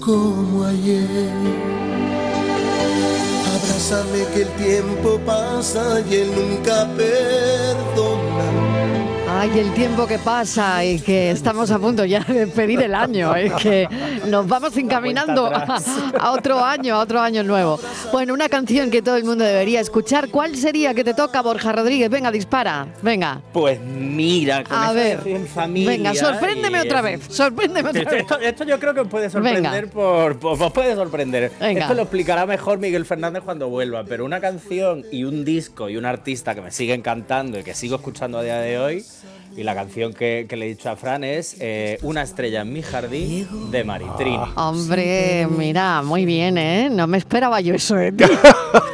como 0.00 0.64
ayer. 0.64 1.28
Abrázame 3.54 4.24
que 4.34 4.42
el 4.42 4.48
tiempo 4.56 5.20
pasa 5.24 6.00
y 6.10 6.14
él 6.14 6.30
nunca 6.34 6.88
perdona. 6.96 8.29
Ay, 9.40 9.58
el 9.58 9.72
tiempo 9.72 10.06
que 10.06 10.18
pasa 10.18 10.84
y 10.84 11.00
que 11.00 11.30
estamos 11.30 11.70
a 11.70 11.78
punto 11.78 12.04
ya 12.04 12.20
de 12.20 12.44
despedir 12.44 12.82
el 12.82 12.94
año, 12.94 13.34
es 13.34 13.50
que 13.54 13.88
nos 14.26 14.46
vamos 14.46 14.76
encaminando 14.76 15.46
a, 15.46 15.78
a 16.18 16.32
otro 16.32 16.62
año, 16.62 16.96
a 16.96 16.98
otro 16.98 17.18
año 17.22 17.42
nuevo. 17.42 17.80
Bueno, 18.12 18.34
una 18.34 18.50
canción 18.50 18.90
que 18.90 19.00
todo 19.00 19.16
el 19.16 19.24
mundo 19.24 19.42
debería 19.42 19.80
escuchar. 19.80 20.28
¿Cuál 20.28 20.56
sería 20.56 20.92
que 20.92 21.04
te 21.04 21.14
toca, 21.14 21.40
Borja 21.40 21.72
Rodríguez? 21.72 22.10
Venga, 22.10 22.30
dispara, 22.30 22.86
venga. 23.00 23.40
Pues 23.50 23.80
mira, 23.80 24.62
con 24.62 24.76
A 24.76 24.92
ver, 24.92 25.22
en 25.24 25.46
familia. 25.46 25.88
venga, 25.90 26.14
sorpréndeme 26.14 26.76
y 26.76 26.80
otra 26.82 27.00
vez, 27.00 27.20
sorpréndeme 27.30 27.88
otra 27.88 28.02
Esto, 28.02 28.12
vez. 28.14 28.20
esto- 28.22 28.38
esto 28.40 28.64
yo 28.64 28.78
creo 28.78 28.92
que 28.92 29.00
os 29.00 29.08
puede 29.08 29.30
sorprender 29.30 29.88
por, 29.88 30.38
por- 30.38 30.62
os 30.62 30.72
puede 30.72 30.94
sorprender. 30.94 31.50
Venga. 31.58 31.80
Esto 31.82 31.94
lo 31.94 32.02
explicará 32.02 32.44
mejor 32.44 32.78
Miguel 32.78 33.06
Fernández 33.06 33.42
cuando 33.42 33.70
vuelva, 33.70 34.04
pero 34.04 34.26
una 34.26 34.38
canción 34.38 35.02
y 35.10 35.24
un 35.24 35.46
disco 35.46 35.88
y 35.88 35.96
un 35.96 36.04
artista 36.04 36.54
que 36.54 36.60
me 36.60 36.70
sigue 36.70 36.92
encantando 36.92 37.58
y 37.58 37.62
que 37.62 37.72
sigo 37.74 37.96
escuchando 37.96 38.36
a 38.38 38.42
día 38.42 38.58
de 38.60 38.78
hoy 38.78 39.04
y 39.56 39.62
la 39.62 39.74
canción 39.74 40.12
que, 40.14 40.46
que 40.48 40.56
le 40.56 40.66
he 40.66 40.68
dicho 40.68 40.88
a 40.90 40.96
Fran 40.96 41.24
es 41.24 41.56
eh, 41.60 41.98
Una 42.02 42.22
estrella 42.22 42.60
en 42.62 42.72
mi 42.72 42.82
jardín 42.82 43.70
de 43.70 43.84
Maritrini. 43.84 44.38
Hombre, 44.56 45.46
mira, 45.50 46.02
muy 46.02 46.24
bien, 46.24 46.56
¿eh? 46.58 46.88
No 46.90 47.06
me 47.06 47.18
esperaba 47.18 47.60
yo 47.60 47.74
eso 47.74 47.94
de 47.96 48.12
ti. 48.12 48.24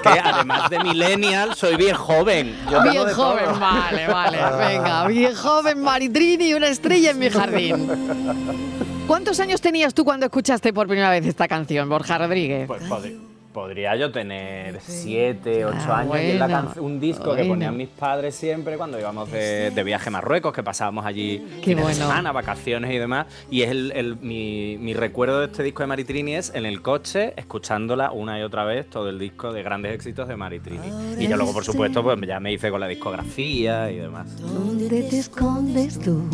Que 0.03 0.21
además 0.21 0.71
de 0.71 0.79
millennial 0.79 1.55
soy 1.57 1.75
bien 1.77 1.97
joven. 1.97 2.55
Yo 2.71 2.81
Bien 2.85 3.09
joven, 3.09 3.45
todo. 3.47 3.59
vale, 3.59 4.07
vale, 4.07 4.39
venga. 4.57 5.07
Bien 5.09 5.35
joven, 5.35 5.81
Maritrini 5.83 6.51
y 6.51 6.55
una 6.55 6.69
estrella 6.69 7.11
en 7.11 7.19
mi 7.19 7.29
jardín. 7.29 7.89
¿Cuántos 9.09 9.41
años 9.41 9.61
tenías 9.61 9.95
tú 9.95 10.05
cuando 10.05 10.27
escuchaste 10.27 10.73
por 10.73 10.87
primera 10.87 11.11
vez 11.11 11.27
esta 11.27 11.49
canción, 11.49 11.89
Borja 11.89 12.19
Rodríguez? 12.19 12.69
Pues 12.69 12.83
pod- 12.89 13.13
podría 13.57 13.97
yo 13.97 14.13
tener 14.13 14.81
siete, 14.83 15.65
ocho 15.65 15.79
Ah, 15.89 16.01
años. 16.01 16.17
y 16.21 16.27
es 16.33 16.39
la 16.39 16.75
un 16.79 17.01
disco 17.01 17.35
que 17.35 17.47
ponían 17.47 17.75
mis 17.75 17.89
padres 17.89 18.35
siempre 18.35 18.77
cuando 18.77 19.01
íbamos 19.01 19.33
de, 19.33 19.71
de 19.71 19.83
viaje 19.83 20.11
a 20.11 20.13
Marruecos, 20.13 20.53
que 20.53 20.63
pasábamos 20.63 21.07
allí 21.07 21.39
fines 21.63 21.77
de 21.79 21.83
bueno. 21.83 21.95
semana, 21.95 22.33
vacaciones 22.33 22.93
y 22.93 22.99
demás. 22.99 23.27
Y 23.51 23.63
es 23.63 23.71
el, 23.71 23.93
el- 23.93 24.17
mi, 24.17 24.77
mi 24.79 24.93
recuerdo 24.93 25.41
de 25.41 25.47
este 25.47 25.63
disco 25.63 25.83
de 25.83 25.87
Maritrini 25.87 26.35
es 26.35 26.53
en 26.55 26.67
el 26.67 26.83
coche, 26.83 27.33
escuchándola 27.39 28.11
una 28.13 28.39
y 28.39 28.43
otra 28.43 28.65
vez, 28.65 28.91
todo 28.91 29.09
el 29.09 29.19
disco 29.19 29.51
de 29.55 29.63
grandes 29.63 29.95
éxitos 29.95 30.29
de 30.29 30.37
Maritrini. 30.37 30.89
Y 31.19 31.27
ya 31.27 31.37
luego, 31.39 31.55
por 31.55 31.65
supuesto, 31.65 32.03
pues 32.03 32.21
ya 32.27 32.39
me 32.39 32.53
hice 32.53 32.71
con 32.71 32.79
la 32.81 32.89
discografía 32.89 33.91
y 33.91 33.97
demás. 33.97 34.39
¿Dónde 34.39 35.03
te 35.05 35.19
escondes 35.19 35.99
tú? 35.99 36.29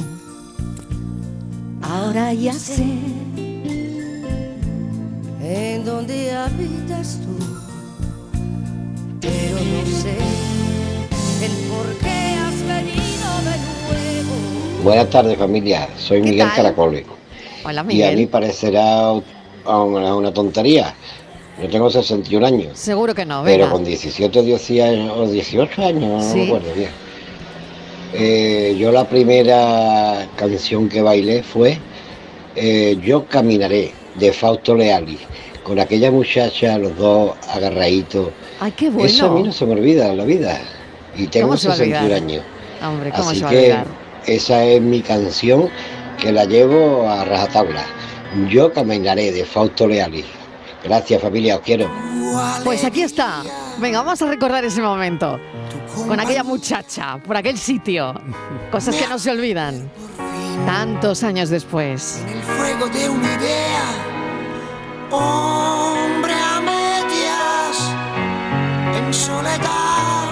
Ahora 1.82 2.32
ya 2.32 2.52
sé 2.52 2.84
en 5.42 5.84
dónde 5.84 6.32
habitas 6.32 7.18
tú, 7.20 7.36
pero 9.20 9.56
no 9.56 10.00
sé 10.00 10.16
el 11.44 11.52
por 11.68 11.86
qué 11.98 12.36
has 12.38 12.60
venido 12.66 13.28
de 13.44 13.56
nuevo. 13.58 14.82
Buenas 14.84 15.10
tardes 15.10 15.36
familia, 15.38 15.88
soy 15.96 16.22
¿Qué 16.22 16.30
Miguel 16.30 16.46
tal? 16.48 16.56
Caracoli. 16.56 17.04
Hola, 17.64 17.84
Y 17.88 18.02
a 18.02 18.08
mí 18.08 18.14
Miguel. 18.14 18.28
parecerá 18.28 19.12
una, 19.12 20.14
una 20.16 20.32
tontería. 20.32 20.94
Yo 21.60 21.68
tengo 21.68 21.90
61 21.90 22.46
años, 22.46 22.78
Seguro 22.78 23.14
que 23.14 23.26
no, 23.26 23.42
pero 23.44 23.64
venga. 23.64 23.70
con 23.72 23.84
17 23.84 24.38
o 24.38 24.42
18 24.42 25.14
o 25.14 25.28
18 25.28 25.82
años, 25.86 26.02
no 26.02 26.22
Sí. 26.22 26.38
me 26.38 26.44
acuerdo 26.46 26.72
bien. 26.74 26.90
Eh, 28.14 28.76
yo 28.78 28.90
la 28.92 29.04
primera 29.08 30.28
canción 30.36 30.88
que 30.88 31.00
bailé 31.00 31.42
fue 31.42 31.78
eh, 32.56 32.98
Yo 33.02 33.24
caminaré, 33.26 33.92
de 34.14 34.32
Fausto 34.32 34.74
Leali, 34.74 35.18
con 35.62 35.78
aquella 35.78 36.10
muchacha, 36.10 36.78
los 36.78 36.96
dos 36.96 37.32
agarraditos. 37.48 38.30
Ay, 38.60 38.72
qué 38.72 38.90
bueno. 38.90 39.08
Eso 39.08 39.26
a 39.26 39.34
mí 39.34 39.42
no 39.42 39.52
se 39.52 39.66
me 39.66 39.72
olvida 39.72 40.08
en 40.08 40.16
la 40.18 40.24
vida. 40.24 40.60
Y 41.16 41.26
tengo 41.26 41.48
¿Cómo 41.48 41.58
se 41.58 41.68
va 41.68 41.74
a 41.74 41.76
61 41.76 42.14
olvidar? 42.14 42.22
años. 42.22 42.44
Hombre, 42.82 43.10
¿cómo 43.10 43.30
Así 43.30 43.38
se 43.38 43.44
va 43.44 43.50
a 43.50 43.52
que 43.52 43.84
esa 44.26 44.64
es 44.64 44.80
mi 44.80 45.02
canción 45.02 45.68
que 46.18 46.32
la 46.32 46.44
llevo 46.44 47.08
a 47.08 47.24
rajatabla. 47.24 47.84
Yo 48.48 48.72
caminaré 48.72 49.32
de 49.32 49.44
Fausto 49.44 49.86
Leali. 49.86 50.24
Gracias 50.84 51.20
familia, 51.22 51.56
os 51.56 51.62
quiero. 51.62 51.90
Pues 52.64 52.84
aquí 52.84 53.02
está. 53.02 53.42
Venga, 53.78 54.02
vamos 54.02 54.20
a 54.22 54.26
recordar 54.26 54.64
ese 54.64 54.80
momento. 54.80 55.38
Con 56.06 56.18
aquella 56.18 56.42
muchacha, 56.42 57.18
por 57.18 57.36
aquel 57.36 57.58
sitio. 57.58 58.14
Cosas 58.70 58.96
que 58.96 59.06
no 59.06 59.18
se 59.18 59.30
olvidan. 59.30 59.90
Tantos 60.66 61.22
años 61.22 61.48
después. 61.48 62.22
fuego 62.42 62.86
de 62.88 63.08
una 63.08 63.34
idea. 63.34 63.84
Hombre 65.10 66.32
a 66.32 66.60
medias, 66.60 67.76
en 68.96 69.12
soledad. 69.12 70.30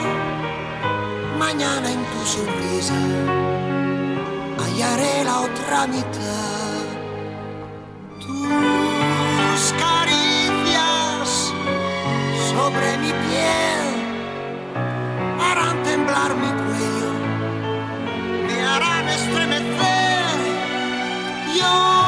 Mañana 1.39 1.91
en 1.91 2.05
tu 2.05 2.27
sonrisa 2.27 2.95
hallaré 4.59 5.25
la 5.25 5.41
otra 5.41 5.87
mitad. 5.87 6.81
Tus 8.21 9.63
caricias 9.85 11.53
sobre 12.51 12.99
mi 12.99 13.13
piel 13.25 13.87
harán 15.41 15.83
temblar 15.83 16.31
mi 16.37 16.51
cuello, 16.63 17.13
me 18.47 18.63
harán 18.63 19.09
estremecer. 19.09 19.90
Yo 21.71 22.00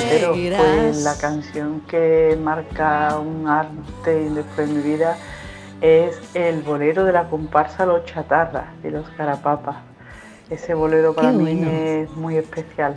seguirás. 0.00 0.62
Pues 0.62 1.02
la 1.02 1.16
canción 1.16 1.80
que 1.88 2.38
marca 2.42 3.18
un 3.18 3.46
arte 3.48 4.30
después 4.30 4.68
de 4.68 4.74
mi 4.74 4.82
vida 4.82 5.16
es 5.80 6.16
el 6.34 6.62
bolero 6.62 7.04
de 7.04 7.12
la 7.12 7.28
comparsa 7.28 7.84
Los 7.86 8.04
Chatarras 8.04 8.66
de 8.82 8.90
los 8.90 9.08
Carapapas. 9.10 9.76
Ese 10.50 10.74
bolero 10.74 11.14
para 11.14 11.30
Qué 11.30 11.36
mí 11.38 11.54
bueno. 11.56 11.70
es 11.70 12.10
muy 12.16 12.36
especial. 12.36 12.96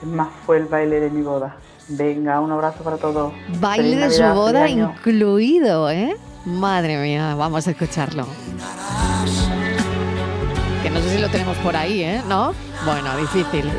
Es 0.00 0.08
más, 0.08 0.28
fue 0.46 0.58
el 0.58 0.66
baile 0.66 1.00
de 1.00 1.10
mi 1.10 1.22
boda. 1.22 1.56
Venga, 1.88 2.40
un 2.40 2.50
abrazo 2.50 2.82
para 2.82 2.96
todos. 2.96 3.32
Baile 3.60 3.96
de 3.96 4.10
su 4.10 4.22
boda 4.22 4.68
incluido, 4.68 5.90
¿eh? 5.90 6.16
Madre 6.46 6.96
mía, 7.02 7.34
vamos 7.34 7.66
a 7.66 7.70
escucharlo. 7.72 8.26
Que 10.82 10.90
no 10.90 11.00
sé 11.00 11.14
si 11.16 11.18
lo 11.18 11.28
tenemos 11.28 11.56
por 11.58 11.76
ahí, 11.76 12.02
¿eh? 12.02 12.22
¿No? 12.28 12.54
Bueno, 12.84 13.16
difícil. 13.18 13.70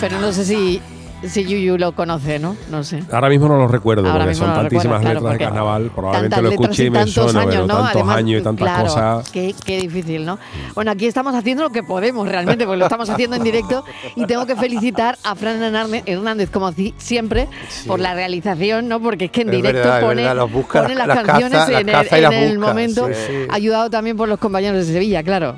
Pero 0.00 0.20
no 0.20 0.32
sé 0.32 0.44
si, 0.44 0.80
si 1.26 1.44
Yuyu 1.44 1.78
lo 1.78 1.92
conoce, 1.92 2.38
¿no? 2.38 2.56
No 2.70 2.84
sé. 2.84 3.02
Ahora 3.10 3.28
mismo 3.28 3.48
no 3.48 3.56
lo 3.58 3.68
recuerdo, 3.68 4.06
Ahora 4.08 4.20
porque 4.24 4.34
son 4.34 4.48
no 4.48 4.54
tantísimas 4.54 4.84
recuerdo, 4.84 5.00
claro, 5.00 5.14
letras 5.14 5.22
de 5.24 5.28
porque 5.38 5.44
carnaval. 5.44 5.90
Probablemente 5.94 6.42
lo 6.42 6.48
escuché 6.50 6.84
y 6.84 6.90
me 6.90 6.98
tantos 7.00 7.14
suena, 7.14 7.40
años, 7.40 7.52
pero 7.54 7.66
¿no? 7.66 7.74
tantos 7.74 7.94
Además, 7.96 8.16
años 8.16 8.40
y 8.40 8.44
tantas 8.44 8.64
claro, 8.68 8.84
cosas. 8.84 9.30
Qué, 9.30 9.54
qué 9.64 9.80
difícil, 9.80 10.24
¿no? 10.24 10.38
Bueno, 10.74 10.90
aquí 10.90 11.06
estamos 11.06 11.34
haciendo 11.34 11.62
lo 11.64 11.70
que 11.70 11.82
podemos 11.82 12.28
realmente, 12.28 12.64
porque 12.64 12.78
lo 12.78 12.84
estamos 12.84 13.10
haciendo 13.10 13.36
en 13.36 13.42
directo 13.42 13.84
y 14.16 14.26
tengo 14.26 14.46
que 14.46 14.54
felicitar 14.56 15.18
a 15.24 15.34
Fran 15.34 15.62
Hernández, 15.62 16.02
Hernández 16.06 16.50
como 16.50 16.70
si- 16.72 16.94
siempre, 16.98 17.48
por 17.86 18.00
la 18.00 18.14
realización, 18.14 18.88
¿no? 18.88 19.00
Porque 19.00 19.26
es 19.26 19.30
que 19.30 19.42
en 19.42 19.48
Es 19.48 19.56
directo 19.56 19.78
verdad, 19.88 20.00
pone, 20.00 20.22
verdad, 20.22 20.36
los 20.36 20.52
busca, 20.52 20.82
pone 20.82 20.94
las- 20.94 21.06
las, 21.08 21.16
canciones 21.22 21.58
caza- 21.58 21.70
las 21.72 21.80
en 21.80 21.88
el, 21.88 21.94
caza 21.94 22.18
las 22.18 22.32
en 22.32 22.42
el 22.44 22.58
momento, 22.58 23.06
sí, 23.08 23.14
sí. 23.26 23.32
ayudado 23.50 23.90
también 23.90 24.16
por 24.16 24.28
los 24.28 24.38
compañeros 24.38 24.86
de 24.86 24.92
Sevilla, 24.92 25.22
claro. 25.22 25.56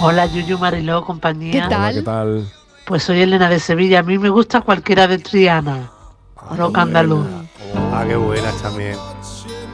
Hola 0.00 0.26
Yuyu 0.26 0.58
Mariló, 0.58 1.04
compañía. 1.04 1.52
¿Qué 1.52 1.60
tal? 1.60 1.72
Hola, 1.72 1.92
¿qué 1.92 2.02
tal? 2.02 2.52
Pues 2.86 3.04
soy 3.04 3.22
Elena 3.22 3.48
de 3.48 3.58
Sevilla. 3.60 4.00
A 4.00 4.02
mí 4.02 4.18
me 4.18 4.28
gusta 4.28 4.60
cualquiera 4.60 5.06
de 5.06 5.18
Triana. 5.18 5.90
Rock 6.56 6.78
andaluz. 6.78 7.26
Ah, 7.92 8.04
qué 8.06 8.16
buenas 8.16 8.54
también. 8.60 8.96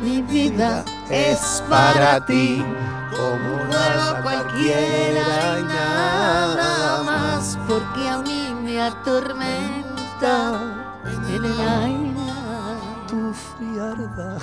Mi 0.02 0.22
vida 0.22 0.84
es 1.10 1.62
para 1.68 2.24
ti, 2.24 2.64
como 3.10 3.54
un 3.64 3.74
alma 3.74 4.22
cualquiera 4.22 5.58
y 5.58 5.62
nada 5.64 7.02
más, 7.02 7.58
porque 7.66 8.08
a 8.08 8.18
mí 8.18 8.54
me 8.62 8.80
atormenta 8.80 10.60
en 11.04 11.34
el 11.34 11.44
aire. 11.44 12.10
Tu 13.08 13.34
frialdad. 13.34 14.40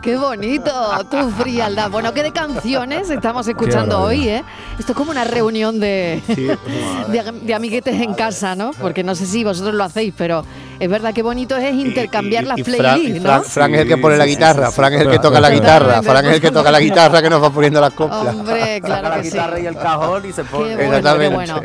Qué 0.00 0.16
bonito, 0.16 0.70
tu 1.10 1.30
frialdad. 1.30 1.90
Bueno, 1.90 2.12
¿qué 2.12 2.22
de 2.22 2.32
canciones 2.32 3.10
estamos 3.10 3.46
escuchando 3.48 4.00
hoy, 4.00 4.28
eh? 4.28 4.44
Esto 4.78 4.92
es 4.92 4.96
como 4.96 5.10
una 5.10 5.24
reunión 5.24 5.80
de, 5.80 6.22
Sí, 6.26 6.46
de, 6.46 7.32
de 7.42 7.54
amiguetes 7.54 8.00
en 8.00 8.14
casa, 8.14 8.54
¿no? 8.54 8.70
Porque 8.80 9.02
no 9.02 9.14
sé 9.14 9.26
si 9.26 9.44
vosotros 9.44 9.74
lo 9.74 9.84
hacéis, 9.84 10.14
pero 10.16 10.44
es 10.80 10.88
verdad 10.88 11.12
que 11.14 11.22
bonito 11.22 11.56
es 11.56 11.74
intercambiar 11.74 12.44
las 12.44 12.58
Y 12.58 12.64
Fran, 12.64 12.74
y 12.74 12.78
playlists, 12.78 13.22
Fran- 13.22 13.38
¿no? 13.38 13.42
Fran 13.44 13.74
es 13.74 13.80
el 13.82 13.88
que 13.88 13.96
pone 13.98 14.16
la 14.16 14.26
guitarra, 14.26 14.66
sí, 14.66 14.70
sí. 14.72 14.76
Fran 14.76 14.94
es 14.94 15.00
el 15.02 15.10
que 15.10 15.18
toca 15.18 15.40
la 15.40 15.50
guitarra. 15.50 16.02
Fran 16.02 16.26
es 16.26 16.34
el 16.34 16.40
que 16.40 16.50
toca 16.50 16.70
la 16.70 16.80
guitarra 16.80 17.22
que 17.22 17.30
nos 17.30 17.42
va 17.42 17.50
poniendo 17.50 17.80
las 17.80 17.92
coplas. 17.92 18.34
Hombre, 18.34 18.80
claro 18.84 19.08
la 19.08 19.16
que 19.16 19.24
sí. 19.24 19.30
guitarra 19.30 19.60
y 19.60 19.66
el 19.66 19.74
cajón 19.76 20.22
y 20.28 20.32
se 20.32 20.42
Qué 20.42 20.48
pone. 20.48 20.74
bueno, 20.88 21.18
qué 21.18 21.28
bueno. 21.28 21.60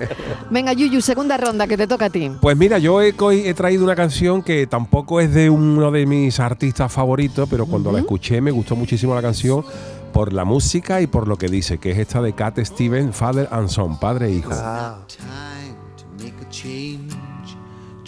Venga, 0.49 0.73
Yuyu, 0.73 1.01
segunda 1.01 1.37
ronda 1.37 1.67
que 1.67 1.77
te 1.77 1.87
toca 1.87 2.05
a 2.05 2.09
ti. 2.09 2.31
Pues 2.41 2.57
mira, 2.57 2.77
yo 2.77 3.01
he, 3.01 3.13
co- 3.13 3.31
he 3.31 3.53
traído 3.53 3.83
una 3.83 3.95
canción 3.95 4.41
que 4.43 4.67
tampoco 4.67 5.19
es 5.21 5.33
de 5.33 5.49
uno 5.49 5.91
de 5.91 6.05
mis 6.05 6.39
artistas 6.39 6.91
favoritos, 6.91 7.47
pero 7.49 7.65
cuando 7.65 7.91
la 7.91 7.99
escuché 7.99 8.41
me 8.41 8.51
gustó 8.51 8.75
muchísimo 8.75 9.13
la 9.15 9.21
canción 9.21 9.63
por 10.11 10.31
la 10.31 10.45
música 10.45 11.01
y 11.01 11.07
por 11.07 11.27
lo 11.27 11.37
que 11.37 11.47
dice, 11.47 11.79
que 11.79 11.89
es 11.91 11.97
esta 11.97 12.21
de 12.21 12.33
Cat 12.33 12.59
Stevens, 12.59 13.15
Father 13.15 13.47
and 13.51 13.67
Son, 13.69 13.99
padre 13.99 14.27
e 14.27 14.31
hijo. 14.31 14.51
Ah. 14.53 14.99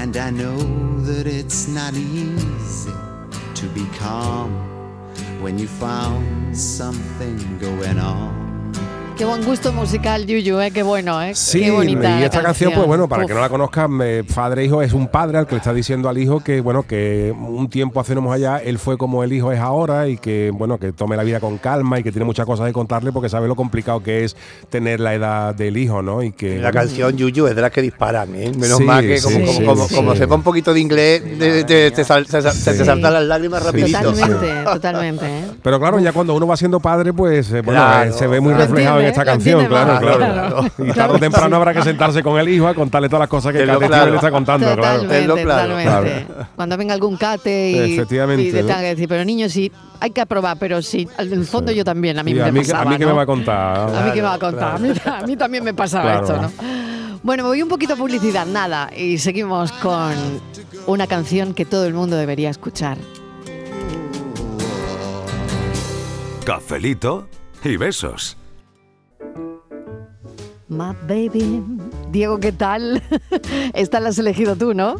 and 0.00 0.16
I 0.16 0.30
know 0.30 0.56
that 1.02 1.26
it's 1.26 1.68
not 1.68 1.92
easy 1.92 2.90
to 3.54 3.66
be 3.74 3.84
calm 3.98 4.50
when 5.42 5.58
you 5.58 5.68
found 5.68 6.56
something 6.56 7.58
going 7.58 7.98
on. 7.98 8.39
Qué 9.20 9.26
buen 9.26 9.44
gusto 9.44 9.70
musical, 9.70 10.24
Yuyu, 10.26 10.58
¿eh? 10.60 10.70
Qué 10.70 10.82
bueno, 10.82 11.20
¿eh? 11.20 11.34
Sí, 11.34 11.60
Qué 11.60 11.70
bonita 11.70 12.18
y 12.20 12.22
esta 12.24 12.40
canción, 12.42 12.72
pues 12.74 12.86
bueno, 12.86 13.06
para 13.06 13.24
Uf. 13.24 13.28
que 13.28 13.34
no 13.34 13.40
la 13.42 13.50
conozcan, 13.50 13.98
eh, 14.02 14.24
padre 14.34 14.62
e 14.62 14.64
hijo 14.64 14.80
es 14.80 14.94
un 14.94 15.08
padre 15.08 15.36
al 15.36 15.46
que 15.46 15.56
le 15.56 15.58
está 15.58 15.74
diciendo 15.74 16.08
al 16.08 16.16
hijo 16.16 16.40
que, 16.40 16.62
bueno, 16.62 16.84
que 16.84 17.30
un 17.38 17.68
tiempo 17.68 18.00
hace 18.00 18.14
allá, 18.32 18.56
él 18.64 18.78
fue 18.78 18.96
como 18.96 19.22
el 19.22 19.34
hijo 19.34 19.52
es 19.52 19.60
ahora 19.60 20.08
y 20.08 20.16
que, 20.16 20.50
bueno, 20.54 20.78
que 20.78 20.92
tome 20.92 21.18
la 21.18 21.22
vida 21.22 21.38
con 21.38 21.58
calma 21.58 21.98
y 21.98 22.02
que 22.02 22.12
tiene 22.12 22.24
muchas 22.24 22.46
cosas 22.46 22.66
que 22.66 22.72
contarle 22.72 23.12
porque 23.12 23.28
sabe 23.28 23.46
lo 23.46 23.56
complicado 23.56 24.02
que 24.02 24.24
es 24.24 24.34
tener 24.70 25.00
la 25.00 25.12
edad 25.12 25.54
del 25.54 25.76
hijo, 25.76 26.00
¿no? 26.00 26.22
Y 26.22 26.32
que 26.32 26.58
La 26.58 26.72
canción 26.72 27.14
Yuyu 27.14 27.46
es 27.46 27.54
de 27.54 27.60
las 27.60 27.72
que 27.72 27.82
disparan, 27.82 28.34
¿eh? 28.34 28.50
Menos 28.58 28.78
Sí, 28.78 28.84
mal 28.84 29.06
que 29.06 29.20
como, 29.20 29.36
sí, 29.36 29.42
como, 29.44 29.52
sí, 29.52 29.64
como, 29.66 29.88
sí. 29.88 29.94
como 29.96 30.16
sepa 30.16 30.34
un 30.34 30.42
poquito 30.42 30.72
de 30.72 30.80
inglés, 30.80 31.38
de- 31.38 31.64
de- 31.64 31.90
te, 31.90 32.04
sal- 32.04 32.26
se, 32.26 32.40
se 32.40 32.72
te 32.72 32.84
saltan 32.86 33.12
las 33.12 33.24
lágrimas 33.24 33.62
rapidito. 33.62 34.00
Totalmente, 34.00 34.64
totalmente, 34.64 35.26
¿eh? 35.26 35.44
Pero 35.62 35.78
claro, 35.78 35.98
ya 35.98 36.12
cuando 36.12 36.32
uno 36.34 36.46
va 36.46 36.56
siendo 36.56 36.80
padre, 36.80 37.12
pues 37.12 37.52
eh, 37.52 37.60
bueno, 37.60 37.82
Claro, 37.82 38.10
eh, 38.10 38.14
se 38.14 38.26
ve 38.26 38.40
muy 38.40 38.54
claro. 38.54 38.70
reflejado 38.70 39.09
esta 39.10 39.24
canción, 39.24 39.66
claro, 39.66 39.92
más, 39.92 40.00
claro. 40.00 40.18
claro. 40.18 40.64
Y 40.78 40.82
Claro 40.82 40.94
tarde 40.94 41.14
o 41.14 41.18
temprano 41.18 41.48
sí. 41.48 41.54
habrá 41.54 41.74
que 41.74 41.82
sentarse 41.82 42.22
con 42.22 42.38
el 42.38 42.48
hijo 42.48 42.66
a 42.66 42.74
contarle 42.74 43.08
todas 43.08 43.20
las 43.20 43.28
cosas 43.28 43.52
que 43.52 43.62
claro. 43.64 43.80
Stevens 43.80 44.10
le 44.10 44.16
está 44.16 44.30
contando, 44.30 44.66
claro. 44.76 45.02
Totalmente, 45.02 45.42
claro. 45.42 45.74
totalmente. 45.74 46.24
Claro. 46.26 46.48
Cuando 46.56 46.76
venga 46.76 46.94
algún 46.94 47.16
cate 47.16 47.70
y, 47.72 47.94
Efectivamente, 47.94 48.42
y 48.42 48.52
te 48.52 48.58
tenga 48.62 48.80
que 48.80 48.86
decir, 48.86 49.08
pero 49.08 49.24
niño, 49.24 49.48
sí, 49.48 49.70
hay 50.00 50.10
que 50.10 50.20
aprobar, 50.20 50.56
pero 50.58 50.80
sí, 50.82 51.08
en 51.18 51.32
el 51.32 51.44
fondo 51.44 51.72
yo 51.72 51.84
también, 51.84 52.18
a 52.18 52.22
mí 52.22 52.34
me 52.34 52.42
a 52.42 52.52
mí, 52.52 52.60
pasaba, 52.60 52.82
a 52.82 52.84
mí 52.86 52.96
que 52.96 53.04
¿no? 53.04 53.10
me 53.10 53.16
va 53.16 53.22
a 53.22 53.26
contar. 53.26 53.94
A 53.94 54.02
mí 54.06 54.10
que 54.12 54.22
me 54.22 54.28
va 54.28 54.34
a 54.34 54.38
contar, 54.38 54.74
a, 54.76 54.78
mí, 54.78 54.92
a 55.04 55.26
mí 55.26 55.36
también 55.36 55.64
me 55.64 55.74
pasaba 55.74 56.20
Claro. 56.20 56.24
esto, 56.26 56.62
¿no? 56.62 56.70
Bueno, 57.22 57.42
me 57.42 57.50
voy 57.50 57.62
un 57.62 57.68
poquito 57.68 57.92
a 57.94 57.96
publicidad, 57.96 58.46
nada, 58.46 58.90
y 58.96 59.18
seguimos 59.18 59.72
con 59.72 60.14
una 60.86 61.06
canción 61.06 61.52
que 61.52 61.66
todo 61.66 61.84
el 61.86 61.92
mundo 61.92 62.16
debería 62.16 62.48
escuchar. 62.48 62.96
Cafelito 66.44 67.28
y 67.62 67.76
besos. 67.76 68.36
My 70.70 70.94
baby. 71.08 71.62
Diego, 72.12 72.38
¿qué 72.38 72.52
tal? 72.52 73.02
Esta 73.74 73.98
la 74.00 74.10
has 74.10 74.18
elegido 74.18 74.54
tú, 74.56 74.72
¿no? 74.72 74.96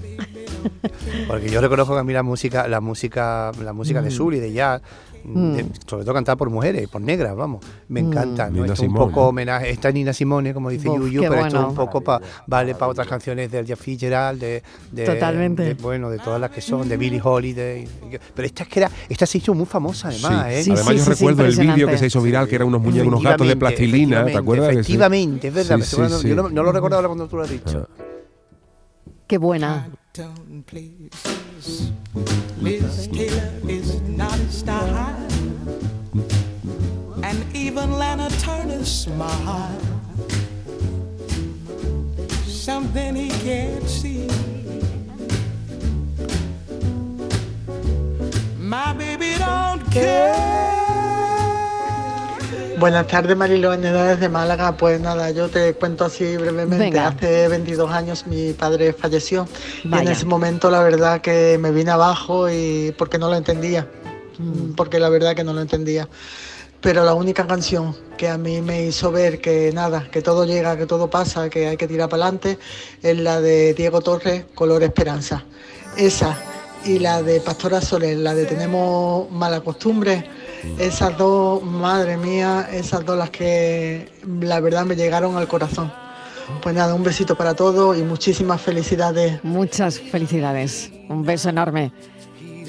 Porque 1.28 1.48
yo 1.48 1.60
reconozco 1.60 1.94
que 1.94 2.00
a 2.00 2.04
mí 2.04 2.12
la 2.12 2.22
música, 2.24 2.66
la 2.68 2.80
música, 2.80 3.52
la 3.62 3.72
música 3.72 4.02
de 4.02 4.08
Mm. 4.10 4.12
soul 4.12 4.34
y 4.34 4.40
de 4.40 4.52
jazz, 4.52 4.82
Mm. 5.24 5.52
de- 5.52 5.66
sobre 5.86 6.04
todo 6.04 6.14
cantada 6.14 6.36
por 6.36 6.50
mujeres, 6.50 6.88
por 6.88 7.00
negras, 7.00 7.36
vamos, 7.36 7.64
me 7.88 8.02
Mm. 8.02 8.06
encanta. 8.06 8.46
¿no? 8.46 8.52
Nina 8.62 8.66
Esto 8.66 8.82
es 8.84 8.88
un 8.88 8.94
poco 8.94 9.28
homenaje, 9.28 9.70
esta 9.70 9.90
Nina 9.92 10.12
Simone, 10.12 10.54
como 10.54 10.70
dice 10.70 10.88
Uf, 10.88 10.98
Yuyu, 10.98 11.20
pero 11.22 11.34
esto 11.34 11.42
bueno. 11.44 11.60
es 11.60 11.68
un 11.68 11.74
poco 11.74 12.00
pa, 12.00 12.20
vale 12.46 12.74
para 12.74 12.88
otras 12.92 13.06
canciones 13.06 13.50
del 13.50 13.66
Jeff 13.66 13.80
Fitzgerald, 13.80 14.40
de, 14.40 14.62
de- 14.92 15.04
Totalmente. 15.04 15.62
de- 15.62 15.74
bueno, 15.74 16.10
de 16.10 16.18
todas 16.18 16.40
las 16.40 16.50
que 16.50 16.60
son, 16.60 16.88
de 16.88 16.96
Billie 16.96 17.20
Holiday. 17.22 17.86
Pero 18.34 18.46
esta 18.46 18.62
es 18.64 18.68
que 18.68 18.78
era, 18.80 18.90
esta 19.08 19.26
se 19.26 19.38
hizo 19.38 19.54
muy 19.54 19.66
famosa 19.66 20.08
además, 20.08 20.46
¿eh? 20.48 20.62
Sí, 20.64 20.70
Además, 20.70 20.88
sí, 20.92 20.96
yo 20.98 21.04
sí, 21.04 21.10
recuerdo 21.10 21.44
el 21.44 21.56
vídeo 21.58 21.86
que 21.88 21.98
se 21.98 22.06
hizo 22.06 22.20
viral, 22.22 22.48
que 22.48 22.54
era 22.56 22.64
unos 22.64 22.80
muñecos, 22.80 23.08
unos 23.08 23.22
gatos 23.22 23.46
de 23.46 23.52
Efectivamente, 23.52 23.76
plastilina, 23.76 24.24
¿te 24.26 24.36
acuerdas? 24.36 24.68
Sí? 24.68 24.74
Efectivamente, 24.80 25.48
es 25.48 25.54
verdad. 25.54 25.76
Sí, 25.78 25.82
sí, 25.84 25.96
Yo 25.96 26.18
sí. 26.18 26.28
no, 26.34 26.48
no 26.48 26.62
lo 26.62 26.72
recordaba 26.72 27.06
cuando 27.06 27.28
tú 27.28 27.36
lo 27.36 27.42
has 27.42 27.50
dicho. 27.50 27.88
Qué 29.26 29.38
buena. 29.38 29.88
Taylor 33.12 33.70
is 33.70 34.00
not 34.08 34.29
a 34.50 34.52
star. 34.52 35.16
And 37.22 37.38
even 37.54 37.92
Lana 37.92 38.28
Turner 38.42 38.84
smile. 38.84 39.78
Something 42.46 43.14
he 43.16 43.28
can't 43.46 43.88
see. 43.88 44.26
My 48.58 48.92
baby 48.94 49.38
don't 49.38 49.82
care. 49.90 50.36
Buenas 52.78 53.06
tardes, 53.08 53.36
Mariló 53.36 53.76
desde 53.76 54.28
Málaga. 54.30 54.72
Pues 54.72 54.98
nada, 55.00 55.30
yo 55.32 55.48
te 55.48 55.74
cuento 55.74 56.06
así 56.06 56.36
brevemente. 56.38 56.78
Venga. 56.78 57.08
Hace 57.08 57.48
22 57.48 57.90
años 57.90 58.26
mi 58.26 58.54
padre 58.54 58.94
falleció 58.94 59.46
y 59.84 59.88
en 59.88 59.90
Vaya. 59.90 60.12
ese 60.12 60.24
momento 60.24 60.70
la 60.70 60.82
verdad 60.82 61.20
que 61.20 61.58
me 61.60 61.72
vine 61.72 61.90
abajo 61.90 62.48
y 62.48 62.94
porque 62.96 63.18
no 63.18 63.28
lo 63.28 63.36
entendía. 63.36 63.86
Porque 64.76 64.98
la 64.98 65.08
verdad 65.08 65.34
que 65.34 65.44
no 65.44 65.52
lo 65.52 65.60
entendía. 65.60 66.08
Pero 66.80 67.04
la 67.04 67.12
única 67.12 67.46
canción 67.46 67.94
que 68.16 68.28
a 68.28 68.38
mí 68.38 68.62
me 68.62 68.86
hizo 68.86 69.12
ver 69.12 69.40
que 69.40 69.70
nada, 69.72 70.08
que 70.10 70.22
todo 70.22 70.46
llega, 70.46 70.78
que 70.78 70.86
todo 70.86 71.10
pasa, 71.10 71.50
que 71.50 71.68
hay 71.68 71.76
que 71.76 71.86
tirar 71.86 72.08
para 72.08 72.24
adelante, 72.24 72.58
es 73.02 73.18
la 73.18 73.40
de 73.40 73.74
Diego 73.74 74.00
Torres, 74.00 74.46
Color 74.54 74.82
Esperanza. 74.82 75.44
Esa 75.98 76.38
y 76.84 76.98
la 76.98 77.22
de 77.22 77.40
Pastora 77.40 77.82
Soler, 77.82 78.16
la 78.16 78.34
de 78.34 78.46
Tenemos 78.46 79.30
mala 79.30 79.60
costumbre, 79.60 80.24
esas 80.78 81.16
dos, 81.18 81.62
madre 81.62 82.16
mía, 82.16 82.68
esas 82.72 83.04
dos 83.04 83.18
las 83.18 83.30
que 83.30 84.08
la 84.40 84.60
verdad 84.60 84.86
me 84.86 84.96
llegaron 84.96 85.36
al 85.36 85.48
corazón. 85.48 85.92
Pues 86.62 86.74
nada, 86.74 86.94
un 86.94 87.02
besito 87.02 87.36
para 87.36 87.54
todos 87.54 87.96
y 87.96 88.02
muchísimas 88.02 88.60
felicidades. 88.60 89.42
Muchas 89.44 90.00
felicidades. 90.00 90.90
Un 91.08 91.24
beso 91.24 91.48
enorme. 91.48 91.92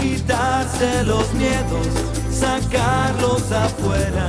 quitarse 0.00 1.04
los 1.04 1.32
miedos, 1.34 1.86
sacarlos 2.30 3.50
afuera, 3.52 4.28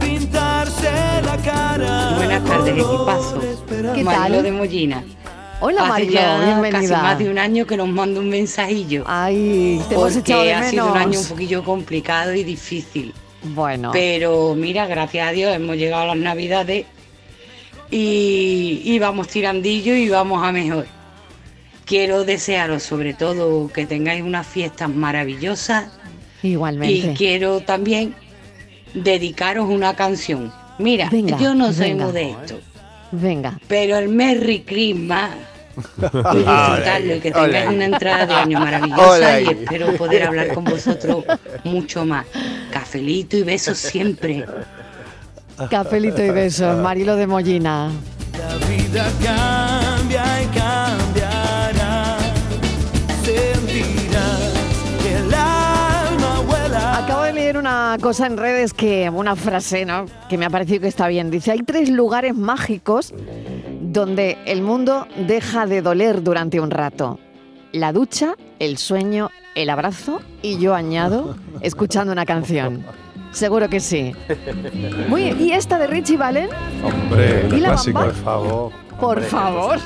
pintarse 0.00 0.90
la 1.24 1.36
cara. 1.38 2.14
Buenas 2.16 2.44
tardes, 2.44 2.74
equipazo. 2.74 3.40
¿Qué 3.94 4.04
Marilo 4.04 4.36
tal? 4.36 4.42
de 4.42 4.52
Mollina. 4.52 5.04
Hola, 5.60 5.82
Hace 5.82 5.88
Marilo, 5.90 6.12
ya 6.12 6.44
bienvenida. 6.44 6.80
Casi 6.80 6.92
más 7.02 7.18
de 7.18 7.30
un 7.30 7.38
año 7.38 7.66
que 7.66 7.76
nos 7.76 7.88
manda 7.88 8.20
un 8.20 8.28
mensajillo. 8.28 9.04
Ay, 9.06 9.80
te 9.88 9.94
hemos 9.94 10.12
porque 10.12 10.18
echado 10.32 10.42
de 10.42 10.54
ha 10.54 10.68
sido 10.68 10.90
un 10.90 10.96
año 10.98 11.20
un 11.20 11.26
poquillo 11.26 11.64
complicado 11.64 12.34
y 12.34 12.44
difícil. 12.44 13.14
Bueno, 13.42 13.90
Pero 13.92 14.54
mira, 14.54 14.86
gracias 14.86 15.28
a 15.28 15.32
Dios 15.32 15.54
hemos 15.54 15.76
llegado 15.76 16.02
a 16.02 16.06
las 16.06 16.16
navidades 16.16 16.86
y, 17.90 18.80
y 18.84 18.98
vamos 18.98 19.28
tirandillo 19.28 19.94
y 19.94 20.08
vamos 20.08 20.42
a 20.42 20.50
mejor. 20.50 20.86
Quiero 21.84 22.24
desearos 22.24 22.82
sobre 22.82 23.12
todo 23.14 23.68
que 23.72 23.86
tengáis 23.86 24.22
unas 24.22 24.46
fiestas 24.46 24.88
maravillosas 24.88 25.86
igualmente. 26.42 26.92
y 27.12 27.14
quiero 27.14 27.60
también 27.60 28.14
dedicaros 28.94 29.68
una 29.68 29.94
canción. 29.94 30.52
Mira, 30.78 31.08
Venga, 31.10 31.38
yo 31.38 31.54
no 31.54 31.72
soy 31.72 31.90
venga. 31.90 32.06
modesto, 32.06 32.60
Venga. 33.12 33.58
pero 33.68 33.96
el 33.98 34.08
Merry 34.08 34.60
Christmas 34.62 35.30
y 35.98 36.00
disfrutarlo 36.38 37.16
y 37.16 37.20
que 37.20 37.30
tengáis 37.32 37.68
una 37.68 37.84
entrada 37.84 38.26
de 38.26 38.34
año 38.34 38.60
maravillosa 38.60 39.40
y 39.40 39.46
espero 39.48 39.92
poder 39.96 40.22
hablar 40.24 40.54
con 40.54 40.64
vosotros 40.64 41.24
mucho 41.64 42.04
más. 42.04 42.24
Cafelito 42.72 43.36
y 43.36 43.42
besos 43.42 43.78
siempre. 43.78 44.44
Cafelito 45.70 46.24
y 46.24 46.30
besos. 46.30 46.78
Marilo 46.78 47.14
de 47.16 47.26
Mollina. 47.26 47.90
La 48.38 48.66
vida 48.66 49.04
cambia 49.22 49.83
una 57.94 58.02
cosa 58.02 58.26
en 58.26 58.36
redes 58.36 58.74
que, 58.74 59.08
una 59.08 59.36
frase, 59.36 59.86
¿no? 59.86 60.06
Que 60.28 60.36
me 60.36 60.46
ha 60.46 60.50
parecido 60.50 60.80
que 60.80 60.88
está 60.88 61.06
bien. 61.06 61.30
Dice, 61.30 61.52
hay 61.52 61.60
tres 61.60 61.88
lugares 61.88 62.34
mágicos 62.34 63.14
donde 63.82 64.36
el 64.46 64.62
mundo 64.62 65.06
deja 65.28 65.66
de 65.66 65.80
doler 65.80 66.24
durante 66.24 66.58
un 66.58 66.72
rato. 66.72 67.20
La 67.70 67.92
ducha, 67.92 68.34
el 68.58 68.78
sueño, 68.78 69.30
el 69.54 69.70
abrazo 69.70 70.22
y 70.42 70.58
yo 70.58 70.74
añado, 70.74 71.36
escuchando 71.60 72.12
una 72.12 72.26
canción. 72.26 72.84
Seguro 73.34 73.68
que 73.68 73.80
sí. 73.80 74.14
Muy 75.08 75.24
bien. 75.24 75.40
¿Y 75.40 75.52
esta 75.52 75.78
de 75.78 75.86
Richie 75.86 76.16
Valen? 76.16 76.48
Hombre, 76.84 77.46
¿Y 77.52 77.60
la 77.60 77.70
clásico. 77.70 77.98
bamba? 77.98 78.12
Por 78.14 78.22
favor. 78.22 78.72
Por 79.00 79.22
favor. 79.22 79.78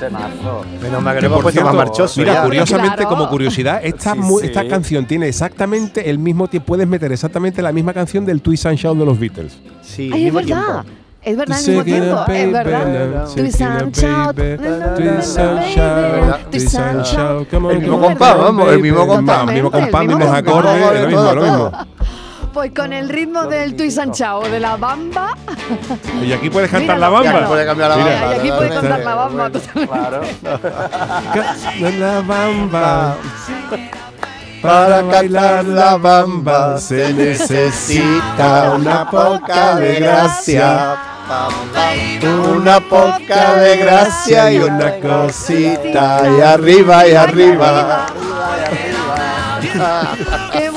Menos 0.82 1.02
mal 1.02 1.14
que 1.16 1.20
Que 1.22 1.30
por 1.30 1.42
puesto 1.42 1.62
más 1.62 1.70
cierto, 1.72 1.72
marchoso. 1.72 2.20
mira, 2.20 2.34
ya. 2.34 2.42
curiosamente, 2.44 2.96
Claro. 2.96 3.08
como 3.08 3.28
curiosidad, 3.30 3.80
esta, 3.82 4.12
Sí, 4.12 4.18
mu- 4.18 4.38
sí. 4.38 4.46
esta 4.46 4.68
canción 4.68 5.06
tiene 5.06 5.28
exactamente 5.28 6.10
el 6.10 6.18
mismo 6.18 6.46
tiempo, 6.46 6.66
puedes 6.66 6.86
meter 6.86 7.10
exactamente 7.10 7.62
la 7.62 7.72
misma 7.72 7.94
canción 7.94 8.26
del 8.26 8.42
Twist 8.42 8.66
and 8.66 8.76
Shout 8.76 8.98
de 8.98 9.06
los 9.06 9.18
Beatles. 9.18 9.58
Sí, 9.82 10.10
Ay, 10.12 10.26
es 10.28 10.34
verdad. 10.34 10.46
tiempo. 10.84 10.98
Es 11.20 11.36
verdad, 11.36 11.58
al 11.58 11.66
mismo 11.66 11.84
tiempo. 11.84 12.16
a 12.16 12.24
Es 12.36 12.52
verdad. 12.52 13.28
Twist 13.34 13.60
and 13.62 13.96
shout. 13.96 14.36
twist 14.36 15.38
and 15.38 15.62
shout, 15.64 16.50
Twist 16.50 16.74
and 16.76 17.02
shout. 17.04 17.52
El 17.52 17.80
mismo 17.80 18.00
compás, 18.00 18.38
vamos, 18.38 18.68
el 18.72 18.78
mismo 18.80 19.06
compás. 19.06 19.48
El 19.48 19.54
mismo 19.54 19.70
compás, 19.70 20.06
mismos 20.06 20.28
acordes, 20.28 21.00
lo 21.00 21.06
mismo, 21.08 21.32
lo 21.32 21.42
mismo. 21.42 21.72
Pues 22.52 22.72
con 22.74 22.92
el 22.92 23.08
ritmo 23.08 23.44
del 23.46 23.76
Twist 23.76 23.98
and 23.98 24.14
Shout 24.14 24.46
o 24.46 24.48
de 24.48 24.58
la 24.58 24.76
bamba. 24.76 25.34
Y 26.22 26.32
aquí 26.32 26.50
puedes 26.50 26.70
cantar 26.70 26.96
Mira, 26.96 27.08
la 27.08 27.08
bamba. 27.08 27.40
no 27.40 27.48
puede 27.48 27.66
cambiar 27.66 27.90
la 27.90 27.96
Mira. 27.96 28.10
bamba. 28.20 28.34
y 28.34 28.38
aquí 28.38 28.48
puede 28.50 28.68
totalmente. 28.70 29.04
contar 29.04 29.04
la 29.04 29.14
bamba. 29.14 29.50
Claro. 29.86 30.20
La 31.98 32.20
bamba. 32.22 33.16
Para 34.62 35.02
bailar 35.02 35.64
la 35.66 35.96
bamba 35.98 36.78
se 36.78 37.12
necesita 37.14 38.72
una 38.74 39.08
poca 39.08 39.76
de 39.76 39.94
gracia. 40.00 40.96
Una 42.56 42.80
poca 42.80 43.54
de 43.54 43.76
gracia 43.76 44.50
y 44.52 44.58
una 44.58 44.94
cosita. 44.96 46.22
Y 46.36 46.40
arriba 46.40 47.06
y 47.06 47.14
arriba. 47.14 48.06
Qué 49.70 49.74
bueno, 49.74 50.52
de 50.52 50.70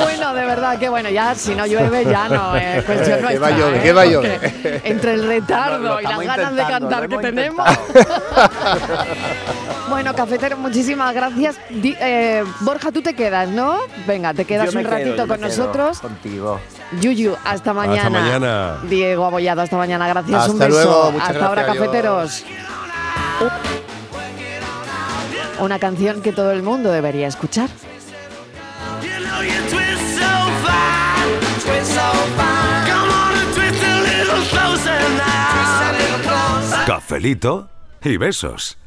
verdad, 0.55 0.79
qué 0.79 0.89
bueno. 0.89 1.09
Ya, 1.09 1.33
si 1.35 1.55
no 1.55 1.65
llueve, 1.65 2.05
ya 2.05 2.29
no 2.29 2.55
es 2.55 2.83
cuestión 2.83 3.17
Que 3.17 3.21
nuestra. 3.23 3.41
va 3.41 3.47
a 3.47 3.57
llover, 3.57 3.77
¿eh? 3.77 3.81
que 3.83 3.93
va 3.93 4.01
a 4.01 4.05
llover. 4.05 4.81
Entre 4.83 5.13
el 5.13 5.27
retardo 5.27 5.99
y 5.99 6.03
las 6.03 6.19
ganas 6.19 6.55
de 6.55 6.63
cantar 6.63 7.09
que 7.09 7.17
tenemos. 7.17 7.67
bueno, 9.89 10.13
cafetero, 10.13 10.57
muchísimas 10.57 11.13
gracias. 11.13 11.55
Di- 11.69 11.95
eh, 11.99 12.43
Borja, 12.61 12.91
tú 12.91 13.01
te 13.01 13.13
quedas, 13.13 13.49
¿no? 13.49 13.77
Venga, 14.07 14.33
te 14.33 14.45
quedas 14.45 14.73
un 14.73 14.81
quedo, 14.81 14.91
ratito 14.91 15.15
yo 15.15 15.21
me 15.23 15.27
con 15.27 15.37
quedo 15.37 15.47
nosotros. 15.47 15.99
Contigo. 15.99 16.59
Yuyu, 16.99 17.35
hasta 17.45 17.73
mañana. 17.73 18.09
mañana. 18.09 18.77
Diego 18.83 19.25
Abollado, 19.25 19.61
hasta 19.61 19.77
mañana. 19.77 20.07
Gracias, 20.07 20.47
un 20.49 20.61
Hasta 20.61 20.65
beso. 20.67 20.77
luego, 20.77 21.11
muchas 21.11 21.29
hasta 21.29 21.45
ahora, 21.45 21.63
gracias, 21.63 21.85
cafeteros. 21.85 22.43
Una 25.59 25.79
canción 25.79 26.21
que 26.21 26.31
todo 26.31 26.51
el 26.51 26.63
mundo 26.63 26.91
debería 26.91 27.27
escuchar. 27.27 27.69
Cafelito 36.86 37.70
y 38.03 38.18
besos. 38.18 38.78